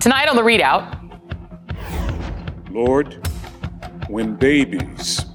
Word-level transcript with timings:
Tonight 0.00 0.30
on 0.30 0.36
the 0.36 0.40
ReidOut. 0.40 0.96
Lord, 2.70 3.28
when 4.08 4.34
babies 4.34 5.26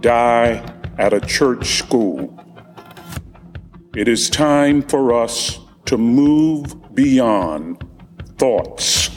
die 0.00 0.62
at 0.98 1.14
a 1.14 1.20
church 1.20 1.78
school, 1.78 2.38
it 3.96 4.08
is 4.08 4.28
time 4.28 4.82
for 4.82 5.14
us 5.14 5.58
to 5.86 5.96
move 5.96 6.94
beyond 6.94 7.82
thoughts 8.36 9.08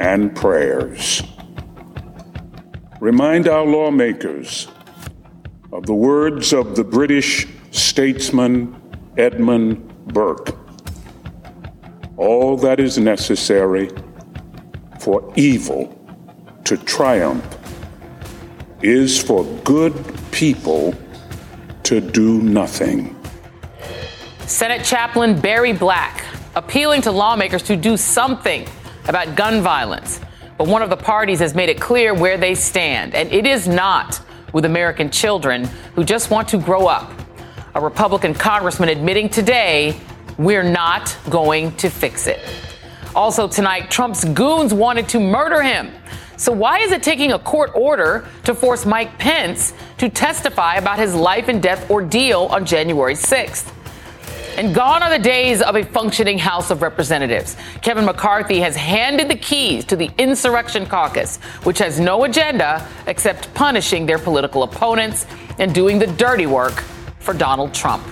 and 0.00 0.34
prayers. 0.34 1.22
Remind 2.98 3.46
our 3.46 3.64
lawmakers 3.64 4.66
of 5.72 5.86
the 5.86 5.94
words 5.94 6.52
of 6.52 6.74
the 6.74 6.82
British 6.82 7.46
statesman 7.70 8.74
Edmund 9.16 10.08
Burke 10.08 10.61
all 12.16 12.56
that 12.58 12.78
is 12.80 12.98
necessary 12.98 13.90
for 15.00 15.32
evil 15.36 15.98
to 16.64 16.76
triumph 16.76 17.58
is 18.82 19.20
for 19.22 19.44
good 19.64 19.94
people 20.30 20.94
to 21.82 22.00
do 22.00 22.40
nothing. 22.42 23.16
Senate 24.46 24.84
Chaplain 24.84 25.40
Barry 25.40 25.72
Black 25.72 26.24
appealing 26.54 27.00
to 27.02 27.10
lawmakers 27.10 27.62
to 27.62 27.76
do 27.76 27.96
something 27.96 28.66
about 29.08 29.34
gun 29.34 29.62
violence. 29.62 30.20
But 30.58 30.68
one 30.68 30.82
of 30.82 30.90
the 30.90 30.96
parties 30.96 31.40
has 31.40 31.54
made 31.54 31.68
it 31.68 31.80
clear 31.80 32.14
where 32.14 32.36
they 32.36 32.54
stand, 32.54 33.14
and 33.14 33.32
it 33.32 33.46
is 33.46 33.66
not 33.66 34.20
with 34.52 34.64
American 34.64 35.10
children 35.10 35.64
who 35.94 36.04
just 36.04 36.30
want 36.30 36.48
to 36.48 36.58
grow 36.58 36.86
up. 36.86 37.10
A 37.74 37.80
Republican 37.80 38.34
congressman 38.34 38.90
admitting 38.90 39.30
today 39.30 39.98
we're 40.38 40.62
not 40.62 41.16
going 41.30 41.74
to 41.76 41.90
fix 41.90 42.26
it. 42.26 42.40
Also, 43.14 43.46
tonight, 43.46 43.90
Trump's 43.90 44.24
goons 44.24 44.72
wanted 44.72 45.08
to 45.10 45.20
murder 45.20 45.62
him. 45.62 45.90
So, 46.36 46.50
why 46.50 46.78
is 46.78 46.92
it 46.92 47.02
taking 47.02 47.32
a 47.32 47.38
court 47.38 47.70
order 47.74 48.26
to 48.44 48.54
force 48.54 48.86
Mike 48.86 49.18
Pence 49.18 49.74
to 49.98 50.08
testify 50.08 50.76
about 50.76 50.98
his 50.98 51.14
life 51.14 51.48
and 51.48 51.62
death 51.62 51.90
ordeal 51.90 52.46
on 52.50 52.64
January 52.64 53.14
6th? 53.14 53.72
And 54.56 54.74
gone 54.74 55.02
are 55.02 55.10
the 55.10 55.22
days 55.22 55.62
of 55.62 55.76
a 55.76 55.82
functioning 55.82 56.38
House 56.38 56.70
of 56.70 56.82
Representatives. 56.82 57.56
Kevin 57.80 58.04
McCarthy 58.04 58.60
has 58.60 58.76
handed 58.76 59.28
the 59.28 59.36
keys 59.36 59.84
to 59.86 59.96
the 59.96 60.10
Insurrection 60.18 60.84
Caucus, 60.84 61.38
which 61.64 61.78
has 61.78 61.98
no 61.98 62.24
agenda 62.24 62.86
except 63.06 63.52
punishing 63.54 64.04
their 64.04 64.18
political 64.18 64.62
opponents 64.62 65.26
and 65.58 65.74
doing 65.74 65.98
the 65.98 66.06
dirty 66.06 66.46
work 66.46 66.82
for 67.18 67.32
Donald 67.32 67.72
Trump. 67.72 68.04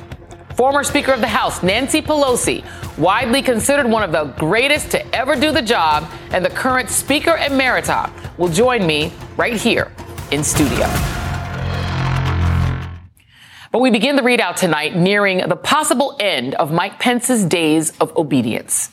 Former 0.61 0.85
Speaker 0.85 1.13
of 1.13 1.23
the 1.23 1.27
House 1.27 1.63
Nancy 1.63 2.03
Pelosi, 2.03 2.63
widely 2.99 3.41
considered 3.41 3.87
one 3.87 4.03
of 4.03 4.13
the 4.13 4.25
greatest 4.39 4.91
to 4.91 5.17
ever 5.17 5.35
do 5.35 5.53
the 5.53 5.63
job, 5.63 6.07
and 6.33 6.45
the 6.45 6.51
current 6.51 6.91
Speaker 6.91 7.31
Emerita 7.31 8.11
will 8.37 8.51
join 8.51 8.87
me 8.87 9.11
right 9.39 9.57
here 9.57 9.91
in 10.33 10.45
studio. 10.45 10.87
But 13.73 13.81
we 13.81 13.91
begin 13.91 14.17
the 14.17 14.23
ReidOut 14.23 14.57
tonight 14.57 14.95
nearing 14.95 15.49
the 15.49 15.57
possible 15.57 16.15
end 16.21 16.55
of 16.57 16.71
Mike 16.71 16.99
Pence's 16.99 17.47
days 17.47 17.99
of 17.99 18.15
obedience. 18.15 18.91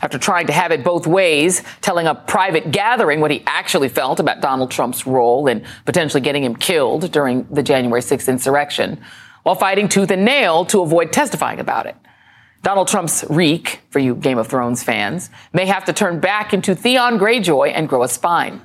After 0.00 0.18
trying 0.18 0.46
to 0.46 0.52
have 0.52 0.70
it 0.70 0.84
both 0.84 1.08
ways, 1.08 1.64
telling 1.80 2.06
a 2.06 2.14
private 2.14 2.70
gathering 2.70 3.20
what 3.20 3.32
he 3.32 3.42
actually 3.44 3.88
felt 3.88 4.20
about 4.20 4.40
Donald 4.40 4.70
Trump's 4.70 5.04
role 5.04 5.48
in 5.48 5.66
potentially 5.84 6.20
getting 6.20 6.44
him 6.44 6.54
killed 6.54 7.10
during 7.10 7.44
the 7.50 7.64
January 7.64 8.02
6th 8.02 8.28
insurrection, 8.28 9.00
while 9.42 9.54
fighting 9.54 9.88
tooth 9.88 10.10
and 10.10 10.24
nail 10.24 10.64
to 10.66 10.80
avoid 10.80 11.12
testifying 11.12 11.60
about 11.60 11.86
it. 11.86 11.96
Donald 12.62 12.88
Trump's 12.88 13.24
Reek, 13.30 13.80
for 13.90 14.00
you 14.00 14.16
Game 14.16 14.36
of 14.36 14.48
Thrones 14.48 14.82
fans, 14.82 15.30
may 15.52 15.66
have 15.66 15.84
to 15.84 15.92
turn 15.92 16.18
back 16.18 16.52
into 16.52 16.74
Theon 16.74 17.18
Greyjoy 17.18 17.72
and 17.72 17.88
grow 17.88 18.02
a 18.02 18.08
spine. 18.08 18.60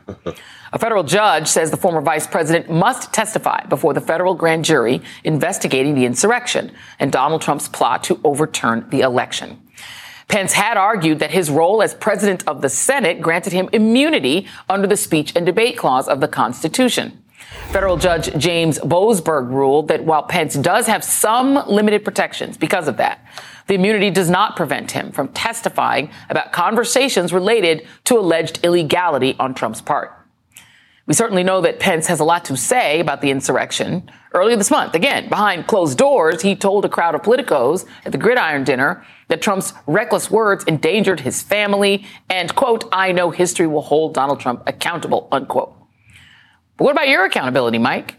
A 0.73 0.79
federal 0.79 1.03
judge 1.03 1.47
says 1.47 1.69
the 1.69 1.77
former 1.77 2.01
vice 2.01 2.25
president 2.25 2.69
must 2.69 3.13
testify 3.13 3.63
before 3.67 3.93
the 3.93 4.01
federal 4.01 4.33
grand 4.33 4.65
jury 4.65 5.01
investigating 5.23 5.93
the 5.93 6.05
insurrection 6.05 6.71
and 6.99 7.11
Donald 7.11 7.43
Trump's 7.43 7.67
plot 7.67 8.03
to 8.05 8.19
overturn 8.23 8.89
the 8.89 9.01
election. 9.01 9.61
Pence 10.27 10.53
had 10.53 10.77
argued 10.77 11.19
that 11.19 11.31
his 11.31 11.51
role 11.51 11.83
as 11.83 11.93
president 11.93 12.47
of 12.47 12.61
the 12.61 12.69
Senate 12.69 13.21
granted 13.21 13.53
him 13.53 13.69
immunity 13.71 14.47
under 14.67 14.87
the 14.87 14.97
speech 14.97 15.31
and 15.35 15.45
debate 15.45 15.77
clause 15.77 16.07
of 16.07 16.21
the 16.21 16.27
Constitution. 16.27 17.22
Federal 17.73 17.97
Judge 17.97 18.31
James 18.37 18.77
Boasberg 18.77 19.49
ruled 19.49 19.87
that 19.87 20.05
while 20.05 20.21
Pence 20.21 20.53
does 20.53 20.85
have 20.85 21.03
some 21.03 21.55
limited 21.67 22.05
protections 22.05 22.55
because 22.55 22.87
of 22.87 22.97
that, 22.97 23.25
the 23.65 23.73
immunity 23.73 24.11
does 24.11 24.29
not 24.29 24.55
prevent 24.55 24.91
him 24.91 25.11
from 25.11 25.29
testifying 25.29 26.11
about 26.29 26.53
conversations 26.53 27.33
related 27.33 27.87
to 28.03 28.19
alleged 28.19 28.59
illegality 28.63 29.35
on 29.39 29.55
Trump's 29.55 29.81
part. 29.81 30.11
We 31.07 31.15
certainly 31.15 31.41
know 31.41 31.61
that 31.61 31.79
Pence 31.79 32.05
has 32.05 32.19
a 32.19 32.23
lot 32.23 32.45
to 32.45 32.55
say 32.55 32.99
about 32.99 33.21
the 33.21 33.31
insurrection. 33.31 34.07
Earlier 34.35 34.55
this 34.55 34.69
month, 34.69 34.93
again, 34.93 35.27
behind 35.27 35.65
closed 35.65 35.97
doors, 35.97 36.43
he 36.43 36.55
told 36.55 36.85
a 36.85 36.89
crowd 36.89 37.15
of 37.15 37.23
politicos 37.23 37.87
at 38.05 38.11
the 38.11 38.19
gridiron 38.19 38.63
dinner 38.65 39.03
that 39.29 39.41
Trump's 39.41 39.73
reckless 39.87 40.29
words 40.29 40.63
endangered 40.65 41.21
his 41.21 41.41
family 41.41 42.05
and, 42.29 42.53
quote, 42.53 42.87
I 42.91 43.13
know 43.13 43.31
history 43.31 43.65
will 43.65 43.81
hold 43.81 44.13
Donald 44.13 44.39
Trump 44.39 44.61
accountable, 44.67 45.27
unquote. 45.31 45.82
But 46.77 46.85
what 46.85 46.91
about 46.91 47.07
your 47.07 47.25
accountability, 47.25 47.77
Mike? 47.77 48.17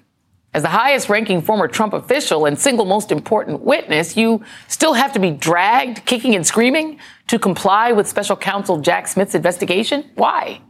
As 0.52 0.62
the 0.62 0.68
highest 0.68 1.08
ranking 1.08 1.42
former 1.42 1.66
Trump 1.66 1.92
official 1.94 2.46
and 2.46 2.56
single 2.56 2.84
most 2.84 3.10
important 3.10 3.62
witness, 3.62 4.16
you 4.16 4.44
still 4.68 4.94
have 4.94 5.12
to 5.14 5.18
be 5.18 5.32
dragged 5.32 6.06
kicking 6.06 6.36
and 6.36 6.46
screaming 6.46 7.00
to 7.26 7.40
comply 7.40 7.90
with 7.90 8.06
special 8.06 8.36
counsel 8.36 8.80
Jack 8.80 9.08
Smith's 9.08 9.34
investigation? 9.34 10.08
Why? 10.14 10.60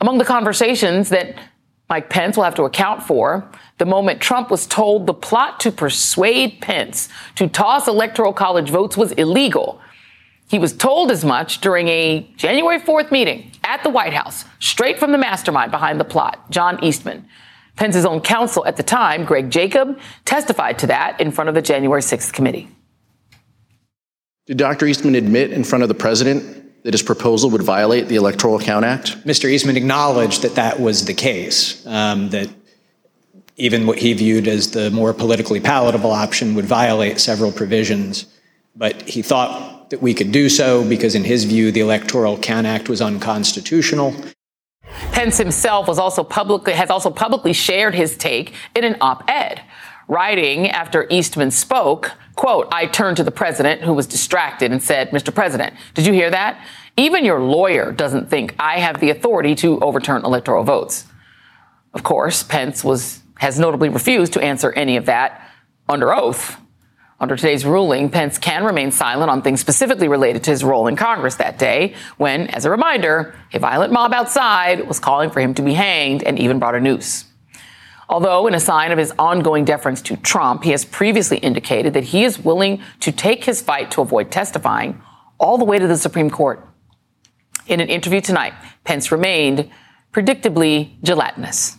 Among 0.00 0.18
the 0.18 0.24
conversations 0.24 1.10
that 1.10 1.36
Mike 1.88 2.10
Pence 2.10 2.36
will 2.36 2.44
have 2.44 2.54
to 2.56 2.64
account 2.64 3.02
for, 3.02 3.48
the 3.78 3.84
moment 3.86 4.20
Trump 4.20 4.50
was 4.50 4.66
told 4.66 5.06
the 5.06 5.14
plot 5.14 5.60
to 5.60 5.70
persuade 5.70 6.60
Pence 6.60 7.08
to 7.36 7.46
toss 7.48 7.86
electoral 7.86 8.32
college 8.32 8.70
votes 8.70 8.96
was 8.96 9.12
illegal 9.12 9.79
he 10.50 10.58
was 10.58 10.72
told 10.72 11.12
as 11.12 11.24
much 11.24 11.60
during 11.60 11.86
a 11.86 12.28
January 12.36 12.80
4th 12.80 13.12
meeting 13.12 13.52
at 13.62 13.84
the 13.84 13.88
White 13.88 14.12
House, 14.12 14.44
straight 14.58 14.98
from 14.98 15.12
the 15.12 15.18
mastermind 15.18 15.70
behind 15.70 16.00
the 16.00 16.04
plot, 16.04 16.50
John 16.50 16.82
Eastman. 16.82 17.28
Pence's 17.76 18.04
own 18.04 18.20
counsel 18.20 18.66
at 18.66 18.76
the 18.76 18.82
time, 18.82 19.24
Greg 19.24 19.48
Jacob, 19.48 19.96
testified 20.24 20.76
to 20.80 20.88
that 20.88 21.20
in 21.20 21.30
front 21.30 21.48
of 21.48 21.54
the 21.54 21.62
January 21.62 22.02
6th 22.02 22.32
committee. 22.32 22.68
Did 24.46 24.56
Dr. 24.56 24.86
Eastman 24.86 25.14
admit 25.14 25.52
in 25.52 25.62
front 25.62 25.84
of 25.84 25.88
the 25.88 25.94
president 25.94 26.82
that 26.82 26.94
his 26.94 27.02
proposal 27.02 27.48
would 27.50 27.62
violate 27.62 28.08
the 28.08 28.16
Electoral 28.16 28.58
Count 28.58 28.84
Act? 28.84 29.24
Mr. 29.24 29.48
Eastman 29.48 29.76
acknowledged 29.76 30.42
that 30.42 30.56
that 30.56 30.80
was 30.80 31.04
the 31.04 31.14
case, 31.14 31.86
um, 31.86 32.30
that 32.30 32.50
even 33.56 33.86
what 33.86 33.98
he 33.98 34.14
viewed 34.14 34.48
as 34.48 34.72
the 34.72 34.90
more 34.90 35.14
politically 35.14 35.60
palatable 35.60 36.10
option 36.10 36.56
would 36.56 36.64
violate 36.64 37.20
several 37.20 37.52
provisions. 37.52 38.26
But 38.74 39.02
he 39.02 39.22
thought 39.22 39.79
that 39.90 40.00
we 40.00 40.14
could 40.14 40.32
do 40.32 40.48
so 40.48 40.88
because, 40.88 41.14
in 41.14 41.24
his 41.24 41.44
view, 41.44 41.70
the 41.70 41.80
Electoral 41.80 42.38
Count 42.38 42.66
Act 42.66 42.88
was 42.88 43.02
unconstitutional. 43.02 44.14
Pence 45.12 45.38
himself 45.38 45.86
was 45.86 45.98
also 45.98 46.24
publicly, 46.24 46.72
has 46.72 46.90
also 46.90 47.10
publicly 47.10 47.52
shared 47.52 47.94
his 47.94 48.16
take 48.16 48.54
in 48.74 48.84
an 48.84 48.96
op-ed, 49.00 49.62
writing 50.08 50.68
after 50.68 51.06
Eastman 51.10 51.50
spoke, 51.50 52.12
quote, 52.36 52.68
I 52.72 52.86
turned 52.86 53.16
to 53.18 53.24
the 53.24 53.30
president 53.30 53.82
who 53.82 53.92
was 53.92 54.06
distracted 54.06 54.72
and 54.72 54.82
said, 54.82 55.10
Mr. 55.10 55.34
President, 55.34 55.74
did 55.94 56.06
you 56.06 56.12
hear 56.12 56.30
that? 56.30 56.64
Even 56.96 57.24
your 57.24 57.40
lawyer 57.40 57.92
doesn't 57.92 58.30
think 58.30 58.54
I 58.58 58.78
have 58.78 59.00
the 59.00 59.10
authority 59.10 59.54
to 59.56 59.78
overturn 59.80 60.24
electoral 60.24 60.64
votes. 60.64 61.06
Of 61.94 62.02
course, 62.02 62.42
Pence 62.42 62.84
was, 62.84 63.22
has 63.36 63.58
notably 63.58 63.88
refused 63.88 64.32
to 64.34 64.40
answer 64.40 64.72
any 64.72 64.96
of 64.96 65.06
that 65.06 65.48
under 65.88 66.14
oath. 66.14 66.56
Under 67.20 67.36
today's 67.36 67.66
ruling, 67.66 68.08
Pence 68.08 68.38
can 68.38 68.64
remain 68.64 68.90
silent 68.90 69.30
on 69.30 69.42
things 69.42 69.60
specifically 69.60 70.08
related 70.08 70.42
to 70.44 70.50
his 70.50 70.64
role 70.64 70.86
in 70.86 70.96
Congress 70.96 71.34
that 71.34 71.58
day, 71.58 71.94
when, 72.16 72.46
as 72.46 72.64
a 72.64 72.70
reminder, 72.70 73.34
a 73.52 73.58
violent 73.58 73.92
mob 73.92 74.14
outside 74.14 74.88
was 74.88 74.98
calling 74.98 75.28
for 75.28 75.40
him 75.40 75.52
to 75.52 75.60
be 75.60 75.74
hanged 75.74 76.22
and 76.22 76.38
even 76.38 76.58
brought 76.58 76.74
a 76.74 76.80
noose. 76.80 77.26
Although, 78.08 78.46
in 78.46 78.54
a 78.54 78.60
sign 78.60 78.90
of 78.90 78.96
his 78.96 79.12
ongoing 79.18 79.66
deference 79.66 80.00
to 80.02 80.16
Trump, 80.16 80.64
he 80.64 80.70
has 80.70 80.86
previously 80.86 81.36
indicated 81.36 81.92
that 81.92 82.04
he 82.04 82.24
is 82.24 82.38
willing 82.38 82.82
to 83.00 83.12
take 83.12 83.44
his 83.44 83.60
fight 83.60 83.90
to 83.90 84.00
avoid 84.00 84.30
testifying 84.30 85.02
all 85.38 85.58
the 85.58 85.64
way 85.66 85.78
to 85.78 85.86
the 85.86 85.98
Supreme 85.98 86.30
Court. 86.30 86.66
In 87.66 87.80
an 87.80 87.90
interview 87.90 88.22
tonight, 88.22 88.54
Pence 88.84 89.12
remained 89.12 89.70
predictably 90.14 91.00
gelatinous. 91.02 91.76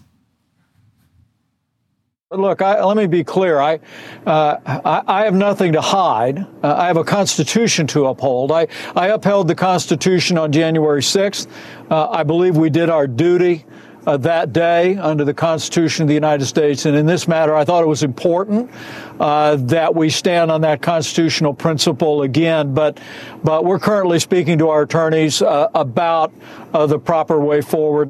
Look, 2.32 2.62
I, 2.62 2.82
let 2.82 2.96
me 2.96 3.08
be 3.08 3.26
clear. 3.26 3.60
I, 3.60 3.82
uh, 4.26 4.56
I, 4.66 5.04
I, 5.06 5.26
have 5.26 5.34
nothing 5.34 5.74
to 5.74 5.82
hide. 5.82 6.40
Uh, 6.64 6.76
I 6.78 6.88
have 6.88 6.96
a 6.96 7.04
Constitution 7.04 7.88
to 7.88 8.06
uphold. 8.06 8.54
I, 8.54 8.68
I 8.96 9.08
upheld 9.08 9.50
the 9.50 9.56
Constitution 9.56 10.38
on 10.38 10.54
January 10.54 11.02
6th. 11.02 11.48
Uh, 11.90 12.08
I 12.10 12.24
believe 12.24 12.56
we 12.56 12.70
did 12.70 12.90
our 12.90 13.06
duty 13.06 13.66
uh, 14.08 14.16
that 14.16 14.54
day 14.54 14.96
under 14.96 15.26
the 15.26 15.34
Constitution 15.34 16.04
of 16.04 16.08
the 16.08 16.14
United 16.14 16.46
States. 16.46 16.86
And 16.86 16.96
in 16.96 17.06
this 17.06 17.28
matter, 17.28 17.54
I 17.54 17.66
thought 17.66 17.84
it 17.84 17.88
was 17.88 18.02
important 18.02 18.72
uh, 19.20 19.58
that 19.58 19.94
we 19.94 20.10
stand 20.10 20.52
on 20.52 20.62
that 20.62 20.82
constitutional 20.82 21.54
principle 21.54 22.22
again. 22.22 22.74
But, 22.74 23.02
but 23.44 23.66
we're 23.66 23.78
currently 23.78 24.20
speaking 24.20 24.58
to 24.60 24.70
our 24.70 24.84
attorneys 24.84 25.42
uh, 25.42 25.68
about 25.76 26.32
the 26.72 26.98
proper 26.98 27.42
way 27.42 27.60
forward. 27.60 28.10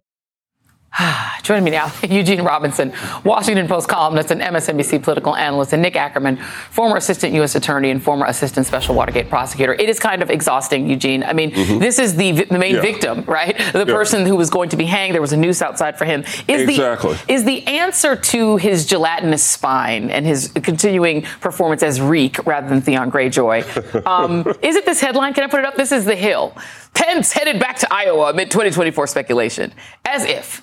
Joining 1.43 1.63
me 1.63 1.71
now, 1.71 1.91
Eugene 2.03 2.41
Robinson, 2.41 2.93
Washington 3.23 3.67
Post 3.67 3.87
columnist 3.87 4.29
and 4.31 4.41
MSNBC 4.41 5.01
political 5.01 5.35
analyst, 5.35 5.71
and 5.73 5.81
Nick 5.81 5.93
Akerman, 5.93 6.41
former 6.69 6.97
assistant 6.97 7.33
U.S. 7.35 7.55
attorney 7.55 7.91
and 7.91 8.03
former 8.03 8.25
assistant 8.25 8.67
special 8.67 8.93
Watergate 8.93 9.29
prosecutor. 9.29 9.73
It 9.73 9.89
is 9.89 9.99
kind 9.99 10.21
of 10.21 10.29
exhausting, 10.29 10.89
Eugene. 10.89 11.23
I 11.23 11.33
mean, 11.33 11.51
mm-hmm. 11.51 11.79
this 11.79 11.97
is 11.97 12.15
the, 12.15 12.31
the 12.31 12.59
main 12.59 12.75
yeah. 12.75 12.81
victim, 12.81 13.23
right? 13.23 13.57
The 13.57 13.79
yeah. 13.79 13.93
person 13.93 14.25
who 14.25 14.35
was 14.35 14.49
going 14.49 14.69
to 14.69 14.77
be 14.77 14.85
hanged. 14.85 15.13
There 15.13 15.21
was 15.21 15.33
a 15.33 15.37
noose 15.37 15.61
outside 15.61 15.97
for 15.97 16.05
him. 16.05 16.25
Is 16.47 16.69
exactly. 16.69 17.13
The, 17.13 17.33
is 17.33 17.45
the 17.45 17.65
answer 17.67 18.15
to 18.15 18.57
his 18.57 18.85
gelatinous 18.85 19.43
spine 19.43 20.09
and 20.09 20.25
his 20.25 20.49
continuing 20.49 21.21
performance 21.39 21.83
as 21.83 22.01
Reek 22.01 22.45
rather 22.45 22.67
than 22.67 22.81
Theon 22.81 23.11
Greyjoy? 23.11 23.61
Um, 24.11 24.45
is 24.61 24.75
it 24.75 24.85
this 24.85 24.99
headline? 24.99 25.33
Can 25.33 25.43
I 25.43 25.47
put 25.47 25.59
it 25.59 25.65
up? 25.65 25.75
This 25.75 25.91
is 25.91 26.05
The 26.05 26.15
Hill. 26.15 26.55
Pence 26.93 27.31
headed 27.31 27.59
back 27.59 27.77
to 27.77 27.93
Iowa 27.93 28.31
amid 28.31 28.49
2024 28.51 29.07
speculation. 29.07 29.71
As 30.03 30.25
if. 30.25 30.61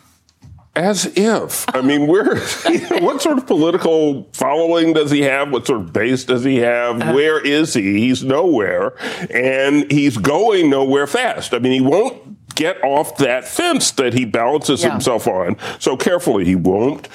As 0.78 1.06
if. 1.16 1.64
I 1.74 1.80
mean, 1.80 2.06
where, 2.06 2.36
what 3.00 3.20
sort 3.20 3.38
of 3.38 3.48
political 3.48 4.28
following 4.32 4.92
does 4.92 5.10
he 5.10 5.22
have? 5.22 5.50
What 5.50 5.66
sort 5.66 5.80
of 5.80 5.92
base 5.92 6.22
does 6.24 6.44
he 6.44 6.58
have? 6.58 7.02
Uh, 7.02 7.12
where 7.14 7.44
is 7.44 7.74
he? 7.74 7.98
He's 7.98 8.22
nowhere. 8.22 8.94
And 9.28 9.90
he's 9.90 10.16
going 10.16 10.70
nowhere 10.70 11.08
fast. 11.08 11.52
I 11.52 11.58
mean, 11.58 11.72
he 11.72 11.80
won't 11.80 12.54
get 12.54 12.82
off 12.84 13.16
that 13.16 13.44
fence 13.46 13.90
that 13.92 14.14
he 14.14 14.24
balances 14.24 14.84
yeah. 14.84 14.92
himself 14.92 15.26
on 15.26 15.56
so 15.80 15.96
carefully. 15.96 16.44
He 16.44 16.54
won't, 16.54 17.08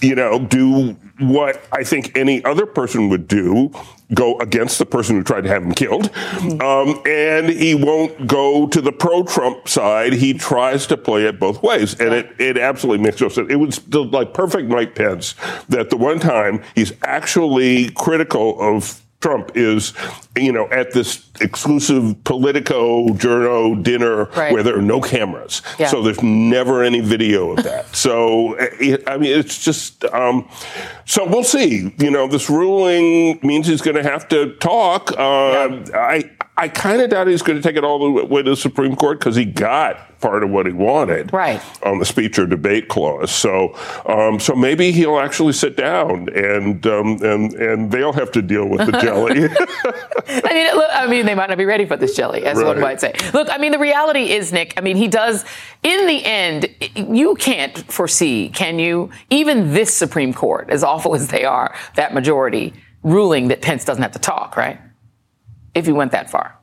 you 0.00 0.14
know, 0.14 0.38
do 0.38 0.96
what 1.18 1.62
I 1.72 1.84
think 1.84 2.16
any 2.16 2.44
other 2.44 2.66
person 2.66 3.08
would 3.08 3.28
do, 3.28 3.70
go 4.12 4.38
against 4.38 4.78
the 4.78 4.86
person 4.86 5.16
who 5.16 5.22
tried 5.22 5.42
to 5.42 5.48
have 5.48 5.62
him 5.62 5.72
killed. 5.72 6.10
Mm-hmm. 6.12 6.60
Um, 6.60 7.02
and 7.06 7.48
he 7.48 7.74
won't 7.74 8.26
go 8.26 8.66
to 8.66 8.80
the 8.80 8.92
pro-Trump 8.92 9.68
side. 9.68 10.12
He 10.12 10.34
tries 10.34 10.86
to 10.88 10.96
play 10.96 11.24
it 11.24 11.38
both 11.38 11.62
ways. 11.62 11.98
And 12.00 12.12
it, 12.12 12.34
it 12.38 12.58
absolutely 12.58 13.04
makes 13.04 13.20
no 13.20 13.28
sense. 13.28 13.50
It 13.50 13.56
was 13.56 13.86
like 13.88 14.34
perfect 14.34 14.68
Mike 14.68 14.94
Pence 14.94 15.34
that 15.68 15.90
the 15.90 15.96
one 15.96 16.18
time 16.18 16.62
he's 16.74 16.92
actually 17.02 17.90
critical 17.90 18.60
of 18.60 19.03
Trump 19.24 19.52
is, 19.54 19.94
you 20.36 20.52
know, 20.52 20.68
at 20.70 20.92
this 20.92 21.26
exclusive 21.40 22.22
Politico 22.24 23.08
journo 23.14 23.82
dinner 23.82 24.26
right. 24.26 24.52
where 24.52 24.62
there 24.62 24.76
are 24.76 24.82
no 24.82 25.00
cameras. 25.00 25.62
Yeah. 25.78 25.86
So 25.86 26.02
there's 26.02 26.22
never 26.22 26.82
any 26.82 27.00
video 27.00 27.52
of 27.52 27.64
that. 27.64 27.86
so, 27.96 28.54
it, 28.58 29.02
I 29.08 29.16
mean, 29.16 29.32
it's 29.32 29.64
just, 29.64 30.04
um, 30.04 30.46
so 31.06 31.26
we'll 31.26 31.42
see. 31.42 31.94
You 31.96 32.10
know, 32.10 32.28
this 32.28 32.50
ruling 32.50 33.40
means 33.42 33.66
he's 33.66 33.80
going 33.80 33.96
to 33.96 34.02
have 34.02 34.28
to 34.28 34.56
talk. 34.56 35.12
Uh, 35.12 35.14
yeah. 35.16 35.84
I, 35.94 36.30
I 36.56 36.68
kind 36.68 37.02
of 37.02 37.10
doubt 37.10 37.26
he's 37.26 37.42
going 37.42 37.60
to 37.60 37.62
take 37.62 37.76
it 37.76 37.82
all 37.82 37.98
the 37.98 38.26
way 38.26 38.42
to 38.42 38.50
the 38.50 38.56
Supreme 38.56 38.94
Court 38.94 39.18
because 39.18 39.34
he 39.34 39.44
got 39.44 40.20
part 40.20 40.44
of 40.44 40.50
what 40.50 40.66
he 40.66 40.72
wanted 40.72 41.32
right. 41.32 41.60
on 41.82 41.98
the 41.98 42.04
speech 42.04 42.38
or 42.38 42.46
debate 42.46 42.88
clause. 42.88 43.32
So, 43.32 43.76
um, 44.06 44.38
so 44.38 44.54
maybe 44.54 44.92
he'll 44.92 45.18
actually 45.18 45.52
sit 45.52 45.76
down 45.76 46.28
and 46.28 46.86
um, 46.86 47.18
and 47.22 47.52
and 47.54 47.90
they'll 47.90 48.12
have 48.12 48.30
to 48.32 48.42
deal 48.42 48.68
with 48.68 48.86
the 48.86 48.92
jelly. 49.02 49.48
I 50.28 50.54
mean, 50.54 50.76
look, 50.76 50.90
I 50.92 51.06
mean, 51.08 51.26
they 51.26 51.34
might 51.34 51.48
not 51.48 51.58
be 51.58 51.64
ready 51.64 51.86
for 51.86 51.96
this 51.96 52.14
jelly, 52.14 52.44
as 52.44 52.58
right. 52.58 52.66
one 52.68 52.80
might 52.80 53.00
say. 53.00 53.14
Look, 53.32 53.48
I 53.50 53.58
mean, 53.58 53.72
the 53.72 53.78
reality 53.80 54.30
is, 54.30 54.52
Nick. 54.52 54.74
I 54.76 54.80
mean, 54.80 54.96
he 54.96 55.08
does. 55.08 55.44
In 55.82 56.06
the 56.06 56.24
end, 56.24 56.68
you 56.94 57.34
can't 57.34 57.76
foresee, 57.92 58.48
can 58.48 58.78
you? 58.78 59.10
Even 59.28 59.72
this 59.72 59.92
Supreme 59.92 60.32
Court, 60.32 60.70
as 60.70 60.84
awful 60.84 61.16
as 61.16 61.28
they 61.28 61.44
are, 61.44 61.74
that 61.96 62.14
majority 62.14 62.72
ruling 63.02 63.48
that 63.48 63.60
Pence 63.60 63.84
doesn't 63.84 64.02
have 64.02 64.12
to 64.12 64.20
talk, 64.20 64.56
right? 64.56 64.78
If 65.74 65.86
you 65.86 65.94
went 65.94 66.12
that 66.12 66.30
far. 66.30 66.56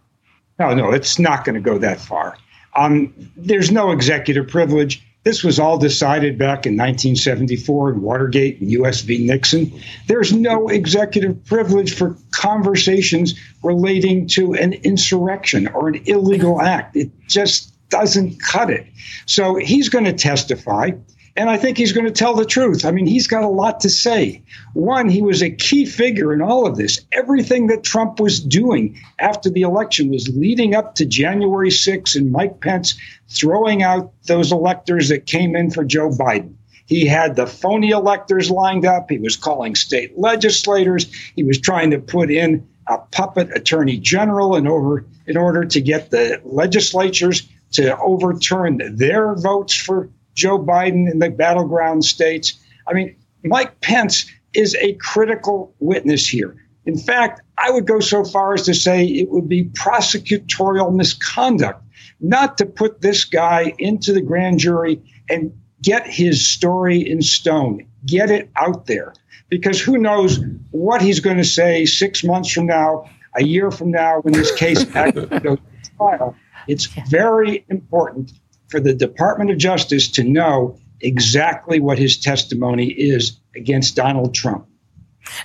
No, 0.59 0.73
no, 0.73 0.91
it's 0.91 1.19
not 1.19 1.43
going 1.43 1.55
to 1.55 1.61
go 1.61 1.77
that 1.77 1.99
far. 1.99 2.37
Um, 2.75 3.13
there's 3.35 3.71
no 3.71 3.91
executive 3.91 4.47
privilege. 4.47 5.03
This 5.23 5.43
was 5.43 5.59
all 5.59 5.77
decided 5.77 6.37
back 6.37 6.65
in 6.65 6.73
1974 6.73 7.93
in 7.93 8.01
Watergate 8.01 8.59
and 8.59 8.71
US 8.71 9.01
v. 9.01 9.25
Nixon. 9.25 9.71
There's 10.07 10.33
no 10.33 10.67
executive 10.67 11.43
privilege 11.45 11.95
for 11.95 12.17
conversations 12.31 13.39
relating 13.63 14.27
to 14.29 14.53
an 14.53 14.73
insurrection 14.73 15.67
or 15.67 15.89
an 15.89 16.01
illegal 16.05 16.61
act. 16.61 16.95
It 16.95 17.11
just 17.27 17.71
doesn't 17.89 18.39
cut 18.41 18.71
it. 18.71 18.87
So 19.27 19.55
he's 19.55 19.89
going 19.89 20.05
to 20.05 20.13
testify. 20.13 20.91
And 21.37 21.49
I 21.49 21.57
think 21.57 21.77
he's 21.77 21.93
going 21.93 22.05
to 22.05 22.11
tell 22.11 22.35
the 22.35 22.45
truth. 22.45 22.83
I 22.83 22.91
mean, 22.91 23.07
he's 23.07 23.27
got 23.27 23.43
a 23.43 23.47
lot 23.47 23.79
to 23.81 23.89
say. 23.89 24.43
One, 24.73 25.07
he 25.07 25.21
was 25.21 25.41
a 25.41 25.49
key 25.49 25.85
figure 25.85 26.33
in 26.33 26.41
all 26.41 26.67
of 26.67 26.75
this. 26.75 26.99
Everything 27.13 27.67
that 27.67 27.83
Trump 27.83 28.19
was 28.19 28.39
doing 28.39 28.99
after 29.19 29.49
the 29.49 29.61
election 29.61 30.09
was 30.09 30.27
leading 30.35 30.75
up 30.75 30.95
to 30.95 31.05
January 31.05 31.69
6th 31.69 32.15
and 32.15 32.31
Mike 32.31 32.59
Pence 32.59 32.95
throwing 33.29 33.81
out 33.81 34.11
those 34.23 34.51
electors 34.51 35.07
that 35.09 35.25
came 35.25 35.55
in 35.55 35.71
for 35.71 35.85
Joe 35.85 36.09
Biden. 36.09 36.55
He 36.85 37.05
had 37.05 37.37
the 37.37 37.47
phony 37.47 37.91
electors 37.91 38.51
lined 38.51 38.85
up. 38.85 39.09
He 39.09 39.17
was 39.17 39.37
calling 39.37 39.75
state 39.75 40.17
legislators. 40.19 41.09
He 41.35 41.43
was 41.43 41.61
trying 41.61 41.91
to 41.91 41.99
put 41.99 42.29
in 42.29 42.67
a 42.87 42.97
puppet 42.97 43.55
attorney 43.55 43.97
general 43.97 44.57
in, 44.57 44.67
over, 44.67 45.05
in 45.25 45.37
order 45.37 45.63
to 45.63 45.79
get 45.79 46.11
the 46.11 46.41
legislatures 46.43 47.47
to 47.73 47.97
overturn 47.97 48.81
their 48.97 49.35
votes 49.35 49.73
for 49.73 50.09
Joe 50.33 50.59
Biden 50.59 51.11
in 51.11 51.19
the 51.19 51.29
battleground 51.29 52.05
states. 52.05 52.59
I 52.87 52.93
mean, 52.93 53.15
Mike 53.43 53.81
Pence 53.81 54.29
is 54.53 54.75
a 54.75 54.93
critical 54.93 55.73
witness 55.79 56.27
here. 56.27 56.55
In 56.85 56.97
fact, 56.97 57.41
I 57.57 57.69
would 57.71 57.85
go 57.85 57.99
so 57.99 58.23
far 58.23 58.53
as 58.53 58.63
to 58.63 58.73
say 58.73 59.05
it 59.05 59.29
would 59.29 59.47
be 59.47 59.65
prosecutorial 59.65 60.93
misconduct 60.93 61.83
not 62.19 62.57
to 62.57 62.65
put 62.65 63.01
this 63.01 63.25
guy 63.25 63.73
into 63.77 64.13
the 64.13 64.21
grand 64.21 64.59
jury 64.59 65.01
and 65.29 65.53
get 65.81 66.07
his 66.07 66.47
story 66.47 66.99
in 66.99 67.21
stone, 67.21 67.85
get 68.05 68.29
it 68.29 68.49
out 68.55 68.85
there. 68.85 69.13
Because 69.49 69.81
who 69.81 69.97
knows 69.97 70.39
what 70.71 71.01
he's 71.01 71.19
going 71.19 71.37
to 71.37 71.43
say 71.43 71.85
six 71.85 72.23
months 72.23 72.51
from 72.51 72.67
now, 72.67 73.09
a 73.35 73.43
year 73.43 73.69
from 73.69 73.91
now, 73.91 74.21
when 74.21 74.33
this 74.33 74.53
case 74.55 74.83
goes 74.85 75.13
to 75.13 75.59
trial. 75.97 76.35
It's 76.67 76.85
very 76.85 77.65
important 77.69 78.31
for 78.71 78.79
the 78.79 78.93
Department 78.93 79.51
of 79.51 79.57
Justice 79.57 80.07
to 80.11 80.23
know 80.23 80.79
exactly 81.01 81.79
what 81.79 81.99
his 81.99 82.17
testimony 82.17 82.87
is 82.87 83.37
against 83.55 83.95
Donald 83.95 84.33
Trump. 84.33 84.67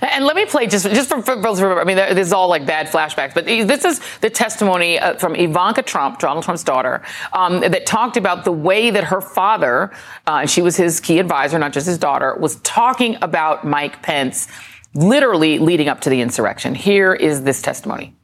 And 0.01 0.25
let 0.25 0.35
me 0.35 0.45
play 0.45 0.67
just 0.67 0.85
just 0.87 1.09
for, 1.09 1.21
for 1.21 1.35
remember. 1.35 1.79
I 1.79 1.83
mean, 1.83 1.97
this 1.97 2.27
is 2.27 2.33
all 2.33 2.49
like 2.49 2.65
bad 2.65 2.87
flashbacks, 2.87 3.33
but 3.33 3.45
this 3.45 3.85
is 3.85 4.01
the 4.21 4.29
testimony 4.29 4.99
uh, 4.99 5.15
from 5.17 5.35
Ivanka 5.35 5.83
Trump, 5.83 6.19
Donald 6.19 6.43
Trump's 6.43 6.63
daughter, 6.63 7.03
um, 7.33 7.59
that 7.61 7.85
talked 7.85 8.17
about 8.17 8.43
the 8.43 8.51
way 8.51 8.89
that 8.89 9.05
her 9.05 9.21
father, 9.21 9.91
uh, 10.25 10.39
and 10.41 10.49
she 10.49 10.61
was 10.61 10.75
his 10.75 10.99
key 10.99 11.19
advisor, 11.19 11.59
not 11.59 11.73
just 11.73 11.85
his 11.85 11.97
daughter, 11.97 12.35
was 12.39 12.57
talking 12.61 13.17
about 13.21 13.65
Mike 13.65 14.01
Pence, 14.01 14.47
literally 14.93 15.59
leading 15.59 15.87
up 15.87 16.01
to 16.01 16.09
the 16.09 16.21
insurrection. 16.21 16.73
Here 16.75 17.13
is 17.13 17.43
this 17.43 17.61
testimony. 17.61 18.15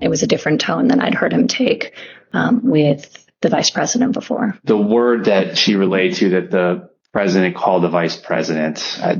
It 0.00 0.08
was 0.08 0.22
a 0.22 0.26
different 0.26 0.60
tone 0.60 0.88
than 0.88 1.00
I'd 1.00 1.14
heard 1.14 1.32
him 1.32 1.48
take 1.48 1.94
um, 2.32 2.60
with 2.64 3.17
the 3.40 3.48
vice 3.48 3.70
president 3.70 4.12
before. 4.12 4.58
The 4.64 4.76
word 4.76 5.26
that 5.26 5.56
she 5.56 5.76
relayed 5.76 6.14
to 6.16 6.30
that 6.30 6.50
the 6.50 6.90
president 7.12 7.56
called 7.56 7.84
the 7.84 7.88
vice 7.88 8.16
president, 8.16 8.98
I 9.02 9.16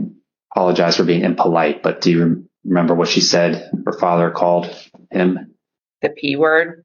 apologize 0.53 0.97
for 0.97 1.05
being 1.05 1.23
impolite, 1.23 1.83
but 1.83 2.01
do 2.01 2.11
you 2.11 2.49
remember 2.65 2.95
what 2.95 3.09
she 3.09 3.21
said 3.21 3.71
her 3.87 3.93
father 3.93 4.31
called 4.31 4.67
him? 5.11 5.55
The 6.03 6.11
P 6.11 6.37
word? 6.37 6.85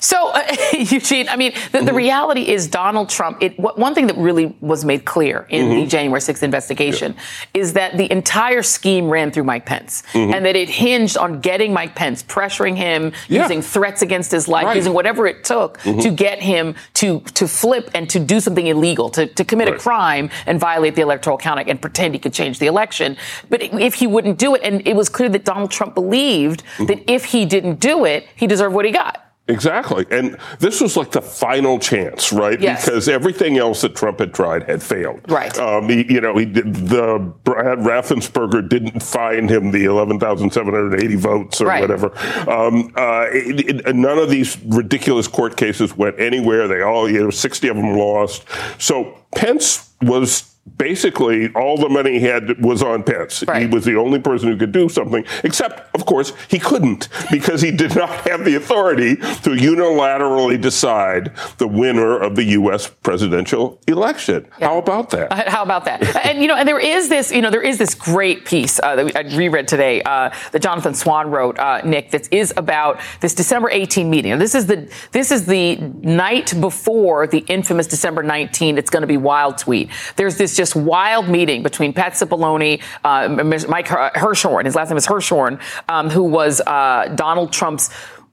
So, 0.00 0.28
uh, 0.28 0.56
Eugene, 0.72 1.28
I 1.28 1.36
mean, 1.36 1.52
the, 1.72 1.78
the, 1.78 1.86
mm-hmm. 1.86 1.96
reality 1.96 2.48
is 2.48 2.68
Donald 2.68 3.08
Trump, 3.08 3.42
it, 3.42 3.58
one 3.58 3.94
thing 3.94 4.06
that 4.06 4.16
really 4.16 4.56
was 4.60 4.84
made 4.84 5.04
clear 5.04 5.46
in 5.48 5.66
mm-hmm. 5.66 5.80
the 5.80 5.86
January 5.86 6.20
6th 6.20 6.42
investigation 6.42 7.14
yeah. 7.14 7.60
is 7.60 7.72
that 7.74 7.96
the 7.96 8.10
entire 8.10 8.62
scheme 8.62 9.08
ran 9.08 9.30
through 9.30 9.44
Mike 9.44 9.66
Pence 9.66 10.02
mm-hmm. 10.12 10.32
and 10.32 10.44
that 10.44 10.56
it 10.56 10.68
hinged 10.68 11.16
on 11.16 11.40
getting 11.40 11.72
Mike 11.72 11.94
Pence, 11.94 12.22
pressuring 12.22 12.76
him, 12.76 13.12
yeah. 13.28 13.42
using 13.42 13.62
threats 13.62 14.02
against 14.02 14.30
his 14.30 14.48
life, 14.48 14.66
right. 14.66 14.76
using 14.76 14.92
whatever 14.92 15.26
it 15.26 15.44
took 15.44 15.78
mm-hmm. 15.78 16.00
to 16.00 16.10
get 16.10 16.42
him 16.42 16.74
to, 16.94 17.20
to 17.20 17.48
flip 17.48 17.90
and 17.94 18.08
to 18.10 18.18
do 18.18 18.40
something 18.40 18.66
illegal, 18.66 19.08
to, 19.10 19.26
to 19.26 19.44
commit 19.44 19.68
right. 19.68 19.76
a 19.76 19.80
crime 19.80 20.30
and 20.46 20.60
violate 20.60 20.94
the 20.94 21.02
electoral 21.02 21.36
count 21.36 21.58
and 21.66 21.80
pretend 21.80 22.14
he 22.14 22.20
could 22.20 22.32
change 22.32 22.58
the 22.58 22.66
election. 22.66 23.16
But 23.48 23.62
if 23.62 23.94
he 23.94 24.06
wouldn't 24.06 24.38
do 24.38 24.54
it, 24.54 24.62
and 24.62 24.86
it 24.86 24.94
was 24.94 25.08
clear 25.08 25.28
that 25.30 25.44
Donald 25.44 25.70
Trump 25.70 25.94
believed 25.94 26.62
mm-hmm. 26.64 26.86
that 26.86 27.10
if 27.10 27.24
he 27.26 27.44
didn't 27.44 27.80
do 27.80 28.04
it, 28.04 28.28
he 28.36 28.46
deserved 28.46 28.74
what 28.74 28.84
he 28.84 28.92
got. 28.92 29.27
Exactly. 29.48 30.06
And 30.10 30.36
this 30.58 30.80
was 30.80 30.96
like 30.96 31.12
the 31.12 31.22
final 31.22 31.78
chance, 31.78 32.32
right? 32.32 32.60
Yes. 32.60 32.84
Because 32.84 33.08
everything 33.08 33.56
else 33.56 33.80
that 33.80 33.96
Trump 33.96 34.18
had 34.18 34.34
tried 34.34 34.64
had 34.64 34.82
failed. 34.82 35.20
Right. 35.28 35.58
Um, 35.58 35.88
he, 35.88 36.12
you 36.12 36.20
know, 36.20 36.36
he 36.36 36.44
did, 36.44 36.74
the 36.74 37.18
Brad 37.44 37.78
Raffensperger 37.78 38.68
didn't 38.68 39.02
find 39.02 39.48
him 39.48 39.70
the 39.70 39.86
11,780 39.86 41.16
votes 41.16 41.60
or 41.62 41.66
right. 41.66 41.80
whatever. 41.80 42.16
Um, 42.48 42.92
uh, 42.94 43.26
it, 43.32 43.86
it, 43.86 43.96
none 43.96 44.18
of 44.18 44.28
these 44.28 44.58
ridiculous 44.64 45.26
court 45.26 45.56
cases 45.56 45.96
went 45.96 46.20
anywhere. 46.20 46.68
They 46.68 46.82
all, 46.82 47.10
you 47.10 47.24
know, 47.24 47.30
60 47.30 47.68
of 47.68 47.76
them 47.76 47.96
lost. 47.96 48.44
So 48.78 49.18
Pence 49.34 49.94
was 50.02 50.57
basically 50.76 51.52
all 51.54 51.76
the 51.76 51.88
money 51.88 52.18
he 52.18 52.26
had 52.26 52.62
was 52.62 52.82
on 52.82 53.02
Pence. 53.02 53.44
Right. 53.46 53.62
He 53.62 53.68
was 53.68 53.84
the 53.84 53.96
only 53.96 54.18
person 54.18 54.48
who 54.48 54.56
could 54.56 54.72
do 54.72 54.88
something, 54.88 55.24
except, 55.44 55.94
of 55.94 56.06
course, 56.06 56.32
he 56.48 56.58
couldn't 56.58 57.08
because 57.30 57.62
he 57.62 57.70
did 57.70 57.96
not 57.96 58.10
have 58.28 58.44
the 58.44 58.56
authority 58.56 59.16
to 59.16 59.50
unilaterally 59.50 60.60
decide 60.60 61.32
the 61.58 61.66
winner 61.68 62.18
of 62.18 62.36
the 62.36 62.44
U.S. 62.44 62.88
presidential 62.88 63.80
election. 63.86 64.46
Yeah. 64.58 64.68
How 64.68 64.78
about 64.78 65.10
that? 65.10 65.32
Uh, 65.32 65.50
how 65.50 65.62
about 65.62 65.84
that? 65.86 66.04
and, 66.26 66.40
you 66.40 66.48
know, 66.48 66.56
and 66.56 66.68
there 66.68 66.80
is 66.80 67.08
this, 67.08 67.32
you 67.32 67.42
know, 67.42 67.50
there 67.50 67.62
is 67.62 67.78
this 67.78 67.94
great 67.94 68.44
piece 68.44 68.80
uh, 68.80 68.96
that 68.96 69.16
I 69.16 69.36
reread 69.36 69.68
today 69.68 70.02
uh, 70.02 70.30
that 70.52 70.62
Jonathan 70.62 70.94
Swan 70.94 71.30
wrote, 71.30 71.58
uh, 71.58 71.80
Nick, 71.84 72.10
that 72.10 72.32
is 72.32 72.52
about 72.56 73.00
this 73.20 73.34
December 73.34 73.70
18 73.70 74.10
meeting. 74.10 74.32
And 74.32 74.40
this 74.40 74.54
is 74.54 74.66
the, 74.66 74.90
this 75.12 75.30
is 75.30 75.46
the 75.46 75.76
night 75.76 76.58
before 76.60 77.26
the 77.26 77.38
infamous 77.48 77.86
December 77.86 78.22
19, 78.22 78.78
it's 78.78 78.90
going 78.90 79.02
to 79.02 79.06
be 79.06 79.16
wild 79.16 79.58
tweet. 79.58 79.90
There's 80.16 80.36
this 80.36 80.56
just 80.58 80.76
wild 80.76 81.28
meeting 81.28 81.62
between 81.62 81.92
Pat 81.94 82.12
Cipollone, 82.12 82.82
uh, 83.04 83.28
Mike 83.68 83.86
Hirschhorn, 83.86 84.64
his 84.64 84.74
last 84.74 84.90
name 84.90 84.98
is 84.98 85.06
Hirschhorn, 85.06 85.60
um, 85.88 86.10
who 86.10 86.24
was 86.24 86.60
uh, 86.66 87.10
Donald 87.14 87.52
Trump's 87.52 87.90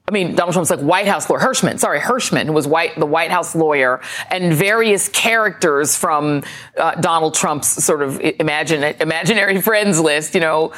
I 0.08 0.12
mean, 0.12 0.36
Donald 0.36 0.54
Trump's 0.54 0.70
like 0.70 0.82
White 0.82 1.08
House 1.08 1.28
lawyer, 1.28 1.40
Herschmann, 1.40 1.80
sorry, 1.80 2.00
Herschmann, 2.00 2.46
who 2.46 2.54
was 2.54 2.68
white, 2.68 2.96
the 2.96 3.08
White 3.08 3.32
House 3.32 3.56
lawyer, 3.56 4.02
and 4.30 4.54
various 4.54 5.10
characters 5.10 5.96
from 5.96 6.44
uh, 6.78 6.94
Donald 6.96 7.34
Trump's 7.34 7.84
sort 7.84 8.04
of 8.04 8.22
imagine, 8.22 8.84
imaginary 9.00 9.60
friends 9.62 10.00
list, 10.00 10.36
you 10.36 10.42
know, 10.42 10.74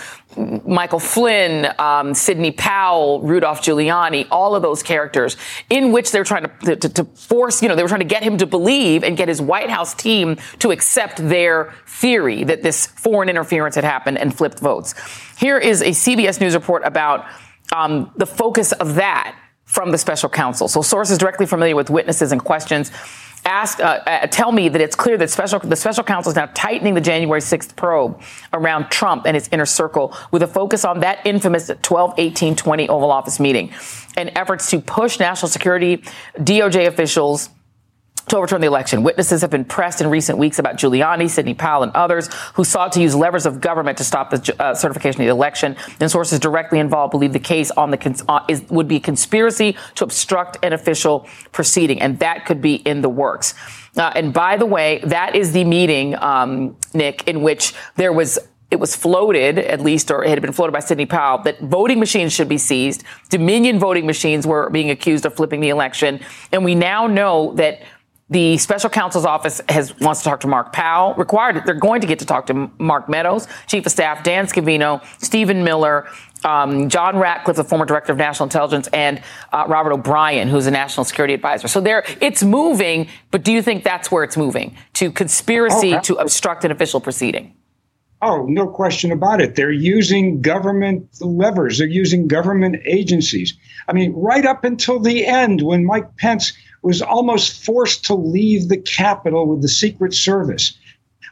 Michael 0.65 0.99
Flynn, 0.99 1.67
um, 1.77 2.13
Sidney 2.13 2.51
Powell, 2.51 3.21
Rudolph 3.21 3.61
Giuliani, 3.61 4.27
all 4.31 4.55
of 4.55 4.61
those 4.61 4.81
characters, 4.81 5.35
in 5.69 5.91
which 5.91 6.11
they're 6.11 6.23
trying 6.23 6.49
to, 6.61 6.75
to, 6.77 6.89
to 6.89 7.03
force, 7.03 7.61
you 7.61 7.67
know, 7.67 7.75
they 7.75 7.83
were 7.83 7.89
trying 7.89 7.99
to 7.99 8.05
get 8.05 8.23
him 8.23 8.37
to 8.37 8.45
believe 8.45 9.03
and 9.03 9.17
get 9.17 9.27
his 9.27 9.41
White 9.41 9.69
House 9.69 9.93
team 9.93 10.37
to 10.59 10.71
accept 10.71 11.17
their 11.17 11.73
theory 11.85 12.45
that 12.45 12.63
this 12.63 12.85
foreign 12.85 13.27
interference 13.27 13.75
had 13.75 13.83
happened 13.83 14.19
and 14.19 14.33
flipped 14.33 14.59
votes. 14.59 14.95
Here 15.37 15.57
is 15.57 15.81
a 15.81 15.89
CBS 15.89 16.39
News 16.39 16.55
report 16.55 16.83
about 16.85 17.25
um, 17.75 18.11
the 18.15 18.25
focus 18.25 18.71
of 18.73 18.95
that 18.95 19.37
from 19.65 19.91
the 19.91 19.97
special 19.97 20.29
counsel. 20.29 20.67
So 20.67 20.81
sources 20.81 21.17
directly 21.17 21.45
familiar 21.45 21.75
with 21.75 21.89
witnesses 21.89 22.31
and 22.31 22.43
questions 22.43 22.91
ask, 23.47 23.79
uh, 23.79 24.01
uh, 24.05 24.27
tell 24.27 24.51
me 24.51 24.69
that 24.69 24.81
it's 24.81 24.95
clear 24.95 25.17
that 25.17 25.29
special, 25.29 25.59
the 25.59 25.75
special 25.75 26.03
counsel 26.03 26.29
is 26.29 26.35
now 26.35 26.47
tightening 26.53 26.93
the 26.93 27.01
January 27.01 27.41
6th 27.41 27.75
probe 27.75 28.21
around 28.53 28.89
Trump 28.89 29.25
and 29.25 29.35
his 29.35 29.47
inner 29.51 29.65
circle 29.65 30.15
with 30.31 30.43
a 30.43 30.47
focus 30.47 30.83
on 30.85 30.99
that 30.99 31.25
infamous 31.25 31.71
12, 31.81 32.15
18, 32.17 32.55
20 32.55 32.89
Oval 32.89 33.11
Office 33.11 33.39
meeting 33.39 33.71
and 34.15 34.31
efforts 34.35 34.69
to 34.69 34.79
push 34.79 35.19
national 35.19 35.49
security, 35.49 35.97
DOJ 36.37 36.87
officials, 36.87 37.49
to 38.29 38.37
overturn 38.37 38.61
the 38.61 38.67
election. 38.67 39.03
Witnesses 39.03 39.41
have 39.41 39.49
been 39.49 39.65
pressed 39.65 40.01
in 40.01 40.09
recent 40.09 40.37
weeks 40.37 40.59
about 40.59 40.75
Giuliani, 40.75 41.29
Sidney 41.29 41.53
Powell, 41.53 41.83
and 41.83 41.91
others 41.93 42.29
who 42.53 42.63
sought 42.63 42.91
to 42.93 43.01
use 43.01 43.15
levers 43.15 43.45
of 43.45 43.61
government 43.61 43.97
to 43.99 44.03
stop 44.03 44.29
the 44.29 44.55
uh, 44.59 44.73
certification 44.75 45.21
of 45.21 45.25
the 45.25 45.31
election. 45.31 45.75
And 45.99 46.11
sources 46.11 46.39
directly 46.39 46.79
involved 46.79 47.11
believe 47.11 47.33
the 47.33 47.39
case 47.39 47.71
on 47.71 47.91
the 47.91 47.97
cons- 47.97 48.23
uh, 48.27 48.43
is, 48.47 48.63
would 48.69 48.87
be 48.87 48.97
a 48.97 48.99
conspiracy 48.99 49.77
to 49.95 50.03
obstruct 50.03 50.57
an 50.63 50.73
official 50.73 51.27
proceeding, 51.51 52.01
and 52.01 52.19
that 52.19 52.45
could 52.45 52.61
be 52.61 52.75
in 52.75 53.01
the 53.01 53.09
works. 53.09 53.53
Uh, 53.95 54.11
and 54.15 54.33
by 54.33 54.57
the 54.57 54.65
way, 54.65 54.99
that 55.03 55.35
is 55.35 55.53
the 55.53 55.63
meeting, 55.63 56.15
um, 56.15 56.75
Nick, 56.93 57.27
in 57.27 57.41
which 57.41 57.73
there 57.95 58.13
was 58.13 58.37
it 58.69 58.81
was 58.81 58.95
floated, 58.95 59.59
at 59.59 59.79
least, 59.79 60.11
or 60.11 60.25
it 60.25 60.29
had 60.29 60.41
been 60.41 60.51
floated 60.51 60.73
by 60.73 60.81
Sidney 60.81 61.05
Powell, 61.05 61.37
that 61.43 61.57
voting 61.61 61.99
machines 61.99 62.33
should 62.33 62.49
be 62.49 62.57
seized. 62.57 63.03
Dominion 63.29 63.79
voting 63.79 64.05
machines 64.05 64.45
were 64.45 64.69
being 64.69 64.89
accused 64.89 65.25
of 65.25 65.33
flipping 65.33 65.61
the 65.61 65.69
election. 65.69 66.19
And 66.51 66.65
we 66.65 66.75
now 66.75 67.07
know 67.07 67.53
that 67.53 67.81
the 68.29 68.57
special 68.57 68.89
counsel's 68.89 69.25
office 69.25 69.61
has 69.69 69.97
wants 69.99 70.21
to 70.21 70.29
talk 70.29 70.41
to 70.41 70.47
Mark 70.47 70.73
Powell. 70.73 71.13
Required, 71.13 71.63
they're 71.65 71.73
going 71.73 72.01
to 72.01 72.07
get 72.07 72.19
to 72.19 72.25
talk 72.25 72.47
to 72.47 72.69
Mark 72.77 73.07
Meadows, 73.07 73.47
Chief 73.67 73.85
of 73.85 73.91
Staff 73.91 74.23
Dan 74.23 74.47
Scavino, 74.47 75.01
Stephen 75.23 75.63
Miller, 75.63 76.07
um, 76.43 76.89
John 76.89 77.17
Ratcliffe, 77.17 77.55
the 77.55 77.63
former 77.63 77.85
director 77.85 78.11
of 78.11 78.17
national 78.17 78.47
intelligence, 78.47 78.87
and 78.91 79.21
uh, 79.53 79.65
Robert 79.67 79.93
O'Brien, 79.93 80.49
who's 80.49 80.67
a 80.67 80.71
national 80.71 81.05
security 81.05 81.33
advisor. 81.33 81.69
So 81.69 81.79
there, 81.79 82.03
it's 82.19 82.43
moving. 82.43 83.07
But 83.31 83.43
do 83.43 83.53
you 83.53 83.61
think 83.61 83.83
that's 83.83 84.11
where 84.11 84.23
it's 84.25 84.37
moving 84.37 84.75
to 84.93 85.11
conspiracy 85.11 85.95
oh, 85.95 86.01
to 86.01 86.15
obstruct 86.15 86.65
an 86.65 86.71
official 86.71 86.99
proceeding? 86.99 87.53
Oh, 88.21 88.45
no 88.47 88.67
question 88.67 89.11
about 89.11 89.41
it. 89.41 89.55
They're 89.55 89.71
using 89.71 90.41
government 90.41 91.07
levers. 91.21 91.77
They're 91.77 91.87
using 91.87 92.27
government 92.27 92.77
agencies. 92.85 93.53
I 93.87 93.93
mean, 93.93 94.11
right 94.13 94.43
up 94.43 94.63
until 94.63 94.99
the 94.99 95.25
end, 95.25 95.61
when 95.61 95.85
Mike 95.85 96.17
Pence 96.17 96.53
was 96.81 97.01
almost 97.01 97.63
forced 97.63 98.05
to 98.05 98.15
leave 98.15 98.69
the 98.69 98.77
Capitol 98.77 99.47
with 99.47 99.61
the 99.61 99.67
Secret 99.69 100.13
Service. 100.13 100.77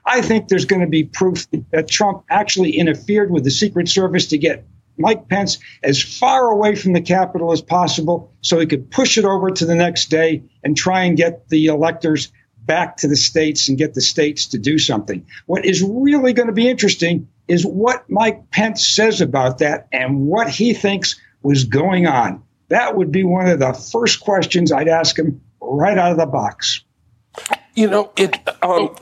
I 0.05 0.21
think 0.21 0.47
there's 0.47 0.65
going 0.65 0.81
to 0.81 0.87
be 0.87 1.03
proof 1.03 1.47
that 1.71 1.87
Trump 1.87 2.23
actually 2.29 2.77
interfered 2.77 3.31
with 3.31 3.43
the 3.43 3.51
Secret 3.51 3.89
Service 3.89 4.27
to 4.27 4.37
get 4.37 4.65
Mike 4.97 5.27
Pence 5.27 5.57
as 5.83 6.01
far 6.01 6.49
away 6.49 6.75
from 6.75 6.93
the 6.93 7.01
Capitol 7.01 7.51
as 7.51 7.61
possible 7.61 8.31
so 8.41 8.59
he 8.59 8.65
could 8.65 8.89
push 8.91 9.17
it 9.17 9.25
over 9.25 9.51
to 9.51 9.65
the 9.65 9.75
next 9.75 10.09
day 10.09 10.43
and 10.63 10.77
try 10.77 11.03
and 11.03 11.17
get 11.17 11.49
the 11.49 11.67
electors 11.67 12.31
back 12.65 12.97
to 12.97 13.07
the 13.07 13.15
states 13.15 13.67
and 13.67 13.77
get 13.77 13.93
the 13.93 14.01
states 14.01 14.47
to 14.47 14.57
do 14.57 14.77
something. 14.77 15.25
What 15.45 15.65
is 15.65 15.83
really 15.83 16.33
going 16.33 16.47
to 16.47 16.53
be 16.53 16.67
interesting 16.67 17.27
is 17.47 17.65
what 17.65 18.09
Mike 18.09 18.49
Pence 18.51 18.87
says 18.87 19.21
about 19.21 19.59
that 19.59 19.87
and 19.91 20.25
what 20.25 20.49
he 20.49 20.73
thinks 20.73 21.19
was 21.43 21.63
going 21.63 22.07
on. 22.07 22.41
That 22.69 22.95
would 22.95 23.11
be 23.11 23.23
one 23.23 23.47
of 23.47 23.59
the 23.59 23.73
first 23.73 24.21
questions 24.21 24.71
I'd 24.71 24.87
ask 24.87 25.17
him 25.17 25.41
right 25.61 25.97
out 25.97 26.11
of 26.11 26.17
the 26.17 26.25
box. 26.25 26.81
You 27.75 27.89
know, 27.89 28.11
it. 28.17 28.37
Um, 28.63 28.95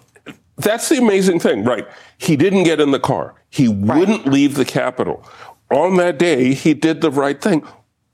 that's 0.58 0.89
the 0.89 0.98
amazing 0.98 1.39
thing, 1.39 1.63
right? 1.63 1.88
He 2.17 2.36
didn't 2.36 2.63
get 2.63 2.79
in 2.79 2.91
the 2.91 3.00
car. 3.00 3.36
He 3.50 3.67
wouldn't 3.67 4.27
leave 4.27 4.55
the 4.55 4.65
Capitol. 4.65 5.25
On 5.72 5.98
that 5.98 6.17
day, 6.17 6.53
he 6.53 6.74
did 6.74 7.01
the 7.01 7.12
right 7.12 7.41
thing. 7.41 7.65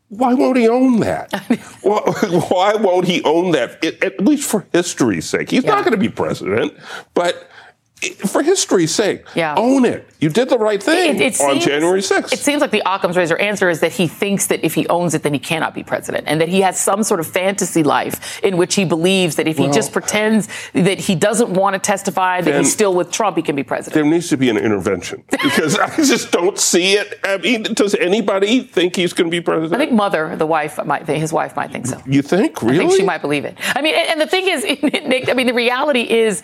Why 0.10 0.34
won't 0.34 0.58
he 0.58 0.68
own 0.68 1.02
that? 1.02 1.32
Why 1.82 2.74
won't 2.76 3.06
he 3.06 3.24
own 3.24 3.52
that? 3.52 3.84
At 4.04 4.20
least 4.20 4.50
for 4.50 4.66
history's 4.72 5.30
sake. 5.30 5.52
He's 5.52 5.64
yeah. 5.64 5.76
not 5.76 5.80
going 5.86 5.92
to 5.92 5.98
be 5.98 6.10
president, 6.10 6.74
but 7.14 7.50
for 8.00 8.42
history's 8.42 8.94
sake, 8.94 9.26
yeah. 9.36 9.56
own 9.58 9.84
it. 9.84 10.08
You 10.20 10.30
did 10.30 10.50
the 10.50 10.58
right 10.58 10.82
thing 10.82 11.16
it, 11.16 11.22
it 11.22 11.42
on 11.42 11.54
seems, 11.54 11.66
January 11.66 12.02
6th. 12.02 12.34
It 12.34 12.40
seems 12.40 12.62
like 12.62 12.72
the 12.72 12.82
Occam's 12.86 13.18
razor 13.18 13.38
answer 13.38 13.70
is 13.70 13.82
that 13.82 13.92
he 13.92 14.08
thinks 14.08 14.48
that 14.48 14.64
if 14.64 14.74
he 14.74 14.88
owns 14.88 15.14
it, 15.14 15.24
then 15.24 15.34
he 15.34 15.40
cannot 15.40 15.74
be 15.74 15.84
president, 15.84 16.26
and 16.28 16.40
that 16.40 16.50
he 16.50 16.62
has 16.62 16.80
some 16.80 17.04
sort 17.04 17.20
of 17.20 17.28
fantasy 17.28 17.84
life 17.84 18.42
in 18.44 18.58
which 18.58 18.76
he 18.76 18.86
believes 18.86 19.36
that 19.36 19.48
if 19.48 19.60
well, 19.60 19.68
he 19.68 19.74
just 19.74 19.92
pretends 19.92 20.48
that 20.74 21.00
he 21.00 21.16
doesn't 21.16 21.50
want 21.50 21.74
to 21.74 21.80
testify, 21.80 22.42
that 22.42 22.58
he's 22.58 22.72
still 22.72 22.94
with 22.94 23.12
Trump, 23.12 23.36
he 23.36 23.44
can 23.44 23.56
be 23.56 23.64
president. 23.64 23.94
There 23.96 24.04
needs 24.04 24.30
to 24.30 24.38
be 24.38 24.50
an 24.50 24.58
intervention 24.58 25.24
because 25.30 25.78
I 25.78 25.94
just 25.98 26.32
don't 26.32 26.58
see 26.58 26.94
it. 26.94 27.20
I 27.24 27.38
mean, 27.38 27.64
does 27.64 27.96
anybody 27.96 28.62
think 28.62 28.96
he's 28.96 29.14
going 29.14 29.30
to 29.30 29.32
be 29.32 29.42
president? 29.42 29.74
I 29.74 29.86
think 29.86 29.92
Mother, 29.96 30.36
the 30.36 30.46
wife, 30.46 30.84
might 30.86 31.06
think, 31.06 31.20
his 31.20 31.34
wife 31.34 31.56
might 31.56 31.72
think 31.72 31.88
so. 31.88 32.02
You 32.06 32.22
think? 32.22 32.62
Really? 32.62 32.76
I 32.76 32.80
think 32.80 32.94
she 32.94 33.04
might 33.04 33.22
believe 33.22 33.46
it. 33.46 33.58
I 33.76 33.82
mean, 33.82 33.96
and, 33.96 34.12
and 34.12 34.22
the 34.22 34.28
thing 34.28 34.48
is, 34.48 34.64
Nick, 34.84 35.30
I 35.30 35.34
mean, 35.34 35.48
the 35.48 35.54
reality 35.54 36.02
is 36.02 36.44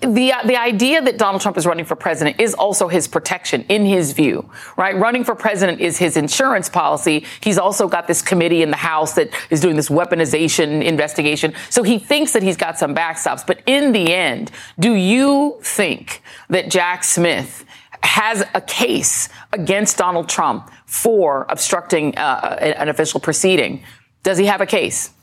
the 0.00 0.32
the 0.46 0.56
idea 0.56 1.02
that 1.02 1.18
Donald 1.18 1.42
Trump 1.42 1.58
is 1.58 1.66
running 1.66 1.84
for 1.84 1.94
president 1.94 2.40
is 2.40 2.54
also 2.54 2.88
his 2.88 3.06
protection 3.06 3.66
in 3.68 3.84
his 3.84 4.12
view, 4.12 4.48
right? 4.78 4.96
Running 4.96 5.24
for 5.24 5.34
president 5.34 5.80
is 5.80 5.98
his 5.98 6.16
insurance 6.16 6.70
policy. 6.70 7.26
He's 7.40 7.58
also 7.58 7.86
got 7.86 8.06
this 8.06 8.22
committee 8.22 8.62
in 8.62 8.70
the 8.70 8.78
House 8.78 9.12
that 9.14 9.28
is 9.50 9.60
doing 9.60 9.76
this 9.76 9.90
weaponization 9.90 10.82
investigation. 10.82 11.52
So 11.68 11.82
he 11.82 11.98
thinks 11.98 12.32
that 12.32 12.42
he's 12.42 12.56
got 12.56 12.78
some 12.78 12.94
backstops. 12.94 13.46
But 13.46 13.60
in 13.66 13.92
the 13.92 14.14
end, 14.14 14.50
do 14.80 14.94
you 14.94 15.58
think 15.62 16.22
that 16.48 16.70
Jack 16.70 17.04
Smith 17.04 17.66
has 18.02 18.42
a 18.54 18.62
case 18.62 19.28
against 19.52 19.98
Donald 19.98 20.30
Trump 20.30 20.70
for 20.86 21.44
obstructing 21.50 22.16
uh, 22.16 22.56
an 22.60 22.88
official 22.88 23.20
proceeding? 23.20 23.82
Does 24.22 24.38
he 24.38 24.46
have 24.46 24.62
a 24.62 24.66
case? 24.66 25.13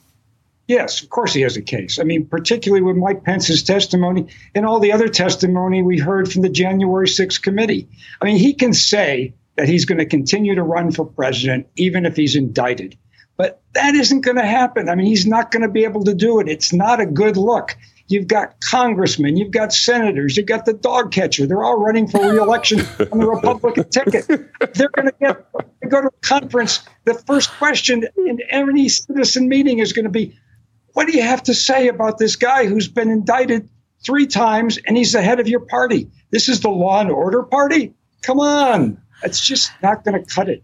Yes, 0.67 1.01
of 1.01 1.09
course 1.09 1.33
he 1.33 1.41
has 1.41 1.57
a 1.57 1.61
case. 1.61 1.99
I 1.99 2.03
mean, 2.03 2.25
particularly 2.25 2.81
with 2.81 2.95
Mike 2.95 3.23
Pence's 3.23 3.63
testimony 3.63 4.27
and 4.55 4.65
all 4.65 4.79
the 4.79 4.91
other 4.91 5.09
testimony 5.09 5.81
we 5.81 5.97
heard 5.97 6.31
from 6.31 6.43
the 6.43 6.49
January 6.49 7.07
6th 7.07 7.41
committee. 7.41 7.87
I 8.21 8.25
mean, 8.25 8.37
he 8.37 8.53
can 8.53 8.73
say 8.73 9.33
that 9.57 9.67
he's 9.67 9.85
going 9.85 9.97
to 9.97 10.05
continue 10.05 10.55
to 10.55 10.63
run 10.63 10.91
for 10.91 11.05
president 11.05 11.67
even 11.75 12.05
if 12.05 12.15
he's 12.15 12.35
indicted. 12.35 12.97
But 13.37 13.61
that 13.73 13.95
isn't 13.95 14.21
going 14.21 14.37
to 14.37 14.45
happen. 14.45 14.87
I 14.87 14.95
mean, 14.95 15.07
he's 15.07 15.25
not 15.25 15.51
going 15.51 15.63
to 15.63 15.69
be 15.69 15.83
able 15.83 16.03
to 16.03 16.13
do 16.13 16.39
it. 16.39 16.47
It's 16.47 16.71
not 16.71 16.99
a 16.99 17.05
good 17.05 17.37
look. 17.37 17.75
You've 18.07 18.27
got 18.27 18.59
congressmen, 18.59 19.37
you've 19.37 19.51
got 19.51 19.71
senators, 19.71 20.35
you've 20.35 20.45
got 20.45 20.65
the 20.65 20.73
dog 20.73 21.13
catcher. 21.13 21.47
They're 21.47 21.63
all 21.63 21.79
running 21.79 22.09
for 22.09 22.19
reelection 22.19 22.81
on 23.11 23.19
the 23.19 23.29
Republican 23.29 23.89
ticket. 23.89 24.27
They're 24.27 24.89
going 24.89 25.07
to 25.07 25.15
get 25.19 25.45
go 25.91 26.01
to 26.01 26.07
a 26.07 26.11
conference. 26.21 26.83
The 27.05 27.13
first 27.13 27.51
question 27.51 28.05
in 28.17 28.39
any 28.49 28.89
citizen 28.89 29.47
meeting 29.47 29.79
is 29.79 29.93
going 29.93 30.05
to 30.05 30.11
be, 30.11 30.37
"What 30.93 31.07
do 31.07 31.17
you 31.17 31.23
have 31.23 31.43
to 31.43 31.53
say 31.53 31.87
about 31.87 32.17
this 32.17 32.35
guy 32.35 32.65
who's 32.65 32.87
been 32.87 33.09
indicted 33.09 33.69
three 34.03 34.27
times 34.27 34.79
and 34.85 34.97
he's 34.97 35.11
the 35.11 35.21
head 35.21 35.39
of 35.39 35.47
your 35.47 35.61
party? 35.61 36.09
This 36.31 36.49
is 36.49 36.59
the 36.61 36.69
law 36.69 37.01
and 37.01 37.11
order 37.11 37.43
party. 37.43 37.93
Come 38.21 38.39
on, 38.39 39.01
it's 39.23 39.45
just 39.45 39.71
not 39.81 40.03
going 40.03 40.23
to 40.23 40.33
cut 40.33 40.49
it." 40.49 40.63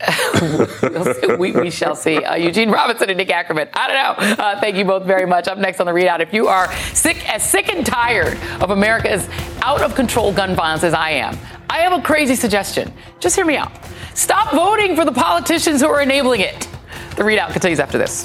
we, 1.38 1.52
we, 1.52 1.70
shall 1.70 1.94
see. 1.94 2.16
Uh, 2.16 2.34
Eugene 2.34 2.70
Robinson 2.70 3.10
and 3.10 3.18
Nick 3.18 3.28
Akerman. 3.28 3.68
I 3.74 3.86
don't 3.86 3.96
know. 3.96 4.42
Uh, 4.42 4.60
thank 4.60 4.76
you 4.76 4.84
both 4.84 5.04
very 5.04 5.26
much. 5.26 5.46
Up 5.46 5.58
next 5.58 5.78
on 5.78 5.86
the 5.86 5.92
ReidOut, 5.92 6.20
if 6.20 6.32
you 6.32 6.48
are 6.48 6.72
sick, 6.94 7.28
as 7.28 7.48
sick 7.48 7.68
and 7.68 7.84
tired 7.84 8.38
of 8.62 8.70
America's 8.70 9.28
out 9.62 9.82
of 9.82 9.94
control 9.94 10.32
gun 10.32 10.54
violence 10.54 10.84
as 10.84 10.94
I 10.94 11.10
am, 11.10 11.36
I 11.68 11.78
have 11.78 11.92
a 11.92 12.00
crazy 12.00 12.34
suggestion. 12.34 12.92
Just 13.20 13.36
hear 13.36 13.44
me 13.44 13.56
out. 13.56 13.72
Stop 14.14 14.52
voting 14.54 14.96
for 14.96 15.04
the 15.04 15.12
politicians 15.12 15.80
who 15.82 15.88
are 15.88 16.00
enabling 16.00 16.40
it. 16.40 16.68
The 17.16 17.22
ReidOut 17.22 17.52
continues 17.52 17.80
after 17.80 17.98
this. 17.98 18.24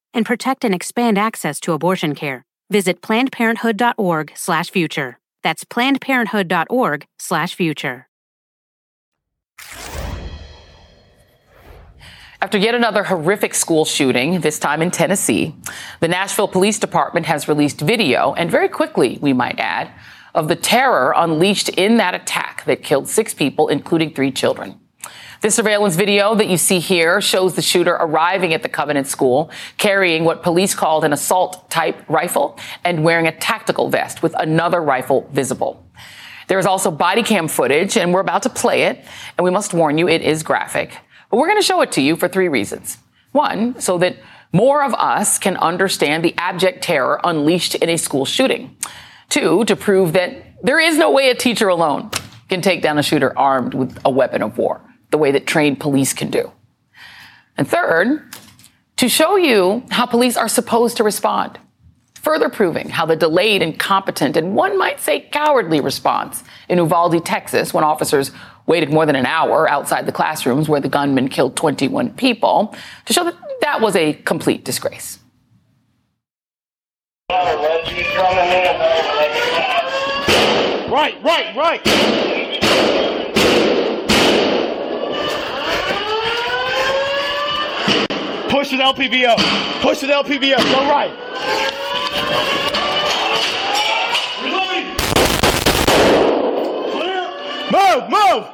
and 0.13 0.25
protect 0.25 0.65
and 0.65 0.73
expand 0.73 1.17
access 1.17 1.59
to 1.61 1.73
abortion 1.73 2.15
care. 2.15 2.45
Visit 2.69 3.01
plannedparenthood.org/future. 3.01 5.19
That's 5.43 5.65
plannedparenthood.org/future. 5.65 8.07
After 12.43 12.57
yet 12.57 12.73
another 12.73 13.03
horrific 13.03 13.53
school 13.53 13.85
shooting, 13.85 14.41
this 14.41 14.57
time 14.57 14.81
in 14.81 14.89
Tennessee, 14.89 15.55
the 15.99 16.07
Nashville 16.07 16.47
Police 16.47 16.79
Department 16.79 17.27
has 17.27 17.47
released 17.47 17.81
video, 17.81 18.33
and 18.33 18.49
very 18.49 18.67
quickly, 18.67 19.19
we 19.21 19.31
might 19.31 19.59
add, 19.59 19.91
of 20.33 20.47
the 20.47 20.55
terror 20.55 21.13
unleashed 21.15 21.69
in 21.69 21.97
that 21.97 22.15
attack 22.15 22.65
that 22.65 22.81
killed 22.81 23.07
six 23.07 23.35
people, 23.35 23.67
including 23.67 24.11
three 24.11 24.31
children. 24.31 24.80
The 25.41 25.49
surveillance 25.49 25.95
video 25.95 26.35
that 26.35 26.49
you 26.49 26.57
see 26.57 26.77
here 26.77 27.19
shows 27.19 27.55
the 27.55 27.63
shooter 27.63 27.93
arriving 27.93 28.53
at 28.53 28.61
the 28.61 28.69
Covenant 28.69 29.07
School 29.07 29.49
carrying 29.79 30.23
what 30.23 30.43
police 30.43 30.75
called 30.75 31.03
an 31.03 31.13
assault 31.13 31.67
type 31.71 32.07
rifle 32.07 32.59
and 32.83 33.03
wearing 33.03 33.25
a 33.25 33.35
tactical 33.35 33.89
vest 33.89 34.21
with 34.21 34.35
another 34.37 34.79
rifle 34.79 35.27
visible. 35.31 35.83
There 36.47 36.59
is 36.59 36.67
also 36.67 36.91
body 36.91 37.23
cam 37.23 37.47
footage, 37.47 37.97
and 37.97 38.13
we're 38.13 38.19
about 38.19 38.43
to 38.43 38.51
play 38.51 38.83
it, 38.83 39.03
and 39.35 39.43
we 39.43 39.49
must 39.49 39.73
warn 39.73 39.97
you 39.97 40.07
it 40.07 40.21
is 40.21 40.43
graphic. 40.43 40.95
But 41.31 41.37
we're 41.37 41.47
going 41.47 41.59
to 41.59 41.65
show 41.65 41.81
it 41.81 41.91
to 41.93 42.01
you 42.01 42.15
for 42.17 42.27
three 42.27 42.47
reasons. 42.47 42.99
One, 43.31 43.81
so 43.81 43.97
that 43.97 44.17
more 44.53 44.83
of 44.83 44.93
us 44.93 45.39
can 45.39 45.57
understand 45.57 46.23
the 46.23 46.35
abject 46.37 46.83
terror 46.83 47.19
unleashed 47.23 47.73
in 47.73 47.89
a 47.89 47.97
school 47.97 48.25
shooting. 48.25 48.77
Two, 49.29 49.65
to 49.65 49.75
prove 49.75 50.13
that 50.13 50.61
there 50.61 50.79
is 50.79 50.99
no 50.99 51.09
way 51.09 51.31
a 51.31 51.35
teacher 51.35 51.67
alone 51.67 52.11
can 52.47 52.61
take 52.61 52.83
down 52.83 52.99
a 52.99 53.03
shooter 53.03 53.35
armed 53.35 53.73
with 53.73 53.97
a 54.05 54.11
weapon 54.11 54.43
of 54.43 54.59
war 54.59 54.81
the 55.11 55.17
way 55.17 55.31
that 55.31 55.45
trained 55.45 55.79
police 55.79 56.13
can 56.13 56.31
do. 56.31 56.51
And 57.57 57.67
third, 57.67 58.23
to 58.97 59.09
show 59.09 59.35
you 59.35 59.83
how 59.91 60.05
police 60.05 60.37
are 60.37 60.47
supposed 60.47 60.97
to 60.97 61.03
respond, 61.03 61.59
further 62.15 62.49
proving 62.49 62.89
how 62.89 63.05
the 63.05 63.15
delayed, 63.15 63.61
incompetent, 63.61 64.37
and 64.37 64.55
one 64.55 64.77
might 64.77 64.99
say 64.99 65.21
cowardly 65.21 65.81
response 65.81 66.43
in 66.69 66.77
Uvalde, 66.77 67.25
Texas, 67.25 67.73
when 67.73 67.83
officers 67.83 68.31
waited 68.67 68.91
more 68.91 69.05
than 69.05 69.15
an 69.15 69.25
hour 69.25 69.69
outside 69.69 70.05
the 70.05 70.11
classrooms 70.11 70.69
where 70.69 70.79
the 70.79 70.87
gunman 70.87 71.27
killed 71.27 71.55
21 71.55 72.13
people, 72.13 72.75
to 73.05 73.13
show 73.13 73.23
that 73.23 73.35
that 73.61 73.81
was 73.81 73.95
a 73.95 74.13
complete 74.13 74.63
disgrace. 74.63 75.19
Right, 80.91 81.23
right, 81.23 81.55
right. 81.55 81.81
Push 88.61 88.73
with 88.73 88.81
LPVO. 88.81 89.81
Push 89.81 90.03
with 90.03 90.11
LPVO. 90.11 90.55
Go 90.55 90.87
right. 90.87 91.09
Move, 97.71 98.09
move. 98.11 98.47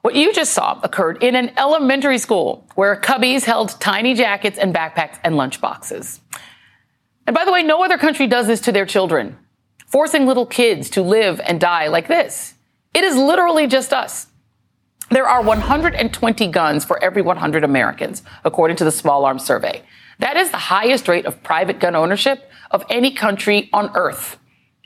What 0.00 0.14
you 0.14 0.32
just 0.32 0.54
saw 0.54 0.80
occurred 0.82 1.22
in 1.22 1.36
an 1.36 1.52
elementary 1.58 2.16
school 2.16 2.66
where 2.76 2.98
cubbies 2.98 3.44
held 3.44 3.78
tiny 3.78 4.14
jackets 4.14 4.56
and 4.56 4.74
backpacks 4.74 5.18
and 5.22 5.34
lunchboxes. 5.34 6.20
And 7.26 7.34
by 7.34 7.44
the 7.44 7.52
way, 7.52 7.62
no 7.62 7.84
other 7.84 7.98
country 7.98 8.26
does 8.26 8.46
this 8.46 8.62
to 8.62 8.72
their 8.72 8.86
children, 8.86 9.36
forcing 9.86 10.24
little 10.24 10.46
kids 10.46 10.88
to 10.90 11.02
live 11.02 11.42
and 11.44 11.60
die 11.60 11.88
like 11.88 12.08
this. 12.08 12.54
It 12.94 13.04
is 13.04 13.18
literally 13.18 13.66
just 13.66 13.92
us. 13.92 14.28
There 15.08 15.28
are 15.28 15.40
120 15.40 16.48
guns 16.48 16.84
for 16.84 17.02
every 17.02 17.22
100 17.22 17.62
Americans, 17.62 18.24
according 18.44 18.76
to 18.78 18.84
the 18.84 18.90
Small 18.90 19.24
Arms 19.24 19.44
Survey. 19.44 19.82
That 20.18 20.36
is 20.36 20.50
the 20.50 20.56
highest 20.56 21.06
rate 21.06 21.26
of 21.26 21.44
private 21.44 21.78
gun 21.78 21.94
ownership 21.94 22.50
of 22.72 22.84
any 22.90 23.12
country 23.12 23.70
on 23.72 23.92
earth, 23.94 24.36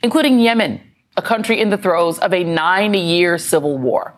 including 0.03 0.39
Yemen, 0.39 0.79
a 1.17 1.23
country 1.23 1.59
in 1.59 1.71
the 1.71 1.77
throes 1.77 2.19
of 2.19 2.33
a 2.33 2.43
nine 2.43 2.93
year 2.93 3.39
civil 3.39 3.79
war. 3.79 4.13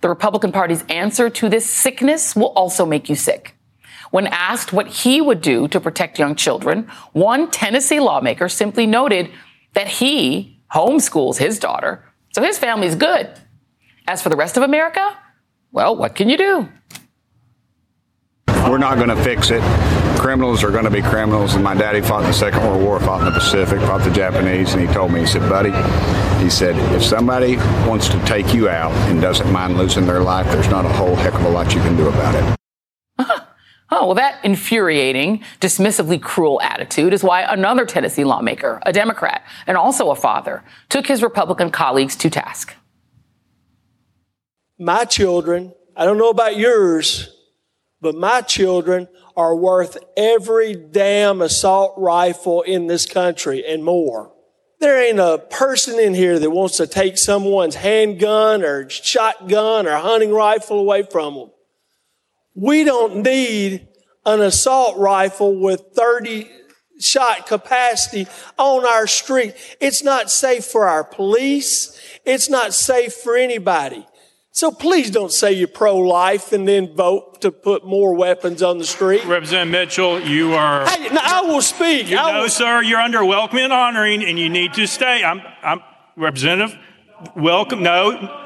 The 0.00 0.08
Republican 0.08 0.50
Party's 0.50 0.84
answer 0.88 1.28
to 1.28 1.48
this 1.50 1.68
sickness 1.68 2.34
will 2.34 2.52
also 2.56 2.86
make 2.86 3.10
you 3.10 3.14
sick. 3.14 3.54
When 4.10 4.26
asked 4.28 4.72
what 4.72 4.88
he 4.88 5.20
would 5.20 5.42
do 5.42 5.68
to 5.68 5.80
protect 5.80 6.18
young 6.18 6.36
children, 6.36 6.88
one 7.12 7.50
Tennessee 7.50 8.00
lawmaker 8.00 8.48
simply 8.48 8.86
noted 8.86 9.30
that 9.74 9.88
he 9.88 10.58
homeschools 10.72 11.36
his 11.36 11.58
daughter, 11.58 12.02
so 12.32 12.42
his 12.42 12.58
family's 12.58 12.94
good. 12.94 13.28
As 14.12 14.20
for 14.20 14.28
the 14.28 14.36
rest 14.36 14.58
of 14.58 14.62
America, 14.62 15.16
well, 15.70 15.96
what 15.96 16.14
can 16.14 16.28
you 16.28 16.36
do? 16.36 16.68
We're 18.46 18.76
not 18.76 18.96
going 18.96 19.08
to 19.08 19.16
fix 19.24 19.50
it. 19.50 19.62
Criminals 20.18 20.62
are 20.62 20.70
going 20.70 20.84
to 20.84 20.90
be 20.90 21.00
criminals. 21.00 21.54
And 21.54 21.64
my 21.64 21.74
daddy 21.74 22.02
fought 22.02 22.20
in 22.20 22.26
the 22.26 22.34
Second 22.34 22.60
World 22.60 22.82
War, 22.82 23.00
fought 23.00 23.20
in 23.20 23.24
the 23.24 23.30
Pacific, 23.30 23.80
fought 23.80 24.04
the 24.04 24.10
Japanese, 24.10 24.74
and 24.74 24.86
he 24.86 24.92
told 24.92 25.12
me, 25.12 25.20
he 25.20 25.26
said, 25.26 25.48
buddy, 25.48 25.70
he 26.44 26.50
said, 26.50 26.76
if 26.94 27.02
somebody 27.02 27.56
wants 27.88 28.10
to 28.10 28.22
take 28.26 28.52
you 28.52 28.68
out 28.68 28.92
and 29.08 29.22
doesn't 29.22 29.50
mind 29.50 29.78
losing 29.78 30.04
their 30.04 30.20
life, 30.20 30.44
there's 30.48 30.68
not 30.68 30.84
a 30.84 30.90
whole 30.90 31.16
heck 31.16 31.32
of 31.32 31.46
a 31.46 31.48
lot 31.48 31.74
you 31.74 31.80
can 31.80 31.96
do 31.96 32.08
about 32.08 32.34
it. 32.34 32.58
Oh, 33.94 34.06
well, 34.06 34.14
that 34.14 34.42
infuriating, 34.42 35.44
dismissively 35.60 36.20
cruel 36.20 36.62
attitude 36.62 37.12
is 37.12 37.22
why 37.22 37.42
another 37.42 37.84
Tennessee 37.84 38.24
lawmaker, 38.24 38.80
a 38.86 38.92
Democrat, 38.92 39.44
and 39.66 39.76
also 39.76 40.10
a 40.10 40.16
father, 40.16 40.64
took 40.88 41.06
his 41.06 41.22
Republican 41.22 41.70
colleagues 41.70 42.16
to 42.16 42.30
task. 42.30 42.74
My 44.82 45.04
children, 45.04 45.72
I 45.96 46.04
don't 46.04 46.18
know 46.18 46.30
about 46.30 46.56
yours, 46.56 47.28
but 48.00 48.16
my 48.16 48.40
children 48.40 49.06
are 49.36 49.54
worth 49.54 49.96
every 50.16 50.74
damn 50.74 51.40
assault 51.40 51.94
rifle 51.96 52.62
in 52.62 52.88
this 52.88 53.06
country 53.06 53.64
and 53.64 53.84
more. 53.84 54.32
There 54.80 55.00
ain't 55.00 55.20
a 55.20 55.38
person 55.38 56.00
in 56.00 56.14
here 56.14 56.36
that 56.40 56.50
wants 56.50 56.78
to 56.78 56.88
take 56.88 57.16
someone's 57.16 57.76
handgun 57.76 58.64
or 58.64 58.90
shotgun 58.90 59.86
or 59.86 59.98
hunting 59.98 60.32
rifle 60.32 60.80
away 60.80 61.04
from 61.04 61.34
them. 61.34 61.50
We 62.56 62.82
don't 62.82 63.22
need 63.22 63.86
an 64.26 64.40
assault 64.40 64.98
rifle 64.98 65.60
with 65.60 65.92
30 65.94 66.50
shot 66.98 67.46
capacity 67.46 68.26
on 68.58 68.84
our 68.84 69.06
street. 69.06 69.54
It's 69.80 70.02
not 70.02 70.28
safe 70.28 70.64
for 70.64 70.88
our 70.88 71.04
police. 71.04 71.96
It's 72.24 72.50
not 72.50 72.74
safe 72.74 73.12
for 73.14 73.36
anybody. 73.36 74.04
So 74.54 74.70
please 74.70 75.10
don't 75.10 75.32
say 75.32 75.52
you're 75.52 75.66
pro-life 75.66 76.52
and 76.52 76.68
then 76.68 76.94
vote 76.94 77.40
to 77.40 77.50
put 77.50 77.86
more 77.86 78.14
weapons 78.14 78.62
on 78.62 78.76
the 78.76 78.84
street. 78.84 79.24
Representative 79.24 79.72
Mitchell, 79.72 80.20
you 80.20 80.52
are. 80.52 80.86
Hey, 80.86 81.08
no, 81.08 81.20
I 81.22 81.40
will 81.40 81.62
speak. 81.62 82.10
You, 82.10 82.18
I 82.18 82.32
no, 82.32 82.42
will, 82.42 82.48
sir, 82.50 82.82
you're 82.82 83.00
under 83.00 83.24
welcome 83.24 83.58
and 83.58 83.72
honoring, 83.72 84.22
and 84.22 84.38
you 84.38 84.50
need 84.50 84.74
to 84.74 84.86
stay. 84.86 85.24
I'm, 85.24 85.40
I'm 85.62 85.80
Representative. 86.16 86.78
Welcome. 87.34 87.82
No, 87.82 88.41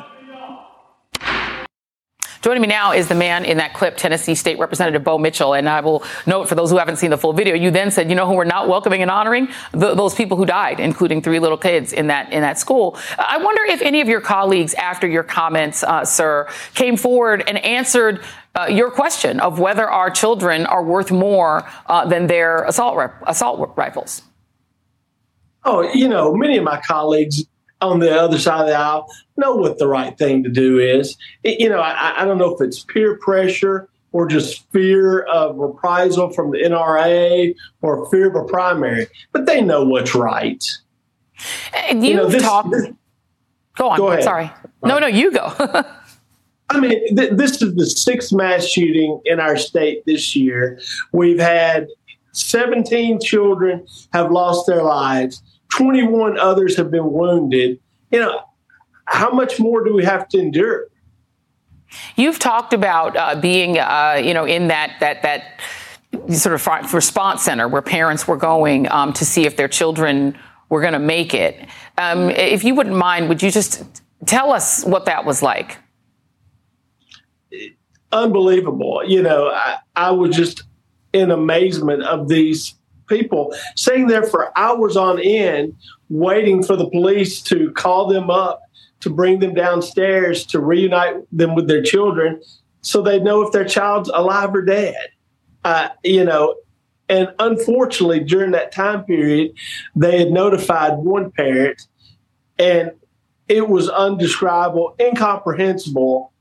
Joining 2.46 2.62
me 2.62 2.68
now 2.68 2.92
is 2.92 3.08
the 3.08 3.14
man 3.16 3.44
in 3.44 3.56
that 3.56 3.74
clip, 3.74 3.96
Tennessee 3.96 4.36
State 4.36 4.60
Representative 4.60 5.02
Bo 5.02 5.18
Mitchell. 5.18 5.52
And 5.52 5.68
I 5.68 5.80
will 5.80 6.04
note 6.26 6.48
for 6.48 6.54
those 6.54 6.70
who 6.70 6.76
haven't 6.76 6.94
seen 6.94 7.10
the 7.10 7.18
full 7.18 7.32
video, 7.32 7.56
you 7.56 7.72
then 7.72 7.90
said, 7.90 8.08
you 8.08 8.14
know 8.14 8.24
who 8.24 8.34
we're 8.34 8.44
not 8.44 8.68
welcoming 8.68 9.02
and 9.02 9.10
honoring? 9.10 9.48
The, 9.72 9.96
those 9.96 10.14
people 10.14 10.36
who 10.36 10.46
died, 10.46 10.78
including 10.78 11.22
three 11.22 11.40
little 11.40 11.58
kids 11.58 11.92
in 11.92 12.06
that 12.06 12.32
in 12.32 12.42
that 12.42 12.56
school. 12.56 12.96
I 13.18 13.38
wonder 13.38 13.62
if 13.64 13.82
any 13.82 14.00
of 14.00 14.06
your 14.06 14.20
colleagues, 14.20 14.74
after 14.74 15.08
your 15.08 15.24
comments, 15.24 15.82
uh, 15.82 16.04
sir, 16.04 16.48
came 16.74 16.96
forward 16.96 17.42
and 17.48 17.58
answered 17.64 18.22
uh, 18.54 18.68
your 18.70 18.92
question 18.92 19.40
of 19.40 19.58
whether 19.58 19.90
our 19.90 20.08
children 20.08 20.66
are 20.66 20.84
worth 20.84 21.10
more 21.10 21.68
uh, 21.86 22.06
than 22.06 22.28
their 22.28 22.62
assault 22.62 23.10
assault 23.26 23.72
rifles. 23.76 24.22
Oh, 25.64 25.82
you 25.92 26.06
know, 26.06 26.32
many 26.32 26.58
of 26.58 26.62
my 26.62 26.80
colleagues 26.86 27.44
on 27.80 28.00
the 28.00 28.14
other 28.14 28.38
side 28.38 28.62
of 28.62 28.66
the 28.66 28.74
aisle 28.74 29.06
know 29.36 29.54
what 29.54 29.78
the 29.78 29.86
right 29.86 30.16
thing 30.16 30.42
to 30.42 30.50
do 30.50 30.78
is. 30.78 31.16
It, 31.42 31.60
you 31.60 31.68
know, 31.68 31.80
I, 31.80 32.22
I, 32.22 32.24
don't 32.24 32.38
know 32.38 32.54
if 32.54 32.60
it's 32.60 32.82
peer 32.84 33.16
pressure 33.18 33.88
or 34.12 34.26
just 34.26 34.70
fear 34.72 35.22
of 35.24 35.56
reprisal 35.56 36.30
from 36.30 36.50
the 36.50 36.58
NRA 36.58 37.54
or 37.82 38.08
fear 38.10 38.28
of 38.28 38.34
a 38.34 38.44
primary, 38.44 39.08
but 39.32 39.46
they 39.46 39.60
know 39.60 39.84
what's 39.84 40.14
right. 40.14 40.64
And 41.90 42.02
you, 42.02 42.12
you 42.12 42.16
know, 42.16 42.28
this, 42.28 42.42
talk. 42.42 42.70
This, 42.70 42.88
go 43.76 43.90
on. 43.90 43.98
Go 43.98 44.08
ahead. 44.08 44.24
Sorry. 44.24 44.50
No, 44.82 44.98
no, 44.98 45.06
you 45.06 45.32
go. 45.32 45.52
I 46.68 46.80
mean, 46.80 47.16
th- 47.16 47.32
this 47.32 47.62
is 47.62 47.74
the 47.74 47.86
sixth 47.86 48.32
mass 48.32 48.66
shooting 48.66 49.20
in 49.24 49.38
our 49.38 49.56
state 49.56 50.04
this 50.06 50.34
year. 50.34 50.80
We've 51.12 51.38
had 51.38 51.88
17 52.32 53.20
children 53.20 53.86
have 54.12 54.30
lost 54.30 54.66
their 54.66 54.82
lives. 54.82 55.42
21 55.72 56.38
others 56.38 56.76
have 56.76 56.90
been 56.90 57.12
wounded. 57.12 57.80
You 58.10 58.20
know, 58.20 58.42
how 59.06 59.30
much 59.30 59.58
more 59.58 59.84
do 59.84 59.94
we 59.94 60.04
have 60.04 60.28
to 60.28 60.38
endure? 60.38 60.86
You've 62.16 62.38
talked 62.38 62.72
about 62.72 63.16
uh, 63.16 63.40
being, 63.40 63.78
uh, 63.78 64.20
you 64.22 64.34
know, 64.34 64.44
in 64.44 64.68
that 64.68 64.96
that 65.00 65.22
that 65.22 65.60
sort 66.34 66.54
of 66.54 66.94
response 66.94 67.42
center 67.42 67.68
where 67.68 67.82
parents 67.82 68.26
were 68.26 68.36
going 68.36 68.90
um, 68.90 69.12
to 69.14 69.24
see 69.24 69.46
if 69.46 69.56
their 69.56 69.68
children 69.68 70.36
were 70.68 70.80
going 70.80 70.92
to 70.92 70.98
make 70.98 71.34
it. 71.34 71.68
Um, 71.98 72.30
if 72.30 72.64
you 72.64 72.74
wouldn't 72.74 72.96
mind, 72.96 73.28
would 73.28 73.42
you 73.42 73.50
just 73.50 73.84
tell 74.26 74.52
us 74.52 74.84
what 74.84 75.06
that 75.06 75.24
was 75.24 75.42
like? 75.42 75.78
Unbelievable. 78.12 79.02
You 79.06 79.22
know, 79.22 79.48
I, 79.48 79.78
I 79.94 80.10
was 80.10 80.34
just 80.34 80.64
in 81.12 81.30
amazement 81.30 82.02
of 82.02 82.28
these 82.28 82.74
people 83.06 83.54
sitting 83.74 84.06
there 84.06 84.24
for 84.24 84.56
hours 84.58 84.96
on 84.96 85.18
end 85.20 85.74
waiting 86.08 86.62
for 86.62 86.76
the 86.76 86.88
police 86.90 87.40
to 87.42 87.70
call 87.72 88.08
them 88.08 88.30
up 88.30 88.62
to 89.00 89.10
bring 89.10 89.40
them 89.40 89.54
downstairs 89.54 90.44
to 90.46 90.60
reunite 90.60 91.14
them 91.36 91.54
with 91.54 91.68
their 91.68 91.82
children 91.82 92.40
so 92.80 93.02
they 93.02 93.18
know 93.18 93.42
if 93.42 93.52
their 93.52 93.64
child's 93.64 94.08
alive 94.14 94.54
or 94.54 94.62
dead. 94.62 95.08
Uh, 95.64 95.88
you 96.04 96.22
know, 96.22 96.54
and 97.08 97.32
unfortunately, 97.40 98.20
during 98.20 98.52
that 98.52 98.70
time 98.70 99.04
period, 99.04 99.52
they 99.96 100.18
had 100.20 100.30
notified 100.30 100.94
one 100.98 101.32
parent, 101.32 101.82
and 102.58 102.92
it 103.48 103.68
was 103.68 103.88
undescribable, 103.88 104.94
incomprehensible 105.00 106.32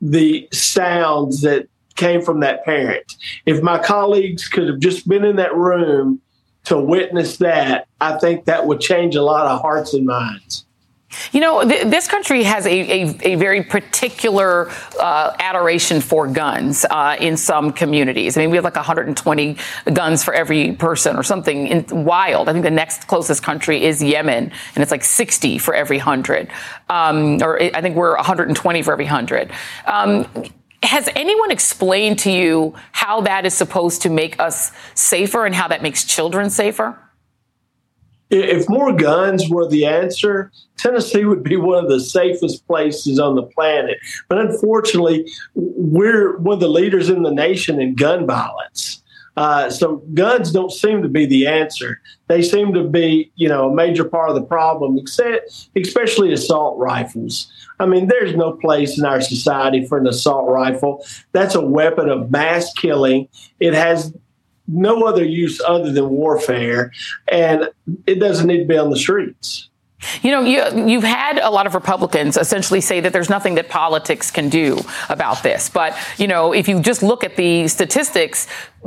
the 0.00 0.48
sounds 0.52 1.40
that 1.42 1.68
came 1.98 2.22
from 2.22 2.40
that 2.40 2.64
parent. 2.64 3.16
If 3.44 3.62
my 3.62 3.78
colleagues 3.78 4.48
could 4.48 4.68
have 4.68 4.78
just 4.78 5.06
been 5.06 5.24
in 5.24 5.36
that 5.36 5.54
room 5.54 6.22
to 6.64 6.78
witness 6.78 7.36
that, 7.38 7.88
I 8.00 8.16
think 8.18 8.46
that 8.46 8.66
would 8.66 8.80
change 8.80 9.16
a 9.16 9.22
lot 9.22 9.46
of 9.46 9.60
hearts 9.60 9.92
and 9.92 10.06
minds. 10.06 10.64
You 11.32 11.40
know, 11.40 11.66
th- 11.66 11.86
this 11.86 12.06
country 12.06 12.42
has 12.42 12.66
a, 12.66 12.70
a, 12.70 13.32
a 13.32 13.34
very 13.36 13.62
particular 13.62 14.70
uh, 15.00 15.34
adoration 15.38 16.02
for 16.02 16.26
guns 16.28 16.84
uh, 16.90 17.16
in 17.18 17.38
some 17.38 17.72
communities. 17.72 18.36
I 18.36 18.42
mean, 18.42 18.50
we 18.50 18.56
have 18.56 18.64
like 18.64 18.76
120 18.76 19.56
guns 19.94 20.22
for 20.22 20.34
every 20.34 20.72
person 20.72 21.16
or 21.16 21.22
something 21.22 21.66
in, 21.66 22.04
wild. 22.04 22.48
I 22.48 22.52
think 22.52 22.64
the 22.64 22.70
next 22.70 23.06
closest 23.06 23.42
country 23.42 23.84
is 23.84 24.02
Yemen, 24.02 24.52
and 24.74 24.82
it's 24.82 24.90
like 24.90 25.02
60 25.02 25.58
for 25.58 25.74
every 25.74 25.96
100. 25.96 26.48
Um, 26.90 27.42
or 27.42 27.60
I 27.60 27.80
think 27.80 27.96
we're 27.96 28.14
120 28.16 28.82
for 28.82 28.92
every 28.92 29.06
100. 29.06 29.50
Um, 29.86 30.26
has 30.82 31.08
anyone 31.14 31.50
explained 31.50 32.18
to 32.20 32.30
you 32.30 32.74
how 32.92 33.20
that 33.22 33.44
is 33.44 33.54
supposed 33.54 34.02
to 34.02 34.10
make 34.10 34.38
us 34.40 34.72
safer 34.94 35.44
and 35.44 35.54
how 35.54 35.68
that 35.68 35.82
makes 35.82 36.04
children 36.04 36.50
safer? 36.50 36.96
If 38.30 38.68
more 38.68 38.92
guns 38.92 39.48
were 39.48 39.66
the 39.68 39.86
answer, 39.86 40.52
Tennessee 40.76 41.24
would 41.24 41.42
be 41.42 41.56
one 41.56 41.82
of 41.82 41.90
the 41.90 41.98
safest 41.98 42.66
places 42.66 43.18
on 43.18 43.36
the 43.36 43.42
planet. 43.42 43.98
But 44.28 44.38
unfortunately, 44.38 45.26
we're 45.54 46.36
one 46.36 46.54
of 46.54 46.60
the 46.60 46.68
leaders 46.68 47.08
in 47.08 47.22
the 47.22 47.32
nation 47.32 47.80
in 47.80 47.94
gun 47.94 48.26
violence. 48.26 49.02
Uh, 49.38 49.70
so 49.70 49.98
guns 50.14 50.50
don't 50.50 50.72
seem 50.72 51.00
to 51.00 51.08
be 51.08 51.24
the 51.24 51.46
answer. 51.46 52.00
They 52.26 52.42
seem 52.42 52.74
to 52.74 52.82
be, 52.82 53.30
you 53.36 53.48
know, 53.48 53.70
a 53.70 53.74
major 53.74 54.04
part 54.04 54.30
of 54.30 54.34
the 54.34 54.42
problem, 54.42 54.98
except, 54.98 55.68
especially 55.76 56.32
assault 56.32 56.76
rifles. 56.76 57.46
I 57.78 57.86
mean, 57.86 58.08
there's 58.08 58.34
no 58.34 58.54
place 58.54 58.98
in 58.98 59.04
our 59.04 59.20
society 59.20 59.86
for 59.86 59.96
an 59.96 60.08
assault 60.08 60.50
rifle. 60.50 61.06
That's 61.30 61.54
a 61.54 61.60
weapon 61.60 62.08
of 62.08 62.32
mass 62.32 62.72
killing. 62.72 63.28
It 63.60 63.74
has 63.74 64.12
no 64.66 65.04
other 65.04 65.24
use 65.24 65.60
other 65.64 65.92
than 65.92 66.08
warfare, 66.08 66.90
and 67.28 67.70
it 68.08 68.16
doesn't 68.16 68.48
need 68.48 68.58
to 68.58 68.66
be 68.66 68.76
on 68.76 68.90
the 68.90 68.98
streets. 68.98 69.70
You 70.22 70.30
know, 70.30 70.40
you, 70.42 70.88
you've 70.88 71.04
had 71.04 71.38
a 71.38 71.50
lot 71.50 71.66
of 71.66 71.74
Republicans 71.74 72.36
essentially 72.36 72.80
say 72.80 73.00
that 73.00 73.12
there's 73.12 73.30
nothing 73.30 73.54
that 73.56 73.68
politics 73.68 74.30
can 74.30 74.48
do 74.48 74.78
about 75.08 75.42
this. 75.42 75.68
But, 75.68 75.96
you 76.16 76.26
know, 76.26 76.52
if 76.52 76.68
you 76.68 76.80
just 76.80 77.02
look 77.02 77.24
at 77.24 77.36
the 77.36 77.68
statistics, 77.68 78.46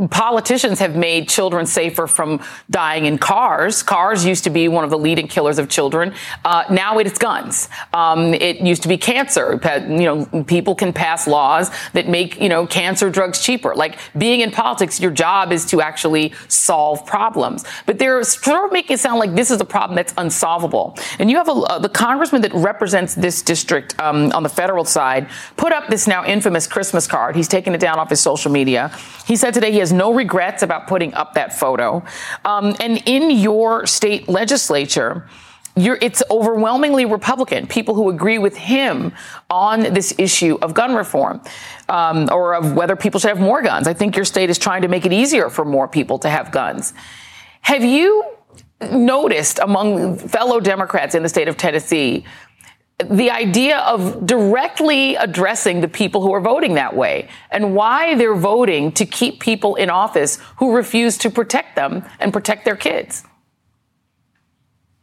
politicians 0.09 0.79
have 0.79 0.95
made 0.95 1.27
children 1.27 1.65
safer 1.65 2.07
from 2.07 2.39
dying 2.69 3.05
in 3.05 3.17
cars. 3.17 3.83
Cars 3.83 4.25
used 4.25 4.43
to 4.45 4.49
be 4.49 4.67
one 4.67 4.83
of 4.83 4.89
the 4.89 4.97
leading 4.97 5.27
killers 5.27 5.59
of 5.59 5.67
children. 5.69 6.13
Uh, 6.45 6.63
now 6.69 6.97
it's 6.97 7.19
guns. 7.19 7.67
Um, 7.93 8.33
it 8.33 8.61
used 8.61 8.83
to 8.83 8.87
be 8.87 8.97
cancer. 8.97 9.59
You 9.87 10.25
know, 10.29 10.43
people 10.43 10.75
can 10.75 10.93
pass 10.93 11.27
laws 11.27 11.69
that 11.93 12.07
make, 12.07 12.39
you 12.39 12.47
know, 12.47 12.65
cancer 12.65 13.09
drugs 13.09 13.43
cheaper. 13.43 13.75
Like 13.75 13.97
being 14.17 14.39
in 14.39 14.51
politics, 14.51 14.99
your 14.99 15.11
job 15.11 15.51
is 15.51 15.65
to 15.67 15.81
actually 15.81 16.33
solve 16.47 17.05
problems. 17.05 17.65
But 17.85 17.99
they're 17.99 18.23
sort 18.23 18.65
of 18.65 18.71
making 18.71 18.95
it 18.95 18.99
sound 18.99 19.19
like 19.19 19.35
this 19.35 19.51
is 19.51 19.59
a 19.59 19.65
problem 19.65 19.95
that's 19.95 20.13
unsolvable. 20.17 20.97
And 21.19 21.29
you 21.29 21.37
have 21.37 21.47
a, 21.47 21.53
uh, 21.53 21.79
the 21.79 21.89
congressman 21.89 22.41
that 22.41 22.53
represents 22.53 23.15
this 23.15 23.41
district 23.41 23.99
um, 23.99 24.31
on 24.31 24.43
the 24.43 24.49
federal 24.49 24.85
side 24.85 25.29
put 25.57 25.71
up 25.71 25.89
this 25.89 26.07
now 26.07 26.25
infamous 26.25 26.67
Christmas 26.67 27.07
card. 27.07 27.35
He's 27.35 27.47
taken 27.47 27.73
it 27.73 27.79
down 27.79 27.99
off 27.99 28.09
his 28.09 28.19
social 28.21 28.51
media. 28.51 28.91
He 29.25 29.35
said 29.35 29.53
today 29.53 29.71
he 29.71 29.79
has 29.79 29.91
no 29.91 30.13
regrets 30.13 30.63
about 30.63 30.87
putting 30.87 31.13
up 31.13 31.33
that 31.33 31.53
photo. 31.53 32.03
Um, 32.45 32.75
and 32.79 33.01
in 33.05 33.31
your 33.31 33.85
state 33.85 34.27
legislature, 34.27 35.27
it's 35.75 36.21
overwhelmingly 36.29 37.05
Republican, 37.05 37.65
people 37.65 37.95
who 37.95 38.09
agree 38.09 38.37
with 38.37 38.57
him 38.57 39.13
on 39.49 39.93
this 39.93 40.13
issue 40.17 40.57
of 40.61 40.73
gun 40.73 40.95
reform 40.95 41.41
um, 41.87 42.27
or 42.31 42.55
of 42.55 42.73
whether 42.73 42.95
people 42.95 43.19
should 43.19 43.29
have 43.29 43.39
more 43.39 43.61
guns. 43.61 43.87
I 43.87 43.93
think 43.93 44.15
your 44.15 44.25
state 44.25 44.49
is 44.49 44.57
trying 44.57 44.81
to 44.81 44.87
make 44.87 45.05
it 45.05 45.13
easier 45.13 45.49
for 45.49 45.63
more 45.63 45.87
people 45.87 46.19
to 46.19 46.29
have 46.29 46.51
guns. 46.51 46.93
Have 47.61 47.83
you 47.83 48.23
noticed 48.91 49.59
among 49.59 50.17
fellow 50.17 50.59
Democrats 50.59 51.15
in 51.15 51.23
the 51.23 51.29
state 51.29 51.47
of 51.47 51.57
Tennessee 51.57 52.25
the 53.09 53.31
idea 53.31 53.79
of 53.79 54.27
directly 54.27 55.15
addressing 55.15 55.81
the 55.81 55.87
people 55.87 56.21
who 56.21 56.31
are 56.33 56.39
voting 56.39 56.75
that 56.75 56.95
way 56.95 57.27
and 57.49 57.73
why 57.75 58.13
they're 58.13 58.35
voting 58.35 58.91
to 58.91 59.07
keep 59.07 59.39
people 59.39 59.73
in 59.75 59.89
office 59.89 60.37
who 60.57 60.75
refuse 60.75 61.17
to 61.17 61.29
protect 61.31 61.75
them 61.75 62.05
and 62.19 62.31
protect 62.31 62.63
their 62.63 62.75
kids. 62.75 63.23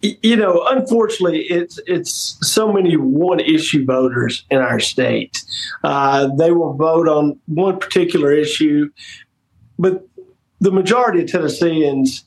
You 0.01 0.37
know, 0.37 0.65
unfortunately, 0.69 1.41
it's 1.51 1.81
it's 1.89 2.39
so 2.41 2.73
many 2.73 2.97
one 2.97 3.41
issue 3.41 3.85
voters 3.85 4.45
in 4.49 4.59
our 4.59 4.79
state. 4.79 5.43
Uh, 5.83 6.29
they 6.37 6.53
will 6.53 6.75
vote 6.75 7.09
on 7.09 7.41
one 7.47 7.81
particular 7.81 8.33
issue 8.33 8.91
but 9.79 10.07
the 10.61 10.73
majority 10.73 11.23
of 11.23 11.31
Tennesseans 11.31 12.25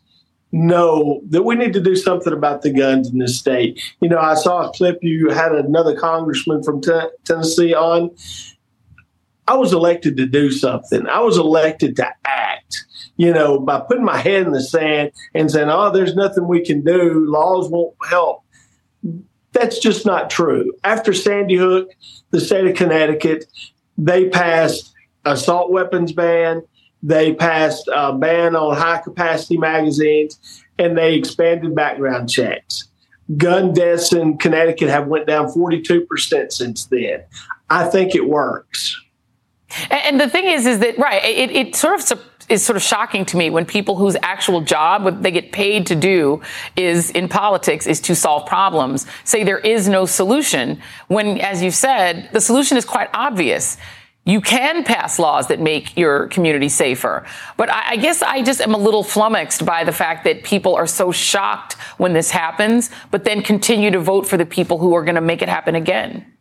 know 0.52 1.22
that 1.30 1.44
we 1.44 1.56
need 1.56 1.74
to 1.74 1.82
do 1.82 1.96
something 1.96 2.34
about 2.34 2.62
the 2.62 2.72
guns 2.72 3.10
in 3.10 3.20
this 3.20 3.38
state. 3.38 3.82
You 4.02 4.10
know, 4.10 4.20
I 4.20 4.36
saw 4.36 4.68
a 4.68 4.72
clip 4.72 5.00
you 5.02 5.30
had 5.30 5.54
another 5.54 5.96
congressman 5.96 6.64
from 6.64 6.82
t- 6.82 6.92
Tennessee 7.26 7.74
on. 7.74 8.12
I 9.48 9.56
was 9.56 9.74
elected 9.74 10.18
to 10.18 10.26
do 10.26 10.52
something. 10.52 11.08
I 11.08 11.20
was 11.20 11.38
elected 11.38 11.96
to 11.98 12.08
act. 12.26 12.86
You 13.18 13.34
know, 13.34 13.60
by 13.60 13.80
putting 13.82 14.06
my 14.06 14.18
head 14.18 14.46
in 14.46 14.52
the 14.52 14.62
sand 14.62 15.12
and 15.34 15.52
saying, 15.52 15.70
"Oh, 15.70 15.92
there's 15.92 16.16
nothing 16.16 16.48
we 16.48 16.66
can 16.66 16.84
do. 16.84 17.26
Laws 17.28 17.70
won't 17.70 17.96
help." 18.10 18.44
That's 19.54 19.80
just 19.80 20.06
not 20.06 20.30
true. 20.30 20.72
After 20.84 21.14
Sandy 21.14 21.56
Hook, 21.56 21.90
the 22.32 22.40
state 22.40 22.66
of 22.66 22.76
Connecticut, 22.76 23.46
they 23.98 24.30
passed 24.30 24.94
assault 25.26 25.72
weapons 25.72 26.14
ban. 26.14 26.64
They 27.04 27.34
passed 27.34 27.90
a 27.94 28.14
ban 28.14 28.56
on 28.56 28.76
high 28.76 29.00
capacity 29.00 29.58
magazines, 29.58 30.64
and 30.78 30.98
they 30.98 31.16
expanded 31.16 31.76
background 31.76 32.30
checks. 32.30 32.88
Gun 33.38 33.74
deaths 33.74 34.14
in 34.14 34.38
Connecticut 34.38 34.90
have 34.90 35.08
went 35.08 35.28
down 35.28 35.48
42% 35.48 36.52
since 36.52 36.86
then. 36.86 37.24
I 37.70 37.86
think 37.86 38.14
it 38.14 38.28
works. 38.28 39.00
And 39.90 40.20
the 40.20 40.30
thing 40.30 40.46
is, 40.46 40.66
is 40.66 40.80
that 40.80 40.98
right? 40.98 41.24
It, 41.24 41.52
it 41.52 41.76
sort 41.76 42.12
of 42.12 42.22
is 42.50 42.64
sort 42.64 42.76
of 42.76 42.84
shocking 42.84 43.26
to 43.26 43.38
me 43.38 43.50
when 43.50 43.66
people 43.66 43.96
whose 43.96 44.18
actual 44.22 44.60
job, 44.60 45.04
what 45.04 45.24
they 45.24 45.32
get 45.32 45.54
paid 45.54 45.86
to 45.88 45.96
do, 45.96 46.42
is 46.76 47.10
in 47.12 47.30
politics 47.30 47.88
is 47.88 48.02
to 48.02 48.16
solve 48.16 48.46
problems, 48.46 49.08
say 49.24 49.44
there 49.44 49.60
is 49.60 49.88
no 49.88 50.06
solution. 50.06 50.82
When, 51.08 51.40
as 51.40 51.64
you 51.64 51.72
said, 51.72 52.30
the 52.34 52.42
solution 52.42 52.76
is 52.78 52.84
quite 52.84 53.10
obvious. 53.14 53.78
You 54.24 54.40
can 54.40 54.84
pass 54.84 55.18
laws 55.18 55.48
that 55.48 55.60
make 55.60 55.98
your 55.98 56.28
community 56.28 56.70
safer. 56.70 57.26
But 57.58 57.72
I, 57.72 57.92
I, 57.92 57.96
guess 57.96 58.22
I 58.22 58.44
just 58.44 58.62
am 58.62 58.76
a 58.76 58.78
little 58.78 59.04
flummoxed 59.04 59.66
by 59.66 59.84
the 59.84 59.92
fact 59.92 60.26
that 60.26 60.44
people 60.44 60.76
are 60.76 60.86
so 60.86 61.12
shocked 61.12 61.74
when 61.98 62.14
this 62.14 62.30
happens, 62.30 62.92
but 63.10 63.24
then 63.24 63.42
continue 63.42 63.90
to 63.90 64.00
vote 64.00 64.28
for 64.28 64.38
the 64.38 64.46
people 64.46 64.78
who 64.78 64.94
are 64.96 65.04
going 65.04 65.16
to 65.16 65.22
make 65.22 65.42
it 65.42 65.50
happen 65.50 65.74
again. 65.74 66.32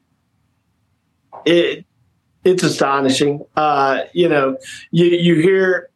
It, 1.46 1.86
it's 2.44 2.62
astonishing. 2.62 3.46
Uh, 3.56 4.02
you 4.12 4.28
know, 4.28 4.58
you, 4.90 5.06
you 5.06 5.34
hear 5.36 5.88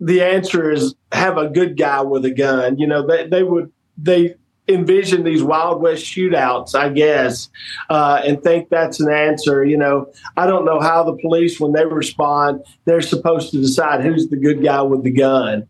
the 0.00 0.22
answer 0.22 0.72
is 0.72 0.96
have 1.12 1.38
a 1.38 1.48
good 1.48 1.76
guy 1.76 2.02
with 2.02 2.24
a 2.24 2.30
gun. 2.32 2.78
You 2.78 2.88
know, 2.88 3.06
they, 3.06 3.28
they 3.28 3.44
would, 3.44 3.72
they 3.96 4.34
envision 4.68 5.24
these 5.24 5.42
Wild 5.42 5.82
West 5.82 6.04
shootouts, 6.04 6.74
I 6.74 6.88
guess, 6.88 7.50
uh, 7.90 8.22
and 8.24 8.42
think 8.42 8.68
that's 8.70 9.00
an 9.00 9.12
answer. 9.12 9.64
You 9.64 9.76
know, 9.76 10.12
I 10.36 10.46
don't 10.46 10.64
know 10.64 10.80
how 10.80 11.04
the 11.04 11.16
police, 11.16 11.60
when 11.60 11.72
they 11.72 11.84
respond, 11.84 12.64
they're 12.84 13.02
supposed 13.02 13.50
to 13.52 13.58
decide 13.58 14.02
who's 14.02 14.28
the 14.28 14.36
good 14.36 14.62
guy 14.62 14.82
with 14.82 15.02
the 15.02 15.10
gun. 15.10 15.68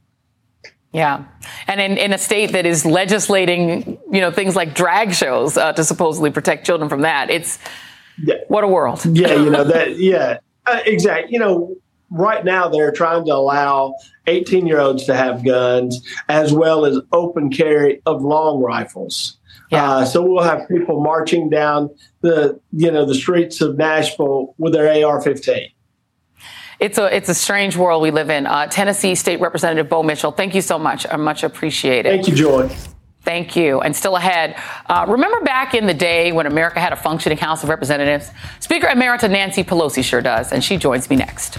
Yeah. 0.92 1.24
And 1.66 1.80
in, 1.80 1.98
in 1.98 2.12
a 2.12 2.18
state 2.18 2.52
that 2.52 2.66
is 2.66 2.86
legislating, 2.86 3.98
you 4.12 4.20
know, 4.20 4.30
things 4.30 4.54
like 4.54 4.74
drag 4.74 5.12
shows 5.12 5.56
uh, 5.56 5.72
to 5.72 5.82
supposedly 5.82 6.30
protect 6.30 6.64
children 6.64 6.88
from 6.88 7.00
that, 7.00 7.30
it's 7.30 7.58
yeah. 8.22 8.36
what 8.46 8.62
a 8.62 8.68
world. 8.68 9.04
Yeah, 9.04 9.34
you 9.34 9.50
know, 9.50 9.64
that, 9.72 9.98
yeah, 9.98 10.38
uh, 10.66 10.80
exactly. 10.86 11.32
You 11.32 11.40
know, 11.40 11.76
right 12.14 12.44
now 12.44 12.68
they're 12.68 12.92
trying 12.92 13.24
to 13.26 13.32
allow 13.32 13.94
18 14.26 14.66
year 14.66 14.80
olds 14.80 15.04
to 15.04 15.14
have 15.14 15.44
guns 15.44 16.06
as 16.28 16.52
well 16.52 16.84
as 16.86 16.98
open 17.12 17.50
carry 17.50 18.00
of 18.06 18.22
long 18.22 18.62
rifles. 18.62 19.38
Yeah. 19.70 19.90
Uh, 19.90 20.04
so 20.04 20.22
we'll 20.22 20.44
have 20.44 20.68
people 20.68 21.02
marching 21.02 21.50
down 21.50 21.90
the 22.20 22.60
you 22.72 22.90
know 22.90 23.04
the 23.04 23.14
streets 23.14 23.60
of 23.60 23.76
Nashville 23.76 24.54
with 24.58 24.72
their 24.72 24.86
AR-15. 24.86 25.72
It's 26.80 26.98
a 26.98 27.14
it's 27.14 27.28
a 27.28 27.34
strange 27.34 27.76
world 27.76 28.02
we 28.02 28.10
live 28.10 28.30
in. 28.30 28.46
Uh, 28.46 28.66
Tennessee 28.66 29.14
State 29.14 29.40
Representative 29.40 29.88
Bo 29.88 30.02
Mitchell, 30.02 30.32
thank 30.32 30.54
you 30.54 30.60
so 30.60 30.78
much. 30.78 31.06
I 31.10 31.16
much 31.16 31.42
appreciate 31.42 32.06
it. 32.06 32.10
Thank 32.10 32.28
you, 32.28 32.34
Joy. 32.34 32.74
Thank 33.22 33.56
you. 33.56 33.80
And 33.80 33.96
still 33.96 34.16
ahead, 34.16 34.54
uh, 34.86 35.06
remember 35.08 35.40
back 35.40 35.72
in 35.72 35.86
the 35.86 35.94
day 35.94 36.30
when 36.32 36.44
America 36.44 36.78
had 36.78 36.92
a 36.92 36.96
functioning 36.96 37.38
House 37.38 37.62
of 37.62 37.70
Representatives? 37.70 38.30
Speaker 38.60 38.86
Emerita 38.86 39.30
Nancy 39.30 39.64
Pelosi 39.64 40.04
sure 40.04 40.20
does, 40.20 40.52
and 40.52 40.62
she 40.62 40.76
joins 40.76 41.08
me 41.08 41.16
next. 41.16 41.58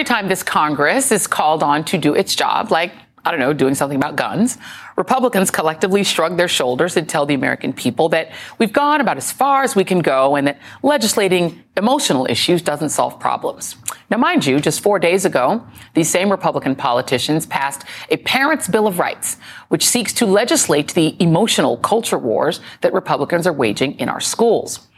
Every 0.00 0.08
time 0.08 0.28
this 0.28 0.42
Congress 0.42 1.12
is 1.12 1.26
called 1.26 1.62
on 1.62 1.84
to 1.84 1.98
do 1.98 2.14
its 2.14 2.34
job, 2.34 2.70
like, 2.70 2.90
I 3.22 3.30
don't 3.30 3.38
know, 3.38 3.52
doing 3.52 3.74
something 3.74 3.98
about 3.98 4.16
guns, 4.16 4.56
Republicans 4.96 5.50
collectively 5.50 6.04
shrug 6.04 6.38
their 6.38 6.48
shoulders 6.48 6.96
and 6.96 7.06
tell 7.06 7.26
the 7.26 7.34
American 7.34 7.74
people 7.74 8.08
that 8.08 8.32
we've 8.58 8.72
gone 8.72 9.02
about 9.02 9.18
as 9.18 9.30
far 9.30 9.62
as 9.62 9.76
we 9.76 9.84
can 9.84 9.98
go 9.98 10.36
and 10.36 10.46
that 10.46 10.58
legislating 10.82 11.62
emotional 11.76 12.26
issues 12.30 12.62
doesn't 12.62 12.88
solve 12.88 13.20
problems. 13.20 13.76
Now, 14.10 14.16
mind 14.16 14.46
you, 14.46 14.58
just 14.58 14.80
four 14.80 14.98
days 14.98 15.26
ago, 15.26 15.66
these 15.92 16.08
same 16.08 16.30
Republican 16.30 16.76
politicians 16.76 17.44
passed 17.44 17.84
a 18.08 18.16
Parents' 18.16 18.68
Bill 18.68 18.86
of 18.86 18.98
Rights, 18.98 19.36
which 19.68 19.84
seeks 19.84 20.14
to 20.14 20.24
legislate 20.24 20.94
the 20.94 21.14
emotional 21.22 21.76
culture 21.76 22.18
wars 22.18 22.62
that 22.80 22.94
Republicans 22.94 23.46
are 23.46 23.52
waging 23.52 23.98
in 23.98 24.08
our 24.08 24.20
schools. 24.20 24.88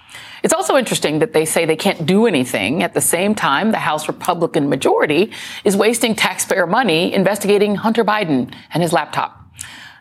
It's 0.43 0.53
also 0.53 0.77
interesting 0.77 1.21
that 1.21 1.33
they 1.33 1.45
say 1.45 1.65
they 1.65 1.77
can't 1.77 2.05
do 2.05 2.27
anything 2.27 2.83
at 2.83 2.95
the 2.95 3.01
same 3.01 3.35
time 3.35 3.71
the 3.71 3.79
House 3.79 4.09
Republican 4.09 4.69
majority 4.69 5.33
is 5.65 5.77
wasting 5.77 6.15
taxpayer 6.15 6.67
money 6.67 7.13
investigating 7.13 7.77
Hunter 7.77 8.05
Biden 8.05 8.53
and 8.73 8.83
his 8.83 8.93
laptop 8.93 9.43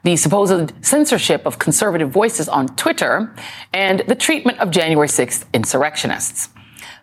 the 0.03 0.15
supposed 0.15 0.73
censorship 0.83 1.45
of 1.45 1.59
conservative 1.59 2.09
voices 2.09 2.49
on 2.49 2.67
Twitter, 2.75 3.33
and 3.71 3.99
the 4.07 4.15
treatment 4.15 4.59
of 4.59 4.71
January 4.71 5.07
6th 5.07 5.45
insurrectionists. 5.53 6.49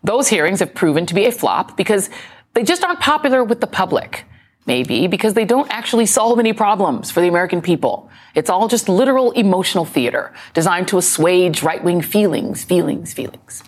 Those 0.02 0.28
hearings 0.28 0.60
have 0.60 0.74
proven 0.74 1.06
to 1.06 1.14
be 1.14 1.26
a 1.26 1.32
flop 1.32 1.76
because 1.76 2.10
they 2.54 2.64
just 2.64 2.84
aren't 2.84 3.00
popular 3.00 3.44
with 3.44 3.60
the 3.60 3.66
public. 3.66 4.24
Maybe 4.68 5.06
because 5.06 5.32
they 5.32 5.46
don't 5.46 5.70
actually 5.70 6.04
solve 6.04 6.38
any 6.38 6.52
problems 6.52 7.10
for 7.10 7.22
the 7.22 7.28
American 7.28 7.62
people. 7.62 8.10
It's 8.34 8.50
all 8.50 8.68
just 8.68 8.86
literal 8.86 9.30
emotional 9.30 9.86
theater 9.86 10.34
designed 10.52 10.88
to 10.88 10.98
assuage 10.98 11.62
right 11.62 11.82
wing 11.82 12.02
feelings, 12.02 12.64
feelings, 12.64 13.14
feelings. 13.14 13.62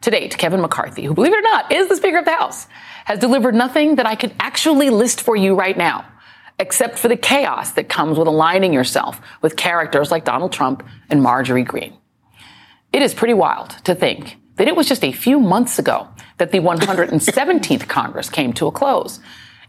To 0.00 0.10
date, 0.10 0.38
Kevin 0.38 0.62
McCarthy, 0.62 1.04
who, 1.04 1.12
believe 1.12 1.34
it 1.34 1.40
or 1.40 1.42
not, 1.42 1.70
is 1.70 1.88
the 1.90 1.96
Speaker 1.96 2.16
of 2.16 2.24
the 2.24 2.32
House, 2.32 2.66
has 3.04 3.18
delivered 3.18 3.54
nothing 3.54 3.96
that 3.96 4.06
I 4.06 4.14
could 4.14 4.32
actually 4.40 4.88
list 4.88 5.20
for 5.20 5.36
you 5.36 5.54
right 5.54 5.76
now, 5.76 6.06
except 6.58 6.98
for 6.98 7.08
the 7.08 7.18
chaos 7.18 7.72
that 7.72 7.90
comes 7.90 8.16
with 8.16 8.26
aligning 8.26 8.72
yourself 8.72 9.20
with 9.42 9.56
characters 9.56 10.10
like 10.10 10.24
Donald 10.24 10.52
Trump 10.52 10.82
and 11.10 11.22
Marjorie 11.22 11.64
Greene. 11.64 11.98
It 12.94 13.02
is 13.02 13.12
pretty 13.12 13.34
wild 13.34 13.72
to 13.84 13.94
think 13.94 14.38
that 14.56 14.68
it 14.68 14.76
was 14.76 14.88
just 14.88 15.04
a 15.04 15.12
few 15.12 15.38
months 15.38 15.78
ago 15.78 16.08
that 16.38 16.50
the 16.50 16.60
117th 16.60 17.88
Congress 17.88 18.30
came 18.30 18.54
to 18.54 18.66
a 18.66 18.72
close 18.72 19.20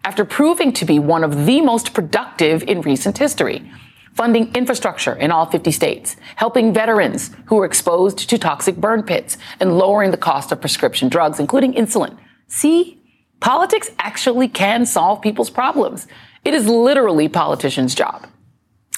after 0.06 0.24
proving 0.24 0.72
to 0.72 0.86
be 0.86 1.00
one 1.00 1.24
of 1.24 1.46
the 1.46 1.60
most 1.62 1.94
productive 1.94 2.64
in 2.64 2.80
recent 2.82 3.18
history 3.18 3.70
funding 4.14 4.50
infrastructure 4.56 5.14
in 5.14 5.30
all 5.30 5.46
50 5.46 5.72
states, 5.72 6.16
helping 6.38 6.74
veterans 6.74 7.32
who 7.48 7.58
were 7.58 7.66
exposed 7.66 8.18
to 8.30 8.38
toxic 8.38 8.78
burn 8.78 9.04
pits, 9.04 9.38
and 9.60 9.78
lowering 9.78 10.12
the 10.12 10.18
cost 10.18 10.54
of 10.54 10.62
prescription 10.62 11.10
drugs, 11.10 11.38
including 11.38 11.74
insulin. 11.74 12.18
See, 12.48 13.04
politics 13.42 13.92
actually 14.00 14.48
can 14.48 14.86
solve 14.86 15.22
people's 15.22 15.50
problems. 15.50 16.08
It 16.46 16.54
is 16.54 16.66
literally 16.66 17.28
politicians' 17.28 17.94
job. 17.94 18.26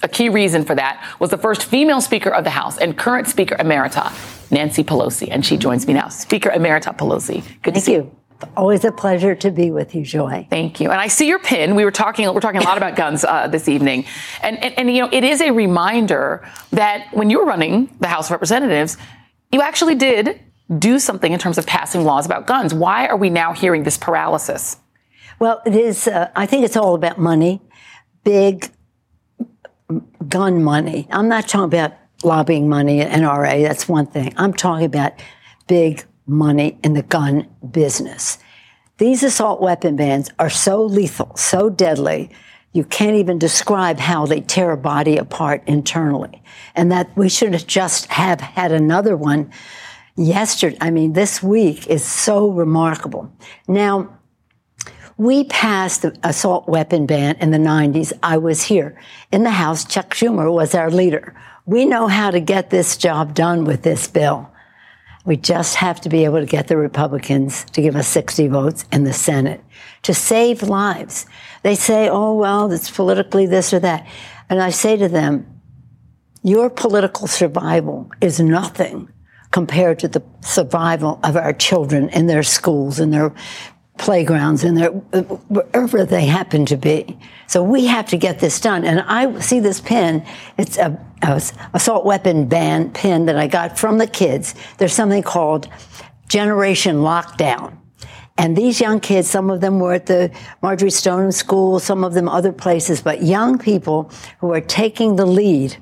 A 0.03 0.07
key 0.07 0.29
reason 0.29 0.63
for 0.63 0.75
that 0.75 1.03
was 1.19 1.31
the 1.31 1.37
first 1.37 1.63
female 1.63 2.01
Speaker 2.01 2.29
of 2.29 2.43
the 2.43 2.51
House 2.51 2.77
and 2.77 2.95
current 2.95 3.27
Speaker 3.27 3.55
Emerita, 3.55 4.11
Nancy 4.51 4.83
Pelosi. 4.83 5.29
And 5.31 5.43
she 5.43 5.57
joins 5.57 5.87
me 5.87 5.93
now. 5.93 6.09
Speaker 6.09 6.51
Emerita 6.51 6.95
Pelosi. 6.95 7.41
Good 7.63 7.73
Thank 7.73 7.75
to 7.75 7.81
see 7.81 7.93
you. 7.93 8.15
Always 8.55 8.85
a 8.85 8.91
pleasure 8.91 9.33
to 9.35 9.49
be 9.49 9.71
with 9.71 9.95
you, 9.95 10.03
Joy. 10.03 10.45
Thank 10.49 10.79
you. 10.79 10.91
And 10.91 11.01
I 11.01 11.07
see 11.07 11.27
your 11.27 11.39
pin. 11.39 11.75
We 11.75 11.83
were 11.83 11.91
talking. 11.91 12.31
We're 12.31 12.39
talking 12.39 12.61
a 12.61 12.63
lot 12.63 12.77
about 12.77 12.95
guns 12.95 13.23
uh, 13.23 13.47
this 13.47 13.67
evening, 13.67 14.05
and, 14.43 14.63
and 14.63 14.77
and 14.77 14.95
you 14.95 15.01
know 15.01 15.09
it 15.11 15.23
is 15.23 15.41
a 15.41 15.51
reminder 15.51 16.47
that 16.71 17.07
when 17.13 17.31
you 17.31 17.39
were 17.39 17.45
running 17.45 17.95
the 17.99 18.07
House 18.07 18.27
of 18.27 18.31
Representatives, 18.31 18.97
you 19.51 19.61
actually 19.61 19.95
did 19.95 20.39
do 20.77 20.99
something 20.99 21.31
in 21.31 21.39
terms 21.39 21.57
of 21.57 21.65
passing 21.65 22.03
laws 22.03 22.25
about 22.27 22.45
guns. 22.45 22.73
Why 22.73 23.07
are 23.07 23.17
we 23.17 23.31
now 23.31 23.53
hearing 23.53 23.83
this 23.83 23.97
paralysis? 23.97 24.77
Well, 25.39 25.61
it 25.65 25.75
is. 25.75 26.07
Uh, 26.07 26.29
I 26.35 26.45
think 26.45 26.63
it's 26.63 26.77
all 26.77 26.93
about 26.93 27.17
money, 27.17 27.61
big 28.23 28.69
gun 30.27 30.63
money. 30.63 31.07
I'm 31.09 31.27
not 31.27 31.47
talking 31.47 31.65
about 31.65 31.93
lobbying 32.23 32.69
money 32.69 33.01
at 33.01 33.11
NRA. 33.11 33.63
That's 33.63 33.87
one 33.87 34.05
thing. 34.05 34.33
I'm 34.37 34.53
talking 34.53 34.85
about 34.85 35.13
big 35.67 36.05
money 36.27 36.77
in 36.83 36.93
the 36.93 37.03
gun 37.03 37.47
business. 37.71 38.37
These 38.97 39.23
assault 39.23 39.61
weapon 39.61 39.95
bans 39.95 40.29
are 40.39 40.49
so 40.49 40.83
lethal, 40.83 41.35
so 41.35 41.69
deadly, 41.69 42.29
you 42.73 42.83
can't 42.83 43.15
even 43.15 43.39
describe 43.39 43.99
how 43.99 44.25
they 44.25 44.41
tear 44.41 44.71
a 44.71 44.77
body 44.77 45.17
apart 45.17 45.63
internally. 45.65 46.43
And 46.75 46.91
that 46.91 47.15
we 47.15 47.29
should 47.29 47.53
have 47.53 47.65
just 47.65 48.07
have 48.07 48.41
had 48.41 48.71
another 48.71 49.15
one 49.15 49.51
yesterday. 50.15 50.77
I 50.81 50.91
mean, 50.91 51.13
this 51.13 51.41
week 51.41 51.87
is 51.87 52.03
so 52.03 52.49
remarkable. 52.49 53.31
Now, 53.67 54.17
we 55.17 55.45
passed 55.45 56.03
the 56.03 56.15
assault 56.23 56.67
weapon 56.67 57.07
ban 57.07 57.37
in 57.37 57.49
the 57.49 57.57
90s. 57.57 58.13
I 58.21 58.37
was 58.37 58.63
here 58.63 58.99
in 59.31 59.43
the 59.43 59.51
House. 59.51 59.83
Chuck 59.83 60.11
Schumer 60.11 60.53
was 60.53 60.75
our 60.75 60.91
leader. 60.91 61.35
We 61.65 61.85
know 61.85 62.07
how 62.07 62.29
to 62.29 62.39
get 62.39 62.69
this 62.69 62.95
job 62.97 63.33
done 63.33 63.65
with 63.65 63.81
this 63.81 64.07
bill. 64.07 64.51
We 65.27 65.35
just 65.35 65.75
have 65.75 65.99
to 66.01 66.09
be 66.09 66.23
able 66.23 66.39
to 66.39 66.45
get 66.45 66.69
the 66.69 66.77
Republicans 66.77 67.65
to 67.73 67.81
give 67.81 67.97
us 67.97 68.07
60 68.07 68.47
votes 68.47 68.85
in 68.93 69.03
the 69.03 69.11
Senate 69.11 69.61
to 70.03 70.13
save 70.13 70.63
lives. 70.63 71.25
They 71.63 71.75
say, 71.75 72.07
oh, 72.07 72.33
well, 72.33 72.71
it's 72.71 72.89
politically 72.89 73.45
this 73.45 73.73
or 73.73 73.79
that. 73.79 74.07
And 74.49 74.61
I 74.61 74.69
say 74.69 74.95
to 74.95 75.09
them, 75.09 75.61
your 76.43 76.69
political 76.69 77.27
survival 77.27 78.09
is 78.21 78.39
nothing 78.39 79.11
compared 79.51 79.99
to 79.99 80.07
the 80.07 80.23
survival 80.39 81.19
of 81.25 81.35
our 81.35 81.51
children 81.51 82.07
in 82.09 82.27
their 82.27 82.43
schools, 82.43 82.97
and 82.97 83.13
their 83.13 83.33
playgrounds, 83.97 84.63
in 84.63 84.75
their 84.75 84.89
wherever 84.89 86.05
they 86.05 86.25
happen 86.25 86.65
to 86.67 86.77
be. 86.77 87.17
So 87.47 87.63
we 87.63 87.85
have 87.85 88.07
to 88.07 88.17
get 88.17 88.39
this 88.39 88.59
done. 88.59 88.83
And 88.85 89.01
I 89.01 89.39
see 89.39 89.59
this 89.59 89.81
pin. 89.81 90.25
It's 90.57 90.77
a, 90.77 90.99
a 91.21 91.41
assault 91.73 92.05
weapon 92.05 92.47
ban 92.47 92.91
pin 92.91 93.25
that 93.25 93.37
I 93.37 93.47
got 93.47 93.77
from 93.77 93.97
the 93.97 94.07
kids. 94.07 94.55
There's 94.77 94.93
something 94.93 95.23
called 95.23 95.67
Generation 96.29 96.97
Lockdown. 96.97 97.77
And 98.37 98.55
these 98.55 98.79
young 98.79 98.99
kids, 98.99 99.27
some 99.27 99.49
of 99.49 99.61
them 99.61 99.79
were 99.79 99.93
at 99.93 100.05
the 100.05 100.31
Marjory 100.61 100.91
Stoneman 100.91 101.31
School, 101.31 101.79
some 101.79 102.03
of 102.03 102.13
them 102.13 102.29
other 102.29 102.51
places, 102.51 103.01
but 103.01 103.23
young 103.23 103.57
people 103.57 104.11
who 104.39 104.53
are 104.53 104.61
taking 104.61 105.15
the 105.15 105.25
lead 105.25 105.75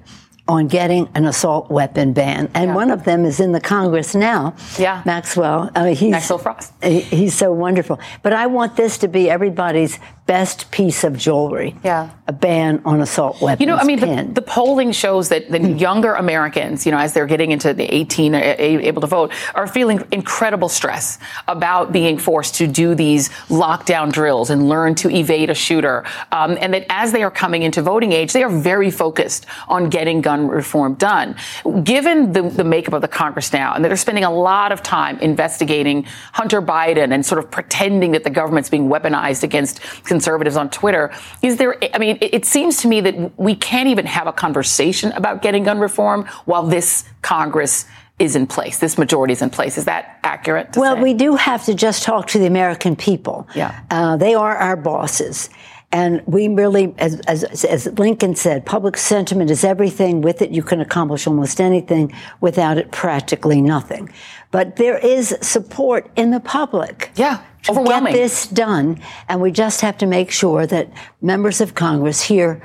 on 0.48 0.68
getting 0.68 1.10
an 1.16 1.26
assault 1.26 1.72
weapon 1.72 2.14
ban. 2.14 2.50
And 2.54 2.70
yeah. 2.70 2.76
one 2.76 2.92
of 2.92 3.04
them 3.04 3.26
is 3.26 3.40
in 3.40 3.52
the 3.52 3.60
Congress 3.60 4.14
now. 4.14 4.56
Yeah. 4.78 5.02
Maxwell. 5.06 5.72
I 5.76 5.86
mean, 5.86 5.96
he's, 5.96 6.12
Maxwell 6.12 6.40
Frost. 6.40 6.72
He's 6.84 7.34
so 7.34 7.52
wonderful. 7.52 8.00
But 8.22 8.34
I 8.34 8.46
want 8.46 8.76
this 8.76 9.00
to 9.00 9.08
be 9.08 9.30
everybody's 9.30 10.00
best 10.26 10.72
piece 10.72 11.04
of 11.04 11.16
jewelry. 11.16 11.76
Yeah. 11.84 12.10
A 12.28 12.34
ban 12.34 12.82
on 12.84 13.00
assault 13.00 13.42
weapons. 13.42 13.62
You 13.62 13.68
know, 13.68 13.76
I 13.76 13.84
mean, 13.84 14.00
the, 14.00 14.34
the, 14.34 14.42
polling 14.42 14.92
shows 14.92 15.30
that 15.30 15.52
the 15.52 15.60
hmm. 15.60 15.78
younger 15.78 16.14
Americans, 16.14 16.86
you 16.86 16.92
know, 16.92 16.98
as 16.98 17.14
they're 17.14 17.28
getting 17.28 17.52
into 17.52 17.74
the 17.74 17.84
18, 17.84 18.34
able 18.34 19.02
to 19.02 19.08
vote, 19.08 19.32
are 19.54 19.68
feeling 19.68 20.02
incredible 20.12 20.70
stress 20.70 21.20
about 21.48 21.92
being 21.92 22.18
forced 22.18 22.56
to 22.56 22.68
do 22.68 22.96
these 22.96 23.30
lockdown 23.50 24.12
drills 24.12 24.50
and 24.50 24.68
learn 24.68 24.96
to 24.96 25.10
evade 25.10 25.52
a 25.52 25.56
shooter. 25.56 26.04
Um, 26.32 26.58
and 26.60 26.74
that 26.74 26.88
as 26.90 27.12
they 27.12 27.22
are 27.22 27.32
coming 27.32 27.62
into 27.62 27.84
voting 27.84 28.12
age, 28.12 28.34
they 28.34 28.44
are 28.44 28.50
very 28.50 28.90
focused 28.90 29.46
on 29.68 29.90
getting 29.90 30.22
gun 30.36 30.48
reform 30.48 30.96
done. 30.96 31.36
Given 31.84 32.32
the, 32.34 32.44
the 32.44 32.64
makeup 32.64 32.94
of 32.94 33.02
the 33.02 33.08
Congress 33.08 33.54
now, 33.54 33.74
and 33.74 33.84
that 33.84 33.90
they're 33.90 33.98
spending 33.98 34.24
a 34.24 34.32
lot 34.32 34.72
of 34.72 34.84
time 34.84 35.18
investigating 35.20 36.04
Hunter 36.34 36.62
Biden 36.62 37.14
and 37.14 37.26
sort 37.26 37.40
of 37.40 37.50
pretending 37.52 38.12
that 38.12 38.24
the 38.24 38.30
government's 38.30 38.70
being 38.70 38.90
weaponized 38.90 39.44
against 39.44 39.82
conservatives 40.04 40.58
on 40.58 40.70
Twitter. 40.70 41.14
Is 41.42 41.58
there, 41.58 41.78
I 41.94 41.98
mean, 41.98 42.18
it, 42.22 42.46
seems 42.46 42.78
to 42.78 42.88
me 42.88 43.02
that 43.02 43.38
we 43.40 43.56
can't 43.56 43.88
even 43.90 44.06
have 44.06 44.28
a 44.28 44.34
conversation 44.34 45.12
about 45.14 45.42
getting 45.42 45.64
gun 45.64 45.80
reform 45.80 46.26
while 46.46 46.64
this 46.64 47.06
Congress 47.22 47.86
is 48.20 48.36
in 48.36 48.48
place. 48.48 48.80
This 48.80 48.98
majority 48.98 49.34
is 49.34 49.42
in 49.42 49.50
place. 49.50 49.78
Is 49.78 49.86
that 49.86 50.20
accurate? 50.24 50.78
well, 50.78 50.96
say? 50.96 51.02
we 51.02 51.14
do 51.14 51.36
have 51.36 51.66
to 51.66 51.74
just 51.74 52.04
talk 52.04 52.28
to 52.28 52.40
the 52.40 52.46
American 52.46 52.96
people. 52.96 53.48
Yeah. 53.56 53.78
Uh, 53.90 54.16
they 54.16 54.36
are 54.36 54.56
our 54.56 54.78
bosses. 54.78 55.50
And 55.96 56.22
we 56.26 56.50
really, 56.50 56.94
as, 56.98 57.22
as, 57.22 57.64
as, 57.64 57.86
Lincoln 57.98 58.36
said, 58.36 58.66
public 58.66 58.98
sentiment 58.98 59.50
is 59.50 59.64
everything. 59.64 60.20
With 60.20 60.42
it, 60.42 60.52
you 60.52 60.62
can 60.62 60.82
accomplish 60.82 61.26
almost 61.26 61.62
anything. 61.62 62.12
Without 62.42 62.78
it, 62.78 62.92
practically 62.92 63.62
nothing. 63.62 64.10
But 64.52 64.76
there 64.76 64.98
is 64.98 65.38
support 65.40 66.12
in 66.18 66.32
the 66.32 66.42
public. 66.42 67.12
Yeah 67.16 67.42
to 67.64 67.84
get 67.84 68.04
this 68.12 68.48
done. 68.48 69.02
And 69.28 69.42
we 69.42 69.52
just 69.52 69.82
have 69.82 69.98
to 70.00 70.06
make 70.06 70.30
sure 70.30 70.68
that 70.68 70.88
members 71.22 71.62
of 71.62 71.74
Congress 71.74 72.22
hear 72.22 72.62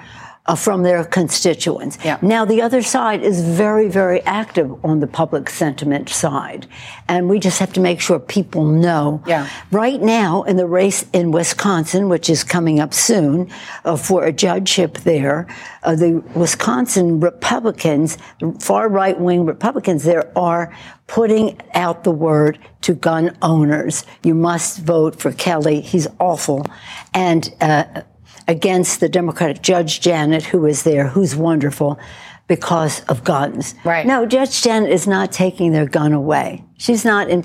uh, 0.46 0.54
from 0.54 0.82
their 0.82 1.04
constituents. 1.04 1.98
Yeah. 2.04 2.18
Now, 2.22 2.44
the 2.44 2.62
other 2.62 2.82
side 2.82 3.22
is 3.22 3.40
very, 3.42 3.88
very 3.88 4.20
active 4.22 4.84
on 4.84 5.00
the 5.00 5.06
public 5.06 5.50
sentiment 5.50 6.08
side. 6.08 6.66
And 7.08 7.28
we 7.28 7.38
just 7.38 7.58
have 7.58 7.72
to 7.74 7.80
make 7.80 8.00
sure 8.00 8.18
people 8.18 8.64
know. 8.64 9.22
Yeah. 9.26 9.48
Right 9.70 10.00
now, 10.00 10.42
in 10.44 10.56
the 10.56 10.66
race 10.66 11.04
in 11.12 11.30
Wisconsin, 11.30 12.08
which 12.08 12.30
is 12.30 12.42
coming 12.42 12.80
up 12.80 12.94
soon 12.94 13.50
uh, 13.84 13.96
for 13.96 14.24
a 14.24 14.32
judgeship 14.32 14.98
there, 14.98 15.46
uh, 15.82 15.94
the 15.94 16.22
Wisconsin 16.34 17.20
Republicans, 17.20 18.16
far 18.60 18.88
right 18.88 19.18
wing 19.20 19.44
Republicans 19.44 20.04
there, 20.04 20.36
are 20.36 20.74
putting 21.06 21.60
out 21.74 22.04
the 22.04 22.10
word 22.10 22.58
to 22.82 22.94
gun 22.94 23.36
owners. 23.42 24.04
You 24.22 24.34
must 24.34 24.78
vote 24.78 25.20
for 25.20 25.32
Kelly. 25.32 25.80
He's 25.80 26.06
awful. 26.18 26.64
And, 27.12 27.52
uh, 27.60 28.02
against 28.48 29.00
the 29.00 29.08
Democratic 29.08 29.62
Judge 29.62 30.00
Janet, 30.00 30.44
who 30.44 30.66
is 30.66 30.82
there, 30.82 31.08
who's 31.08 31.36
wonderful 31.36 31.98
because 32.46 33.04
of 33.04 33.22
guns. 33.22 33.74
Right. 33.84 34.04
No, 34.04 34.26
Judge 34.26 34.62
Janet 34.62 34.90
is 34.90 35.06
not 35.06 35.30
taking 35.30 35.72
their 35.72 35.86
gun 35.86 36.12
away. 36.12 36.64
She's 36.78 37.04
not 37.04 37.30
in, 37.30 37.44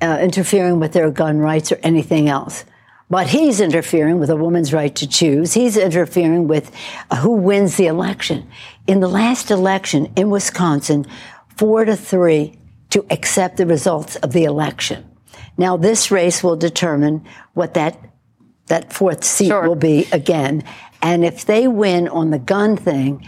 uh, 0.00 0.18
interfering 0.20 0.80
with 0.80 0.92
their 0.92 1.10
gun 1.12 1.38
rights 1.38 1.70
or 1.70 1.78
anything 1.82 2.28
else. 2.28 2.64
But 3.08 3.28
he's 3.28 3.60
interfering 3.60 4.18
with 4.18 4.30
a 4.30 4.36
woman's 4.36 4.72
right 4.72 4.94
to 4.96 5.08
choose. 5.08 5.52
He's 5.54 5.76
interfering 5.76 6.48
with 6.48 6.72
uh, 7.10 7.16
who 7.16 7.32
wins 7.32 7.76
the 7.76 7.86
election. 7.86 8.48
In 8.86 9.00
the 9.00 9.08
last 9.08 9.50
election 9.50 10.12
in 10.16 10.30
Wisconsin, 10.30 11.06
four 11.56 11.84
to 11.84 11.96
three 11.96 12.58
to 12.90 13.04
accept 13.10 13.56
the 13.56 13.66
results 13.66 14.16
of 14.16 14.32
the 14.32 14.44
election. 14.44 15.08
Now, 15.56 15.76
this 15.76 16.10
race 16.10 16.42
will 16.42 16.56
determine 16.56 17.24
what 17.54 17.74
that 17.74 17.98
that 18.66 18.92
fourth 18.92 19.24
seat 19.24 19.48
sure. 19.48 19.68
will 19.68 19.76
be 19.76 20.06
again. 20.12 20.64
And 21.02 21.24
if 21.24 21.44
they 21.44 21.66
win 21.66 22.08
on 22.08 22.30
the 22.30 22.38
gun 22.38 22.76
thing, 22.76 23.26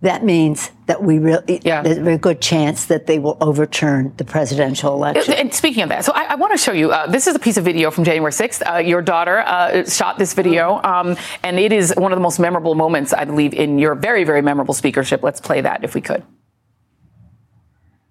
that 0.00 0.24
means 0.24 0.70
that 0.86 1.02
we 1.02 1.18
really, 1.18 1.60
yeah. 1.64 1.82
there's 1.82 1.98
a 1.98 2.02
very 2.02 2.18
good 2.18 2.40
chance 2.40 2.86
that 2.86 3.06
they 3.06 3.18
will 3.18 3.36
overturn 3.40 4.12
the 4.16 4.24
presidential 4.24 4.94
election. 4.94 5.34
And 5.34 5.52
speaking 5.52 5.82
of 5.82 5.88
that, 5.88 6.04
so 6.04 6.12
I, 6.14 6.24
I 6.24 6.34
want 6.36 6.52
to 6.52 6.58
show 6.58 6.70
you, 6.70 6.92
uh, 6.92 7.08
this 7.08 7.26
is 7.26 7.34
a 7.34 7.38
piece 7.40 7.56
of 7.56 7.64
video 7.64 7.90
from 7.90 8.04
January 8.04 8.30
6th. 8.30 8.62
Uh, 8.64 8.78
your 8.78 9.02
daughter 9.02 9.38
uh, 9.38 9.84
shot 9.84 10.16
this 10.16 10.34
video, 10.34 10.80
um, 10.84 11.16
and 11.42 11.58
it 11.58 11.72
is 11.72 11.92
one 11.96 12.12
of 12.12 12.16
the 12.16 12.22
most 12.22 12.38
memorable 12.38 12.76
moments, 12.76 13.12
I 13.12 13.24
believe, 13.24 13.52
in 13.54 13.78
your 13.80 13.96
very, 13.96 14.22
very 14.22 14.40
memorable 14.40 14.74
speakership. 14.74 15.24
Let's 15.24 15.40
play 15.40 15.62
that 15.62 15.82
if 15.82 15.94
we 15.94 16.00
could. 16.00 16.22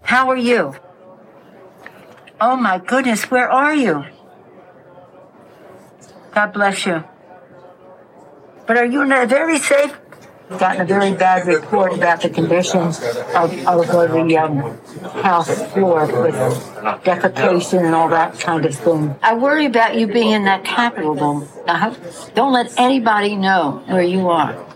How 0.01 0.29
are 0.29 0.37
you? 0.37 0.75
Oh 2.41 2.57
my 2.57 2.79
goodness, 2.79 3.31
where 3.31 3.49
are 3.49 3.73
you? 3.73 4.05
God 6.37 6.53
bless 6.53 6.85
you. 6.85 7.03
But 8.67 8.77
are 8.77 8.85
you 8.85 9.01
in 9.01 9.11
a 9.11 9.25
very 9.25 9.57
safe? 9.57 9.97
We've 10.51 10.59
gotten 10.59 10.81
a 10.81 10.85
very 10.85 11.11
bad 11.15 11.47
report 11.47 11.93
about 11.93 12.21
the 12.21 12.29
conditions 12.29 12.99
of, 13.33 13.51
of 13.65 13.87
the 13.87 14.37
um, 14.37 14.77
house 15.23 15.49
floor 15.73 16.05
with 16.05 16.35
defecation 17.03 17.83
and 17.87 17.95
all 17.95 18.09
that 18.09 18.39
kind 18.39 18.63
of 18.67 18.75
thing. 18.75 19.15
I 19.23 19.33
worry 19.33 19.65
about 19.65 19.95
you 19.95 20.05
being 20.05 20.29
in 20.29 20.43
that 20.43 20.63
Capitol 20.63 21.15
room. 21.15 21.49
Now, 21.65 21.95
don't 22.35 22.53
let 22.53 22.71
anybody 22.77 23.35
know 23.35 23.81
where 23.87 24.03
you 24.03 24.29
are. 24.29 24.66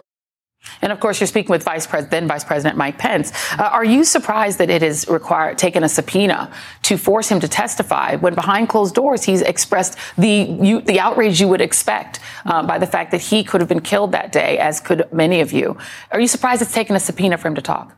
And 0.82 0.92
of 0.92 1.00
course, 1.00 1.20
you're 1.20 1.28
speaking 1.28 1.52
with 1.52 1.64
Vice 1.64 1.86
President, 1.86 2.12
then 2.12 2.28
Vice 2.28 2.44
President 2.44 2.78
Mike 2.78 2.98
Pence. 2.98 3.32
Uh, 3.58 3.64
are 3.64 3.86
you 3.86 4.04
surprised 4.04 4.58
that 4.58 4.70
it 4.70 4.82
has 4.82 5.08
required 5.08 5.58
taken 5.58 5.84
a 5.84 5.90
subpoena 5.90 6.52
to 6.84 6.98
force 6.98 7.30
him 7.30 7.40
to 7.40 7.48
testify 7.48 8.16
when 8.16 8.34
behind 8.36 8.70
closed 8.70 8.96
doors 8.96 9.24
he's 9.24 9.42
expressed 9.42 9.98
the 10.18 10.58
you, 10.62 10.82
the 10.82 11.00
outrage 11.00 11.40
you 11.40 11.48
would 11.48 11.62
expect 11.62 12.20
uh, 12.46 12.64
by 12.64 12.78
the 12.78 12.88
fact 12.88 13.12
that 13.12 13.22
he 13.22 13.44
could 13.44 13.62
have 13.62 13.70
been 13.70 13.82
killed 13.82 14.12
that 14.12 14.32
day, 14.32 14.58
as 14.58 14.80
could 14.80 15.12
many 15.12 15.42
of 15.42 15.52
you? 15.52 15.78
Are 16.12 16.20
you 16.20 16.28
surprised 16.28 16.62
it's 16.62 16.74
taken 16.74 16.96
a 16.96 17.00
subpoena 17.00 17.38
for 17.38 17.48
him 17.48 17.56
to 17.56 17.62
talk? 17.62 17.98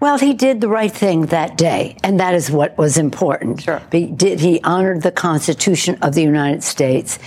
Well, 0.00 0.18
he 0.18 0.34
did 0.34 0.60
the 0.60 0.68
right 0.68 0.92
thing 0.92 1.26
that 1.26 1.56
day, 1.56 1.96
and 2.02 2.20
that 2.20 2.34
is 2.34 2.50
what 2.50 2.76
was 2.76 2.98
important. 2.98 3.62
Sure. 3.62 3.80
He 3.90 4.06
did 4.06 4.40
he 4.40 4.60
honored 4.62 5.02
the 5.02 5.12
Constitution 5.12 5.98
of 6.02 6.14
the 6.14 6.22
United 6.22 6.62
States. 6.62 7.18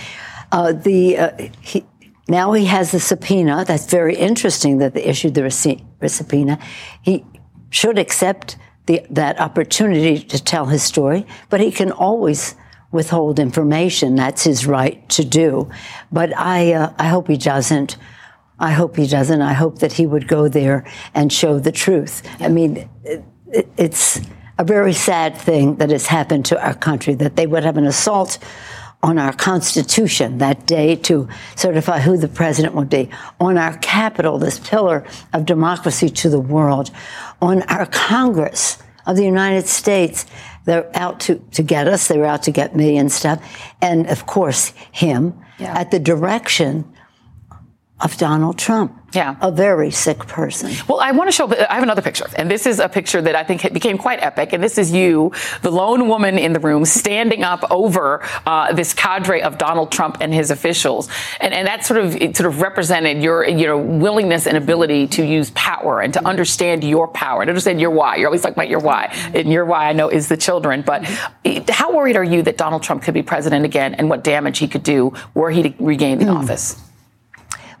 Uh, 0.52 0.72
the 0.72 1.18
uh, 1.18 1.30
he, 1.60 1.84
now 2.28 2.52
he 2.52 2.66
has 2.66 2.92
the 2.92 3.00
subpoena. 3.00 3.64
That's 3.64 3.86
very 3.86 4.14
interesting 4.16 4.78
that 4.78 4.94
they 4.94 5.04
issued 5.04 5.34
the 5.34 5.50
subpoena. 6.08 6.58
He 7.02 7.24
should 7.70 7.98
accept 7.98 8.56
the, 8.86 9.02
that 9.10 9.40
opportunity 9.40 10.18
to 10.18 10.42
tell 10.42 10.66
his 10.66 10.82
story, 10.82 11.26
but 11.50 11.60
he 11.60 11.70
can 11.70 11.90
always 11.92 12.54
withhold 12.90 13.38
information. 13.38 14.14
That's 14.14 14.44
his 14.44 14.66
right 14.66 15.06
to 15.10 15.24
do. 15.24 15.70
But 16.10 16.36
I, 16.36 16.72
uh, 16.72 16.92
I 16.98 17.08
hope 17.08 17.28
he 17.28 17.36
doesn't. 17.36 17.96
I 18.58 18.72
hope 18.72 18.96
he 18.96 19.06
doesn't. 19.06 19.40
I 19.40 19.52
hope 19.52 19.78
that 19.80 19.92
he 19.92 20.06
would 20.06 20.26
go 20.26 20.48
there 20.48 20.90
and 21.14 21.32
show 21.32 21.58
the 21.58 21.72
truth. 21.72 22.22
I 22.40 22.48
mean, 22.48 22.88
it, 23.04 23.24
it, 23.46 23.68
it's 23.76 24.20
a 24.58 24.64
very 24.64 24.92
sad 24.92 25.36
thing 25.36 25.76
that 25.76 25.90
has 25.90 26.06
happened 26.06 26.46
to 26.46 26.60
our 26.60 26.74
country 26.74 27.14
that 27.14 27.36
they 27.36 27.46
would 27.46 27.62
have 27.62 27.76
an 27.76 27.86
assault 27.86 28.38
on 29.02 29.18
our 29.18 29.32
Constitution 29.32 30.38
that 30.38 30.66
day 30.66 30.96
to 30.96 31.28
certify 31.54 32.00
who 32.00 32.16
the 32.16 32.28
president 32.28 32.74
would 32.74 32.90
be, 32.90 33.08
on 33.38 33.56
our 33.56 33.76
Capitol, 33.78 34.38
this 34.38 34.58
pillar 34.58 35.04
of 35.32 35.46
democracy 35.46 36.08
to 36.08 36.28
the 36.28 36.40
world, 36.40 36.90
on 37.40 37.62
our 37.62 37.86
Congress 37.86 38.78
of 39.06 39.16
the 39.16 39.24
United 39.24 39.66
States. 39.66 40.26
They're 40.64 40.90
out 40.94 41.20
to, 41.20 41.36
to 41.52 41.62
get 41.62 41.86
us, 41.86 42.08
they 42.08 42.18
were 42.18 42.26
out 42.26 42.42
to 42.44 42.50
get 42.50 42.74
me 42.74 42.98
and 42.98 43.10
stuff. 43.10 43.40
And 43.80 44.06
of 44.08 44.26
course, 44.26 44.74
him 44.90 45.38
yeah. 45.58 45.78
at 45.78 45.90
the 45.90 46.00
direction 46.00 46.92
of 48.00 48.16
Donald 48.16 48.58
Trump. 48.58 48.94
Yeah. 49.14 49.36
A 49.40 49.50
very 49.50 49.90
sick 49.90 50.18
person. 50.18 50.70
Well, 50.86 51.00
I 51.00 51.12
want 51.12 51.28
to 51.28 51.32
show, 51.32 51.50
I 51.50 51.74
have 51.74 51.82
another 51.82 52.02
picture. 52.02 52.26
And 52.36 52.50
this 52.50 52.66
is 52.66 52.78
a 52.78 52.90
picture 52.90 53.22
that 53.22 53.34
I 53.34 53.42
think 53.42 53.72
became 53.72 53.96
quite 53.96 54.22
epic. 54.22 54.52
And 54.52 54.62
this 54.62 54.76
is 54.76 54.92
you, 54.92 55.32
the 55.62 55.70
lone 55.70 56.08
woman 56.08 56.38
in 56.38 56.52
the 56.52 56.60
room, 56.60 56.84
standing 56.84 57.42
up 57.42 57.64
over 57.70 58.22
uh, 58.46 58.74
this 58.74 58.92
cadre 58.92 59.40
of 59.40 59.56
Donald 59.56 59.90
Trump 59.90 60.18
and 60.20 60.34
his 60.34 60.50
officials. 60.50 61.08
And, 61.40 61.54
and 61.54 61.66
that 61.66 61.86
sort 61.86 62.04
of, 62.04 62.16
it 62.16 62.36
sort 62.36 62.52
of 62.52 62.60
represented 62.60 63.22
your, 63.22 63.48
your 63.48 63.78
willingness 63.78 64.46
and 64.46 64.58
ability 64.58 65.06
to 65.08 65.24
use 65.24 65.50
power 65.52 66.00
and 66.00 66.12
to 66.12 66.28
understand 66.28 66.84
your 66.84 67.08
power 67.08 67.40
and 67.40 67.48
understand 67.48 67.80
your 67.80 67.90
why. 67.90 68.16
You're 68.16 68.28
always 68.28 68.42
talking 68.42 68.54
about 68.54 68.68
your 68.68 68.80
why. 68.80 69.06
And 69.32 69.50
your 69.50 69.64
why, 69.64 69.88
I 69.88 69.94
know, 69.94 70.10
is 70.10 70.28
the 70.28 70.36
children. 70.36 70.82
But 70.82 71.04
how 71.70 71.96
worried 71.96 72.16
are 72.16 72.24
you 72.24 72.42
that 72.42 72.58
Donald 72.58 72.82
Trump 72.82 73.02
could 73.02 73.14
be 73.14 73.22
president 73.22 73.64
again 73.64 73.94
and 73.94 74.10
what 74.10 74.22
damage 74.22 74.58
he 74.58 74.68
could 74.68 74.82
do 74.82 75.14
were 75.32 75.50
he 75.50 75.62
to 75.62 75.74
regain 75.82 76.18
the 76.18 76.26
mm. 76.26 76.36
office? 76.36 76.87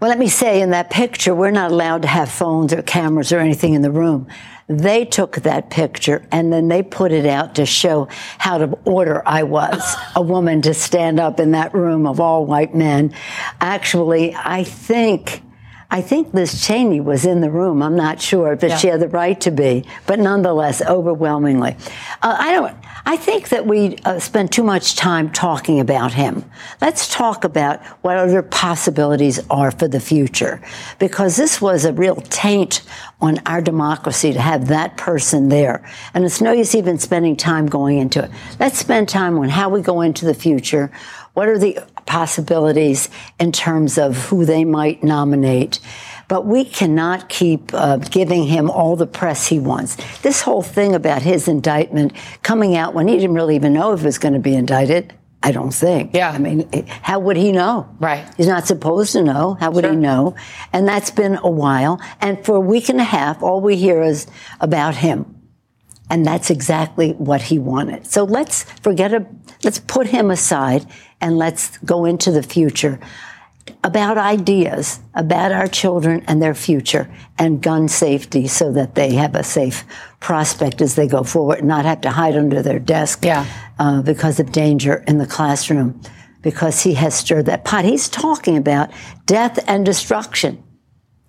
Well, 0.00 0.10
let 0.10 0.18
me 0.20 0.28
say 0.28 0.60
in 0.60 0.70
that 0.70 0.90
picture, 0.90 1.34
we're 1.34 1.50
not 1.50 1.72
allowed 1.72 2.02
to 2.02 2.08
have 2.08 2.30
phones 2.30 2.72
or 2.72 2.82
cameras 2.82 3.32
or 3.32 3.40
anything 3.40 3.74
in 3.74 3.82
the 3.82 3.90
room. 3.90 4.28
They 4.68 5.04
took 5.04 5.36
that 5.36 5.70
picture 5.70 6.24
and 6.30 6.52
then 6.52 6.68
they 6.68 6.84
put 6.84 7.10
it 7.10 7.26
out 7.26 7.56
to 7.56 7.66
show 7.66 8.06
how 8.38 8.58
to 8.58 8.78
order 8.84 9.22
I 9.26 9.42
was 9.42 9.96
a 10.14 10.22
woman 10.22 10.62
to 10.62 10.74
stand 10.74 11.18
up 11.18 11.40
in 11.40 11.50
that 11.50 11.74
room 11.74 12.06
of 12.06 12.20
all 12.20 12.46
white 12.46 12.76
men. 12.76 13.12
Actually, 13.60 14.36
I 14.36 14.62
think 14.62 15.42
I 15.90 16.02
think 16.02 16.34
Liz 16.34 16.66
Cheney 16.66 17.00
was 17.00 17.24
in 17.24 17.40
the 17.40 17.50
room. 17.50 17.82
I'm 17.82 17.96
not 17.96 18.20
sure, 18.20 18.56
but 18.56 18.68
yeah. 18.68 18.76
she 18.76 18.88
had 18.88 19.00
the 19.00 19.08
right 19.08 19.40
to 19.40 19.50
be. 19.50 19.84
But 20.06 20.18
nonetheless, 20.18 20.82
overwhelmingly, 20.82 21.76
uh, 22.22 22.36
I 22.38 22.52
don't. 22.52 22.76
I 23.06 23.16
think 23.16 23.48
that 23.48 23.66
we 23.66 23.96
uh, 24.04 24.18
spend 24.18 24.52
too 24.52 24.62
much 24.62 24.96
time 24.96 25.32
talking 25.32 25.80
about 25.80 26.12
him. 26.12 26.44
Let's 26.82 27.08
talk 27.14 27.44
about 27.44 27.82
what 28.02 28.18
other 28.18 28.42
possibilities 28.42 29.40
are 29.48 29.70
for 29.70 29.88
the 29.88 29.98
future, 29.98 30.60
because 30.98 31.36
this 31.36 31.58
was 31.62 31.86
a 31.86 31.92
real 31.94 32.16
taint 32.16 32.82
on 33.22 33.38
our 33.46 33.62
democracy 33.62 34.34
to 34.34 34.40
have 34.40 34.68
that 34.68 34.98
person 34.98 35.48
there. 35.48 35.88
And 36.12 36.22
it's 36.26 36.42
no 36.42 36.52
use 36.52 36.74
even 36.74 36.98
spending 36.98 37.34
time 37.34 37.66
going 37.66 37.96
into 37.96 38.24
it. 38.24 38.30
Let's 38.60 38.78
spend 38.78 39.08
time 39.08 39.38
on 39.38 39.48
how 39.48 39.70
we 39.70 39.80
go 39.80 40.02
into 40.02 40.26
the 40.26 40.34
future. 40.34 40.92
What 41.32 41.48
are 41.48 41.58
the 41.58 41.78
possibilities 42.08 43.08
in 43.38 43.52
terms 43.52 43.98
of 43.98 44.16
who 44.26 44.44
they 44.44 44.64
might 44.64 45.04
nominate? 45.04 45.78
But 46.26 46.44
we 46.44 46.64
cannot 46.64 47.28
keep 47.28 47.72
uh, 47.72 47.98
giving 47.98 48.44
him 48.44 48.68
all 48.70 48.96
the 48.96 49.06
press 49.06 49.46
he 49.46 49.58
wants. 49.58 49.96
This 50.22 50.42
whole 50.42 50.62
thing 50.62 50.94
about 50.94 51.22
his 51.22 51.46
indictment 51.46 52.12
coming 52.42 52.76
out 52.76 52.94
when 52.94 53.06
he 53.06 53.16
didn't 53.16 53.34
really 53.34 53.54
even 53.54 53.72
know 53.72 53.92
if 53.92 54.00
he 54.00 54.06
was 54.06 54.18
going 54.18 54.34
to 54.34 54.40
be 54.40 54.54
indicted. 54.54 55.14
I 55.42 55.52
don't 55.52 55.70
think. 55.70 56.14
Yeah. 56.14 56.30
I 56.30 56.38
mean, 56.38 56.68
how 57.00 57.20
would 57.20 57.36
he 57.36 57.52
know? 57.52 57.88
Right. 58.00 58.28
He's 58.36 58.48
not 58.48 58.66
supposed 58.66 59.12
to 59.12 59.22
know. 59.22 59.54
How 59.54 59.70
would 59.70 59.84
sure. 59.84 59.92
he 59.92 59.96
know? 59.96 60.34
And 60.72 60.86
that's 60.88 61.12
been 61.12 61.36
a 61.36 61.50
while. 61.50 62.00
And 62.20 62.44
for 62.44 62.56
a 62.56 62.60
week 62.60 62.88
and 62.88 63.00
a 63.00 63.04
half, 63.04 63.40
all 63.42 63.60
we 63.60 63.76
hear 63.76 64.02
is 64.02 64.26
about 64.60 64.96
him. 64.96 65.37
And 66.10 66.24
that's 66.24 66.50
exactly 66.50 67.12
what 67.12 67.42
he 67.42 67.58
wanted. 67.58 68.06
So 68.06 68.24
let's 68.24 68.64
forget, 68.80 69.12
a, 69.12 69.26
let's 69.62 69.78
put 69.78 70.06
him 70.06 70.30
aside 70.30 70.86
and 71.20 71.36
let's 71.36 71.76
go 71.78 72.04
into 72.04 72.30
the 72.30 72.42
future 72.42 72.98
about 73.84 74.18
ideas 74.18 75.00
about 75.14 75.52
our 75.52 75.66
children 75.66 76.24
and 76.26 76.42
their 76.42 76.54
future 76.54 77.10
and 77.38 77.62
gun 77.62 77.88
safety 77.88 78.46
so 78.46 78.72
that 78.72 78.94
they 78.94 79.14
have 79.14 79.34
a 79.34 79.44
safe 79.44 79.84
prospect 80.20 80.80
as 80.80 80.94
they 80.94 81.06
go 81.06 81.22
forward 81.22 81.58
and 81.58 81.68
not 81.68 81.84
have 81.84 82.00
to 82.00 82.10
hide 82.10 82.36
under 82.36 82.62
their 82.62 82.78
desk 82.78 83.24
yeah. 83.24 83.46
uh, 83.78 84.02
because 84.02 84.40
of 84.40 84.52
danger 84.52 85.04
in 85.06 85.18
the 85.18 85.26
classroom 85.26 86.00
because 86.42 86.82
he 86.82 86.94
has 86.94 87.14
stirred 87.14 87.46
that 87.46 87.64
pot. 87.64 87.84
He's 87.84 88.08
talking 88.08 88.56
about 88.56 88.90
death 89.26 89.58
and 89.68 89.84
destruction 89.84 90.62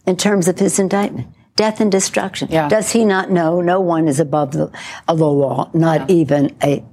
in 0.05 0.17
terms 0.17 0.47
of 0.47 0.59
his 0.59 0.79
indictment. 0.79 1.27
Death 1.59 1.81
and 1.81 1.91
destruction. 1.91 2.47
Yeah. 2.49 2.69
Does 2.69 2.89
he 2.91 3.03
not 3.03 3.31
know 3.31 3.59
no 3.59 3.81
one 3.81 4.07
is 4.07 4.21
above 4.21 4.53
the, 4.53 4.71
the 5.07 5.13
law, 5.13 5.69
not 5.73 6.09
yeah. 6.09 6.15
even 6.15 6.55
a 6.63 6.85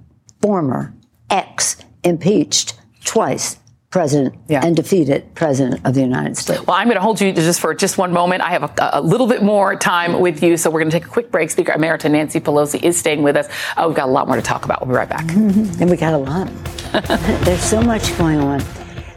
former 0.42 0.92
ex 1.30 1.76
impeached 2.02 2.74
twice 3.04 3.58
president 3.90 4.34
yeah. 4.48 4.66
and 4.66 4.74
defeated 4.74 5.32
president 5.36 5.80
of 5.86 5.94
the 5.94 6.00
United 6.00 6.36
States. 6.36 6.66
Well, 6.66 6.76
I'm 6.76 6.88
going 6.88 6.96
to 6.96 7.00
hold 7.00 7.20
you 7.20 7.32
just 7.32 7.60
for 7.60 7.74
just 7.74 7.96
one 7.96 8.12
moment. 8.12 8.42
I 8.42 8.50
have 8.50 8.64
a, 8.64 8.90
a 8.94 9.00
little 9.00 9.28
bit 9.28 9.44
more 9.44 9.76
time 9.76 10.20
with 10.20 10.42
you, 10.42 10.56
so 10.56 10.68
we're 10.68 10.80
going 10.80 10.90
to 10.90 10.98
take 10.98 11.06
a 11.06 11.10
quick 11.10 11.30
break. 11.30 11.48
Speaker 11.48 11.72
Emerita 11.72 12.10
Nancy 12.10 12.40
Pelosi 12.40 12.82
is 12.82 12.98
staying 12.98 13.22
with 13.22 13.36
us. 13.36 13.46
Oh, 13.76 13.86
we've 13.86 13.96
got 13.96 14.08
a 14.08 14.10
lot 14.10 14.26
more 14.26 14.34
to 14.34 14.42
talk 14.42 14.64
about. 14.64 14.80
We'll 14.80 14.90
be 14.90 14.96
right 14.96 15.08
back. 15.08 15.26
Mm-hmm. 15.26 15.80
And 15.80 15.88
we 15.88 15.96
got 15.96 16.12
a 16.12 16.18
lot. 16.18 16.48
There's 17.44 17.62
so 17.62 17.80
much 17.80 18.18
going 18.18 18.40
on. 18.40 18.58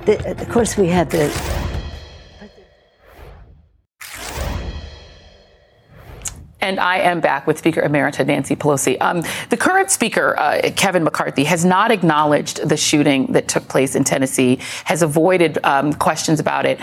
The, 0.06 0.38
of 0.40 0.48
course, 0.50 0.78
we 0.78 0.88
have 0.90 1.10
the 1.10 1.28
And 6.62 6.80
I 6.80 6.98
am 6.98 7.22
back 7.22 7.48
with 7.48 7.58
Speaker 7.58 7.82
Emerita 7.82 8.26
Nancy 8.26 8.56
Pelosi. 8.56 8.98
Um, 9.00 9.24
the 9.50 9.56
current 9.58 9.92
Speaker, 9.92 10.38
uh, 10.38 10.72
Kevin 10.76 11.04
McCarthy, 11.04 11.46
has 11.46 11.64
not 11.64 11.90
acknowledged 11.90 12.68
the 12.68 12.76
shooting 12.76 13.28
that 13.32 13.48
took 13.48 13.68
place 13.70 13.96
in 13.96 14.04
Tennessee, 14.04 14.60
has 14.84 15.02
avoided 15.02 15.58
um, 15.64 15.94
questions 15.94 16.40
about 16.40 16.66
it. 16.66 16.80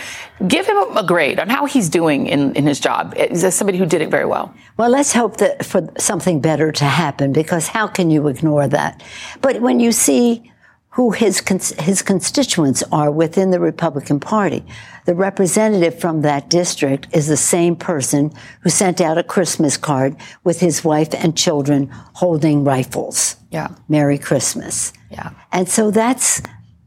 Give 0.49 0.67
him 0.67 0.97
a 0.97 1.05
grade 1.05 1.39
on 1.39 1.51
how 1.51 1.67
he's 1.67 1.91
doing 1.91 2.27
in, 2.27 2.55
in 2.55 2.67
his 2.67 2.81
job. 2.81 3.15
Is 3.17 3.55
somebody 3.55 3.77
who 3.77 3.87
did 3.87 4.01
it 4.01 4.11
very 4.11 4.25
well? 4.25 4.55
Well, 4.79 4.91
let's 4.91 5.13
hope 5.13 5.37
that 5.39 5.65
for 5.65 5.89
something 5.99 6.41
better 6.41 6.73
to 6.73 6.85
happen, 6.85 7.33
because 7.33 7.69
how 7.69 7.87
can 7.87 8.11
you 8.11 8.29
ignore 8.29 8.69
that? 8.69 9.03
But 9.43 9.61
when 9.61 9.79
you 9.79 9.93
see 9.93 10.53
who 10.97 11.11
his 11.11 11.43
his 11.79 12.01
constituents 12.01 12.83
are 12.91 13.11
within 13.11 13.51
the 13.51 13.61
Republican 13.61 14.19
Party. 14.19 14.65
The 15.05 15.15
representative 15.15 16.01
from 16.01 16.23
that 16.23 16.49
district 16.49 17.07
is 17.13 17.27
the 17.27 17.37
same 17.37 17.77
person 17.77 18.33
who 18.63 18.71
sent 18.71 19.03
out 19.03 19.19
a 19.19 19.23
Christmas 19.23 19.77
card 19.77 20.17
with 20.43 20.61
his 20.61 20.83
wife 20.83 21.13
and 21.13 21.37
children 21.37 21.91
holding 22.15 22.65
rifles. 22.65 23.37
Yeah. 23.51 23.69
Merry 23.91 24.17
Christmas. 24.17 24.95
Yeah. 25.11 25.33
And 25.53 25.69
so 25.69 25.91
that's 25.91 26.41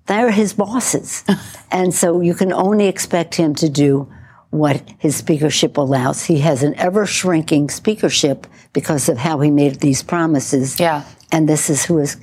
they're 0.07 0.31
his 0.31 0.53
bosses. 0.53 1.23
and 1.71 1.93
so 1.93 2.19
you 2.19 2.33
can 2.33 2.51
only 2.51 2.87
expect 2.87 3.35
him 3.35 3.53
to 3.55 3.69
do 3.69 4.11
what 4.49 4.81
his 4.97 5.17
speakership 5.17 5.77
allows. 5.77 6.25
He 6.25 6.39
has 6.39 6.63
an 6.63 6.73
ever 6.79 7.05
shrinking 7.05 7.69
speakership 7.69 8.47
because 8.73 9.07
of 9.07 9.19
how 9.19 9.39
he 9.41 9.51
made 9.51 9.81
these 9.81 10.01
promises. 10.01 10.79
Yeah. 10.79 11.03
And 11.31 11.47
this 11.47 11.69
is 11.69 11.85
who 11.85 11.99
is 11.99 12.17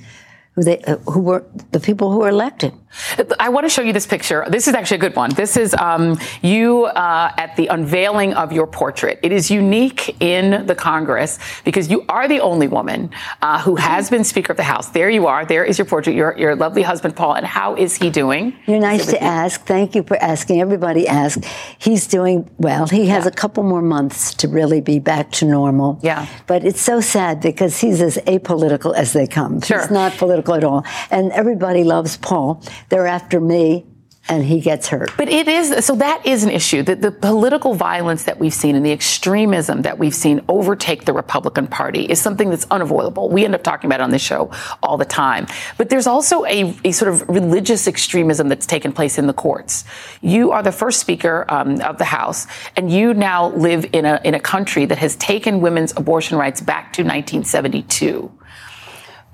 who 0.57 0.63
they 0.63 0.79
uh, 0.81 0.97
who 1.11 1.21
were 1.21 1.45
the 1.71 1.79
people 1.79 2.11
who 2.11 2.17
were 2.17 2.29
elected. 2.29 2.73
I 3.39 3.49
want 3.49 3.65
to 3.65 3.69
show 3.69 3.81
you 3.81 3.93
this 3.93 4.07
picture. 4.07 4.45
This 4.49 4.67
is 4.67 4.73
actually 4.73 4.97
a 4.97 5.01
good 5.01 5.15
one. 5.15 5.29
This 5.33 5.57
is 5.57 5.73
um, 5.75 6.19
you 6.41 6.85
uh, 6.85 7.31
at 7.37 7.55
the 7.55 7.67
unveiling 7.67 8.33
of 8.33 8.51
your 8.51 8.67
portrait. 8.67 9.19
It 9.23 9.31
is 9.31 9.49
unique 9.51 10.21
in 10.21 10.65
the 10.65 10.75
Congress 10.75 11.39
because 11.63 11.89
you 11.89 12.05
are 12.09 12.27
the 12.27 12.39
only 12.39 12.67
woman 12.67 13.09
uh, 13.41 13.61
who 13.61 13.75
has 13.75 14.09
been 14.09 14.23
Speaker 14.23 14.53
of 14.53 14.57
the 14.57 14.63
House. 14.63 14.89
There 14.89 15.09
you 15.09 15.27
are. 15.27 15.45
There 15.45 15.63
is 15.63 15.77
your 15.77 15.85
portrait. 15.85 16.15
Your, 16.15 16.37
your 16.37 16.55
lovely 16.55 16.81
husband, 16.81 17.15
Paul. 17.15 17.33
And 17.33 17.45
how 17.45 17.75
is 17.75 17.95
he 17.95 18.09
doing? 18.09 18.53
You're 18.65 18.79
nice 18.79 19.05
to 19.07 19.21
ask. 19.21 19.61
Thank 19.65 19.95
you 19.95 20.03
for 20.03 20.17
asking. 20.17 20.61
Everybody 20.61 21.07
ask. 21.07 21.43
He's 21.77 22.07
doing 22.07 22.49
well. 22.57 22.87
He 22.87 23.07
has 23.07 23.25
yeah. 23.25 23.29
a 23.29 23.33
couple 23.33 23.63
more 23.63 23.81
months 23.81 24.33
to 24.35 24.47
really 24.47 24.81
be 24.81 24.99
back 24.99 25.31
to 25.33 25.45
normal. 25.45 25.99
Yeah. 26.01 26.27
But 26.47 26.63
it's 26.63 26.81
so 26.81 27.01
sad 27.01 27.41
because 27.41 27.79
he's 27.79 28.01
as 28.01 28.17
apolitical 28.19 28.95
as 28.95 29.13
they 29.13 29.27
come. 29.27 29.61
Sure. 29.61 29.79
He's 29.79 29.91
not 29.91 30.13
political 30.13 30.53
at 30.55 30.63
all. 30.63 30.85
And 31.11 31.31
everybody 31.31 31.83
loves 31.83 32.17
Paul. 32.17 32.61
They're 32.89 33.07
after 33.07 33.39
me 33.39 33.85
and 34.29 34.43
he 34.43 34.59
gets 34.59 34.87
hurt. 34.87 35.11
But 35.17 35.29
it 35.29 35.47
is 35.47 35.85
so 35.85 35.95
that 35.95 36.25
is 36.25 36.43
an 36.43 36.49
issue. 36.49 36.83
That 36.83 37.01
the 37.01 37.11
political 37.11 37.73
violence 37.73 38.23
that 38.23 38.39
we've 38.39 38.53
seen 38.53 38.75
and 38.75 38.85
the 38.85 38.91
extremism 38.91 39.83
that 39.83 39.97
we've 39.97 40.13
seen 40.13 40.43
overtake 40.49 41.05
the 41.05 41.13
Republican 41.13 41.67
Party 41.67 42.03
is 42.03 42.21
something 42.21 42.49
that's 42.49 42.67
unavoidable. 42.69 43.29
We 43.29 43.45
end 43.45 43.55
up 43.55 43.63
talking 43.63 43.87
about 43.87 44.01
it 44.01 44.03
on 44.03 44.11
this 44.11 44.21
show 44.21 44.51
all 44.83 44.97
the 44.97 45.05
time. 45.05 45.47
But 45.77 45.89
there's 45.89 46.07
also 46.07 46.45
a, 46.45 46.75
a 46.83 46.91
sort 46.91 47.13
of 47.13 47.27
religious 47.29 47.87
extremism 47.87 48.49
that's 48.49 48.65
taken 48.65 48.91
place 48.91 49.17
in 49.17 49.27
the 49.27 49.33
courts. 49.33 49.85
You 50.21 50.51
are 50.51 50.63
the 50.63 50.71
first 50.71 50.99
Speaker 50.99 51.45
um, 51.47 51.79
of 51.81 51.97
the 51.97 52.05
House, 52.05 52.47
and 52.75 52.91
you 52.91 53.13
now 53.13 53.49
live 53.49 53.85
in 53.93 54.05
a 54.05 54.19
in 54.23 54.33
a 54.33 54.39
country 54.39 54.85
that 54.85 54.97
has 54.97 55.15
taken 55.15 55.61
women's 55.61 55.93
abortion 55.95 56.37
rights 56.37 56.59
back 56.61 56.93
to 56.93 57.03
1972. 57.03 58.31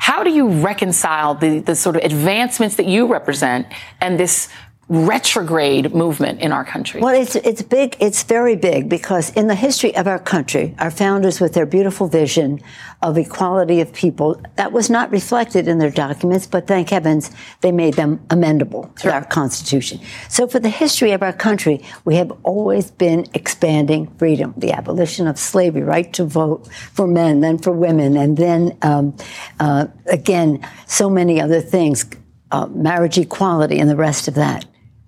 How 0.04 0.22
do 0.22 0.32
you 0.32 0.49
reconcile 0.49 1.34
the, 1.34 1.60
the 1.60 1.78
sort 1.78 1.95
of 1.95 2.04
advancements 2.04 2.76
that 2.76 2.88
you 2.88 3.08
represent 3.08 3.68
and 4.01 4.20
this 4.20 4.49
retrograde 4.90 5.94
movement 5.96 6.42
in 6.42 6.52
our 6.52 6.66
country? 6.66 7.00
Well, 7.00 7.16
it's 7.16 7.36
it's 7.36 7.62
big. 7.62 7.96
It's 8.00 8.24
very 8.24 8.56
big 8.56 8.90
because 8.90 9.30
in 9.32 9.48
the 9.48 9.56
history 9.56 9.96
of 9.96 10.08
our 10.08 10.20
country, 10.20 10.76
our 10.78 10.92
founders, 10.92 11.40
with 11.40 11.54
their 11.54 11.66
beautiful 11.66 12.08
vision 12.08 12.60
of 13.02 13.18
equality 13.18 13.80
of 13.80 13.94
people, 13.94 14.42
that 14.56 14.72
was 14.72 14.90
not 14.90 15.10
reflected 15.12 15.68
in 15.68 15.78
their 15.78 15.90
documents. 15.90 16.48
But 16.48 16.68
thank 16.68 16.90
heavens, 16.90 17.32
they 17.62 17.72
made 17.72 17.94
them 17.94 18.20
amendable 18.28 18.98
sure. 19.00 19.12
to 19.12 19.16
our 19.16 19.26
Constitution. 19.26 20.00
So, 20.28 20.48
for 20.48 20.60
the 20.60 20.70
history 20.70 21.12
of 21.12 21.24
our 21.24 21.34
country, 21.34 21.84
we 22.04 22.16
have 22.16 22.32
always 22.44 22.92
been 22.92 23.26
expanding 23.34 24.14
freedom, 24.18 24.54
the 24.58 24.74
abolition 24.74 25.28
of 25.28 25.40
slavery, 25.40 25.84
right 25.84 26.12
to 26.14 26.26
vote 26.26 26.68
for 26.92 27.08
men, 27.08 27.40
then 27.40 27.58
for 27.58 27.72
women, 27.72 28.18
and 28.18 28.36
then 28.36 28.78
um, 28.82 29.16
uh, 29.62 29.88
again, 30.08 30.66
so 30.88 31.10
many 31.10 31.40
other 31.40 31.62
things. 31.62 32.06
Uh, 32.52 32.68
marriage 32.68 33.18
equality 33.18 33.80
and 33.80 33.90
the 33.90 33.96
rest 33.96 34.28
of 34.28 34.36
that 34.36 34.64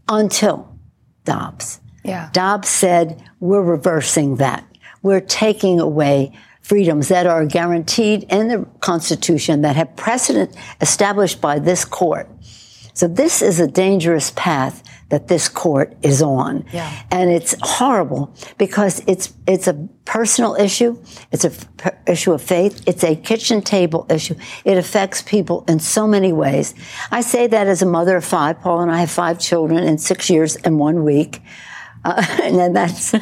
until 0.08 0.78
Dobbs. 1.24 1.80
Yeah. 2.04 2.30
Dobbs 2.34 2.70
said, 2.70 3.24
we're 3.40 3.64
reversing 3.64 4.36
that. 4.38 4.66
We're 5.02 5.22
taking 5.22 5.80
away 5.80 6.38
freedoms 6.62 7.10
that 7.10 7.28
are 7.28 7.46
guaranteed 7.46 8.24
in 8.24 8.48
the 8.48 8.68
Constitution 8.80 9.62
that 9.62 9.76
have 9.76 9.96
precedent 9.96 10.56
established 10.82 11.42
by 11.42 11.60
this 11.60 11.86
court. 11.86 12.28
So 12.94 13.08
this 13.08 13.42
is 13.42 13.60
a 13.60 13.68
dangerous 13.68 14.32
path 14.32 14.82
that 15.10 15.28
this 15.28 15.48
court 15.48 15.96
is 16.02 16.22
on. 16.22 16.66
Yeah. 16.74 16.92
And 17.12 17.30
it's 17.30 17.56
horrible 17.62 18.34
because 18.58 19.04
it's 19.08 19.34
it's 19.48 19.68
a 19.68 19.74
personal 20.06 20.56
issue, 20.56 20.98
it's 21.32 21.46
a 21.46 21.52
issue 22.08 22.34
of 22.34 22.42
faith, 22.42 22.84
it's 22.88 23.04
a 23.04 23.16
kitchen 23.16 23.62
table 23.62 24.08
issue. 24.10 24.36
It 24.64 24.78
affects 24.78 25.22
people 25.22 25.64
in 25.68 25.80
so 25.80 26.08
many 26.08 26.34
ways. 26.34 26.74
I 27.12 27.22
say 27.22 27.48
that 27.48 27.68
as 27.68 27.82
a 27.82 27.86
mother 27.86 28.18
of 28.18 28.26
five. 28.26 28.62
Paul 28.62 28.82
and 28.82 28.92
I 28.92 29.00
have 29.00 29.12
five 29.12 29.40
children 29.40 29.84
in 29.84 29.98
six 29.98 30.30
years 30.30 30.56
and 30.58 30.80
one 30.80 31.04
week. 31.04 31.42
Uh, 32.04 32.24
and 32.44 32.76
that's 32.76 33.14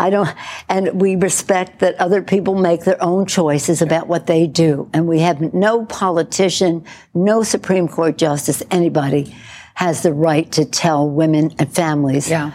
I 0.00 0.10
don't 0.10 0.28
and 0.68 1.00
we 1.00 1.16
respect 1.16 1.80
that 1.80 2.00
other 2.00 2.22
people 2.22 2.54
make 2.54 2.84
their 2.84 3.02
own 3.02 3.26
choices 3.26 3.82
about 3.82 4.06
what 4.08 4.26
they 4.26 4.46
do 4.46 4.88
and 4.94 5.06
we 5.06 5.20
have 5.20 5.52
no 5.52 5.84
politician 5.84 6.84
no 7.12 7.42
supreme 7.42 7.88
court 7.88 8.16
justice 8.16 8.62
anybody 8.70 9.36
has 9.74 10.02
the 10.02 10.12
right 10.12 10.50
to 10.52 10.64
tell 10.64 11.08
women 11.08 11.54
and 11.58 11.72
families 11.72 12.28
yeah. 12.28 12.52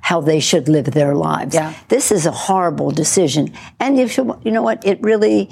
how 0.00 0.20
they 0.20 0.40
should 0.40 0.68
live 0.68 0.86
their 0.86 1.14
lives. 1.14 1.54
Yeah. 1.54 1.74
This 1.88 2.12
is 2.12 2.26
a 2.26 2.30
horrible 2.30 2.90
decision. 2.90 3.52
And 3.78 3.98
you, 3.98 4.38
you 4.44 4.50
know 4.50 4.62
what? 4.62 4.86
It 4.86 5.00
really 5.02 5.50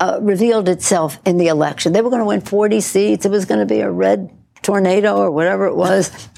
uh, 0.00 0.18
revealed 0.20 0.68
itself 0.68 1.18
in 1.24 1.38
the 1.38 1.48
election. 1.48 1.92
They 1.92 2.00
were 2.00 2.10
going 2.10 2.20
to 2.20 2.26
win 2.26 2.40
40 2.40 2.80
seats. 2.80 3.24
It 3.24 3.30
was 3.30 3.44
going 3.44 3.60
to 3.60 3.66
be 3.66 3.80
a 3.80 3.90
red 3.90 4.30
tornado 4.62 5.16
or 5.16 5.30
whatever 5.30 5.66
it 5.66 5.76
was. 5.76 6.28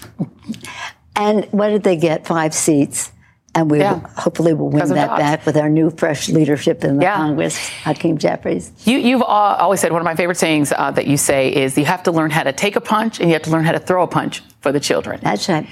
and 1.17 1.45
what 1.47 1.71
did 1.71 1.83
they 1.83 1.97
get? 1.97 2.27
Five 2.27 2.55
seats 2.55 3.13
and 3.55 3.71
we 3.71 3.81
yeah. 3.81 4.01
hopefully 4.17 4.55
will 4.55 4.69
win 4.69 4.89
that 4.91 5.19
back 5.19 5.47
with 5.47 5.57
our 5.57 5.69
new 5.69 5.91
fresh 5.91 6.29
leadership 6.29 6.85
in 6.85 6.99
the 6.99 7.03
yeah. 7.03 7.17
Congress, 7.17 7.57
Hakeem 7.57 8.19
Jeffries. 8.19 8.71
You, 8.85 9.19
have 9.19 9.23
always 9.23 9.81
said 9.81 9.91
one 9.91 10.01
of 10.01 10.05
my 10.05 10.15
favorite 10.15 10.37
sayings 10.37 10.73
uh, 10.73 10.91
that 10.93 11.07
you 11.07 11.17
say 11.17 11.55
is 11.55 11.77
you 11.77 11.85
have 11.85 12.03
to 12.05 12.13
learn 12.13 12.31
how 12.31 12.43
to 12.43 12.53
take 12.53 12.77
a 12.77 12.81
punch 12.81 13.21
and 13.21 13.29
you 13.29 13.35
have 13.35 13.43
to 13.43 13.51
learn 13.51 13.65
how 13.65 13.73
to 13.73 13.81
throw 13.81 14.03
a 14.03 14.07
punch 14.07 14.43
for 14.61 14.71
the 14.71 14.81
children. 14.81 15.21
That's 15.23 15.49
right. 15.49 15.67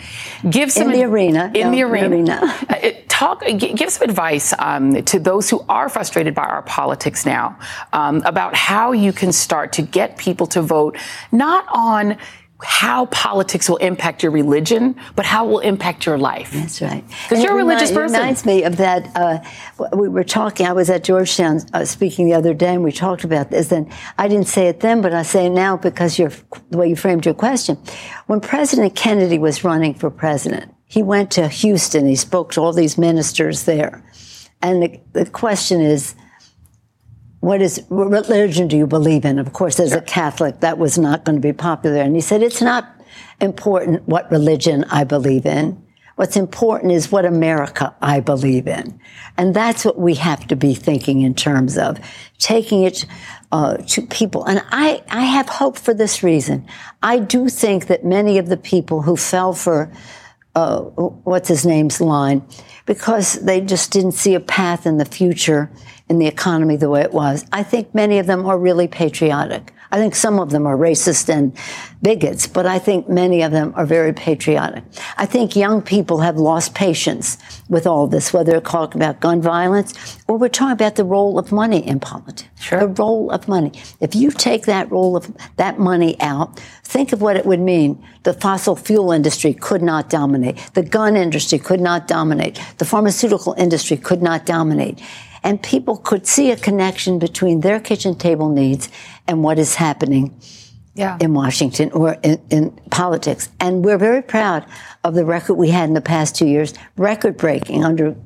Give 0.49 0.72
some 0.72 0.91
in 0.91 0.99
the 0.99 1.05
arena. 1.05 1.51
In 1.55 1.66
no, 1.66 1.70
the 1.72 1.83
arena. 1.83 2.09
arena. 2.09 2.55
uh, 2.68 2.91
talk. 3.09 3.45
Give 3.47 3.91
some 3.91 4.09
advice 4.09 4.55
um, 4.59 5.03
to 5.05 5.18
those 5.18 5.51
who 5.51 5.64
are 5.68 5.89
frustrated 5.89 6.35
by 6.35 6.45
our 6.45 6.62
politics 6.62 7.27
now 7.27 7.59
um, 7.93 8.22
about 8.24 8.55
how 8.55 8.93
you 8.93 9.12
can 9.12 9.33
start 9.33 9.72
to 9.74 9.83
get 9.83 10.16
people 10.16 10.47
to 10.49 10.62
vote 10.62 10.97
not 11.31 11.66
on 11.68 12.16
how 12.63 13.07
politics 13.07 13.69
will 13.69 13.77
impact 13.77 14.23
your 14.23 14.33
religion, 14.33 14.97
but 15.15 15.27
how 15.27 15.47
it 15.47 15.51
will 15.51 15.59
impact 15.59 16.07
your 16.07 16.17
life. 16.17 16.53
That's 16.53 16.81
right. 16.81 17.05
Because 17.29 17.45
you're 17.45 17.53
a 17.53 17.57
religious 17.57 17.91
remind, 17.91 18.09
person. 18.09 18.15
It 18.15 18.19
reminds 18.19 18.47
me 18.47 18.63
of 18.63 18.77
that. 18.79 19.11
Uh, 19.15 19.39
we 19.95 20.09
were 20.09 20.25
talking. 20.25 20.67
I 20.67 20.73
was 20.73 20.89
at 20.89 21.05
Georgetown 21.05 21.61
uh, 21.75 21.85
speaking 21.85 22.27
the 22.27 22.35
other 22.35 22.55
day, 22.55 22.73
and 22.73 22.83
we 22.83 22.93
talked 22.93 23.25
about 23.25 23.51
this. 23.51 23.73
And 23.73 23.93
I 24.17 24.29
didn't 24.29 24.49
say 24.49 24.69
it 24.69 24.81
then, 24.81 25.03
but 25.03 25.13
I 25.13 25.23
say 25.23 25.47
it 25.47 25.51
now 25.51 25.77
because 25.77 26.19
you're, 26.19 26.33
the 26.71 26.79
way 26.79 26.89
you 26.89 26.97
framed 26.97 27.27
your 27.27 27.35
question. 27.35 27.77
When 28.27 28.41
President 28.41 28.95
Kennedy 28.95 29.39
was 29.39 29.63
running 29.63 29.93
for 29.93 30.11
president, 30.11 30.73
he 30.87 31.03
went 31.03 31.31
to 31.33 31.49
Houston. 31.49 32.07
He 32.07 32.17
spoke 32.17 32.53
to 32.53 32.63
all 32.63 32.73
these 32.73 32.97
ministers 32.97 33.65
there, 33.65 34.03
and 34.63 34.83
the, 34.83 35.01
the 35.13 35.27
question 35.27 35.83
is 35.83 36.15
what 37.41 37.62
is 37.62 37.84
what 37.89 38.11
religion 38.11 38.68
do 38.68 38.76
you 38.76 38.87
believe 38.87 39.24
in? 39.24 39.39
Of 39.39 39.53
course, 39.53 39.78
as 39.78 39.93
a 39.93 40.01
Catholic, 40.01 40.61
that 40.61 40.78
was 40.78 40.99
not 40.99 41.24
going 41.24 41.37
to 41.37 41.47
be 41.47 41.53
popular. 41.53 42.01
And 42.01 42.14
he 42.14 42.20
said, 42.20 42.43
it's 42.43 42.62
not 42.62 42.97
important 43.41 44.09
what 44.09 44.30
religion 44.30 44.84
I 44.84 45.05
believe 45.05 45.47
in. 45.47 45.82
What's 46.16 46.37
important 46.37 46.93
is 46.93 47.12
what 47.12 47.26
America 47.26 47.95
I 48.01 48.20
believe 48.20 48.66
in. 48.66 48.99
And 49.37 49.55
that's 49.55 49.84
what 49.84 49.99
we 49.99 50.14
have 50.14 50.47
to 50.49 50.57
be 50.57 50.74
thinking 50.74 51.20
in 51.20 51.34
terms 51.34 51.76
of 51.76 52.01
taking 52.39 52.84
it 52.84 53.05
uh, 53.53 53.76
to 53.76 54.01
people. 54.01 54.45
And 54.47 54.62
I, 54.70 55.03
I 55.11 55.24
have 55.24 55.49
hope 55.49 55.76
for 55.76 55.93
this 55.93 56.22
reason. 56.22 56.66
I 57.03 57.18
do 57.18 57.51
think 57.51 57.89
that 57.89 58.03
many 58.03 58.39
of 58.39 58.49
the 58.49 58.57
people 58.57 59.03
who 59.03 59.14
fell 59.14 59.53
for 59.53 59.93
uh, 60.55 60.80
what's 60.80 61.49
his 61.49 61.66
name's 61.66 62.01
line 62.01 62.43
because 62.87 63.34
they 63.34 63.61
just 63.61 63.93
didn't 63.93 64.12
see 64.12 64.34
a 64.34 64.41
path 64.41 64.87
in 64.87 64.97
the 64.97 65.05
future 65.05 65.70
in 66.09 66.19
the 66.19 66.27
economy 66.27 66.77
the 66.77 66.89
way 66.89 67.03
it 67.03 67.13
was. 67.13 67.45
I 67.53 67.63
think 67.63 67.95
many 67.95 68.19
of 68.19 68.27
them 68.27 68.47
are 68.47 68.59
really 68.59 68.89
patriotic. 68.89 69.73
I 69.91 69.99
think 69.99 70.15
some 70.15 70.41
of 70.41 70.51
them 70.51 70.67
are 70.67 70.77
racist 70.77 71.29
and 71.29 71.57
bigots, 72.03 72.47
but 72.47 72.67
I 72.67 72.79
think 72.79 73.09
many 73.09 73.43
of 73.43 73.53
them 73.53 73.73
are 73.77 73.87
very 73.87 74.13
patriotic. 74.13 74.85
I 75.17 75.27
think 75.27 75.55
young 75.55 75.81
people 75.81 76.19
have 76.19 76.37
lost 76.37 76.75
patience 76.75 77.39
with 77.69 77.87
all 77.87 78.07
this, 78.07 78.33
whether 78.33 78.53
we're 78.53 78.61
talking 78.61 79.01
about 79.01 79.21
gun 79.21 79.41
violence 79.41 80.19
or 80.27 80.39
we're 80.39 80.49
talking 80.49 80.73
about 80.73 80.97
the 80.97 81.05
role 81.05 81.39
of 81.39 81.53
money 81.53 81.87
in 81.87 82.01
politics. 82.01 82.51
Sure. 82.61 82.81
The 82.81 82.89
role 82.89 83.31
of 83.31 83.47
money. 83.49 83.73
If 84.01 84.15
you 84.15 84.31
take 84.31 84.67
that 84.67 84.91
role 84.91 85.17
of 85.17 85.33
that 85.57 85.79
money 85.79 86.21
out, 86.21 86.59
think 86.83 87.13
of 87.13 87.23
what 87.23 87.37
it 87.37 87.47
would 87.47 87.61
mean. 87.61 88.03
The 88.25 88.35
fossil 88.35 88.75
fuel 88.77 89.13
industry 89.13 89.55
could 89.55 89.83
not 89.83 90.11
dominate. 90.11 90.59
The 90.75 90.83
gun 90.83 91.17
industry 91.17 91.59
could 91.59 91.81
not 91.81 92.09
dominate. 92.09 92.61
The 92.79 92.85
pharmaceutical 92.85 93.55
industry 93.57 93.97
could 93.97 94.21
not 94.21 94.47
dominate 94.47 95.01
and 95.47 95.63
people 95.63 95.97
could 95.97 96.27
see 96.27 96.51
a 96.51 96.57
connection 96.57 97.21
between 97.21 97.61
their 97.61 97.79
kitchen 97.79 98.17
table 98.17 98.49
needs 98.49 98.89
and 99.29 99.45
what 99.45 99.61
is 99.61 99.77
happening 99.77 100.37
yeah. 100.97 101.17
in 101.21 101.35
Washington 101.35 101.93
or 101.93 102.15
in, 102.25 102.43
in, 102.51 102.73
politics. 102.91 103.49
And 103.61 103.85
we're 103.85 103.97
very 103.97 104.23
proud 104.23 104.67
of 105.05 105.15
the 105.15 105.25
record 105.25 105.55
we 105.55 105.71
had 105.71 105.89
in 105.89 105.95
the 105.95 106.01
past 106.01 106.35
two 106.35 106.49
years, 106.49 106.75
record 106.97 107.37
breaking 107.37 107.85
under 107.85 108.17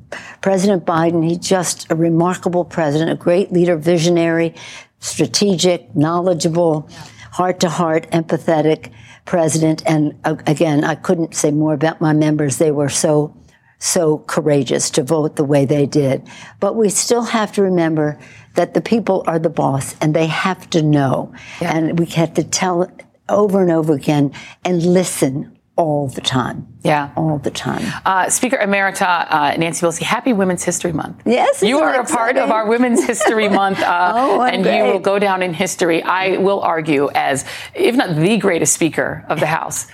President 0.40 0.86
Biden. 0.86 1.22
He's 1.22 1.36
just 1.36 1.92
a 1.92 1.94
remarkable 1.94 2.64
president, 2.64 3.10
a 3.10 3.16
great 3.16 3.52
leader, 3.52 3.76
visionary, 3.76 4.54
strategic, 5.00 5.94
knowledgeable, 5.94 6.88
heart 7.32 7.60
to 7.60 7.68
heart, 7.68 8.10
empathetic 8.12 8.90
president. 9.26 9.82
And 9.84 10.18
uh, 10.24 10.36
again, 10.46 10.84
I 10.84 10.94
couldn't 10.94 11.34
say 11.34 11.50
more 11.50 11.74
about 11.74 12.00
my 12.00 12.14
members. 12.14 12.56
They 12.56 12.70
were 12.70 12.88
so 12.88 13.36
so 13.80 14.18
courageous 14.28 14.90
to 14.90 15.02
vote 15.02 15.34
the 15.36 15.42
way 15.44 15.64
they 15.64 15.86
did. 15.86 16.22
But 16.60 16.76
we 16.76 16.88
still 16.90 17.22
have 17.22 17.50
to 17.52 17.62
remember 17.62 18.18
that 18.54 18.74
the 18.74 18.80
people 18.80 19.24
are 19.26 19.38
the 19.38 19.48
boss 19.50 19.96
and 20.00 20.14
they 20.14 20.26
have 20.26 20.68
to 20.70 20.82
know. 20.82 21.32
Yeah. 21.60 21.76
And 21.76 21.98
we 21.98 22.06
have 22.06 22.34
to 22.34 22.44
tell 22.44 22.88
over 23.28 23.60
and 23.62 23.72
over 23.72 23.94
again 23.94 24.32
and 24.64 24.82
listen 24.82 25.56
all 25.76 26.08
the 26.08 26.20
time. 26.20 26.66
Yeah. 26.82 27.10
All 27.16 27.38
the 27.38 27.50
time. 27.50 27.80
Uh, 28.04 28.28
Speaker 28.28 28.58
Emerita 28.58 29.26
uh, 29.30 29.56
Nancy 29.56 29.86
Pelosi, 29.86 30.02
happy 30.02 30.34
Women's 30.34 30.62
History 30.62 30.92
Month. 30.92 31.22
Yes. 31.24 31.62
You 31.62 31.78
are 31.78 31.92
that 31.92 32.10
a 32.10 32.14
part 32.14 32.36
of 32.36 32.50
our 32.50 32.66
Women's 32.66 33.02
History 33.06 33.48
Month, 33.60 33.80
uh, 33.80 34.12
Oh, 34.14 34.42
and 34.42 34.62
great. 34.62 34.76
you 34.78 34.84
will 34.84 34.98
go 34.98 35.18
down 35.18 35.42
in 35.42 35.54
history. 35.54 36.02
I 36.02 36.36
will 36.36 36.60
argue 36.60 37.08
as, 37.14 37.46
if 37.74 37.94
not 37.96 38.14
the 38.14 38.36
greatest 38.36 38.74
Speaker 38.74 39.24
of 39.30 39.40
the 39.40 39.46
House, 39.58 39.86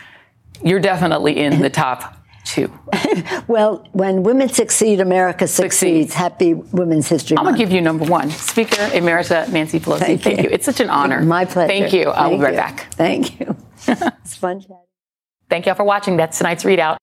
you're 0.65 0.81
definitely 0.81 1.37
in 1.37 1.61
the 1.61 1.71
top 1.71 2.17
two. 2.47 2.73
Well, 3.49 3.87
when 3.93 4.23
women 4.23 4.49
succeed, 4.49 5.01
America 5.01 5.47
succeeds. 5.47 6.15
Happy 6.15 6.55
Women's 6.55 7.09
History 7.09 7.37
I'm 7.37 7.45
going 7.45 7.55
to 7.55 7.59
give 7.59 7.71
you 7.71 7.81
number 7.81 8.05
one, 8.05 8.31
Speaker 8.31 8.77
Emerita 8.77 9.49
Nancy 9.51 9.79
Pelosi. 9.79 9.99
Thank 9.99 10.23
Thank, 10.23 10.39
you. 10.39 10.45
you. 10.45 10.51
It's 10.51 10.65
such 10.65 10.81
an 10.81 10.91
honor. 10.91 11.23
My 11.23 11.45
pleasure. 11.45 11.69
Thank 11.69 11.93
you. 11.93 12.09
I 12.11 12.27
will 12.27 12.39
Thank 12.39 12.41
be 12.41 12.45
right 12.45 12.55
you. 12.55 12.59
back. 12.59 12.93
Thank 12.95 13.41
you. 13.41 13.57
it's 13.89 14.37
fun 14.37 14.61
chatting. 14.61 14.79
Thank 15.49 15.67
you 15.67 15.71
all 15.71 15.77
for 15.77 15.85
watching. 15.85 16.17
That's 16.17 16.39
tonight's 16.39 16.65
ReidOut. 16.65 16.97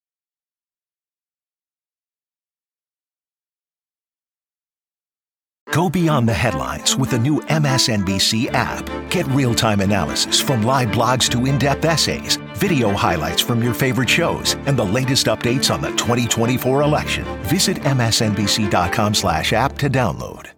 Go 5.73 5.89
beyond 5.89 6.29
the 6.29 6.33
headlines 6.33 6.95
with 6.95 7.09
the 7.09 7.17
new 7.17 7.39
MSNBC 7.41 8.51
app. 8.53 8.87
Get 9.09 9.25
real 9.29 9.55
time 9.55 9.81
analysis 9.81 10.39
from 10.39 10.61
live 10.61 10.89
blogs 10.89 11.27
to 11.31 11.47
in 11.47 11.57
depth 11.57 11.83
essays, 11.83 12.37
video 12.63 12.91
highlights 12.91 13.41
from 13.41 13.61
your 13.61 13.73
favorite 13.73 14.09
shows, 14.09 14.53
and 14.67 14.79
the 14.79 14.85
latest 14.85 15.25
updates 15.25 15.69
on 15.69 15.81
the 15.81 15.89
2024 15.97 16.81
election. 16.81 17.25
Visit 17.43 17.75
MSNBC.com 17.79 19.13
slash 19.13 19.51
app 19.51 19.77
to 19.79 19.89
download. 19.89 20.53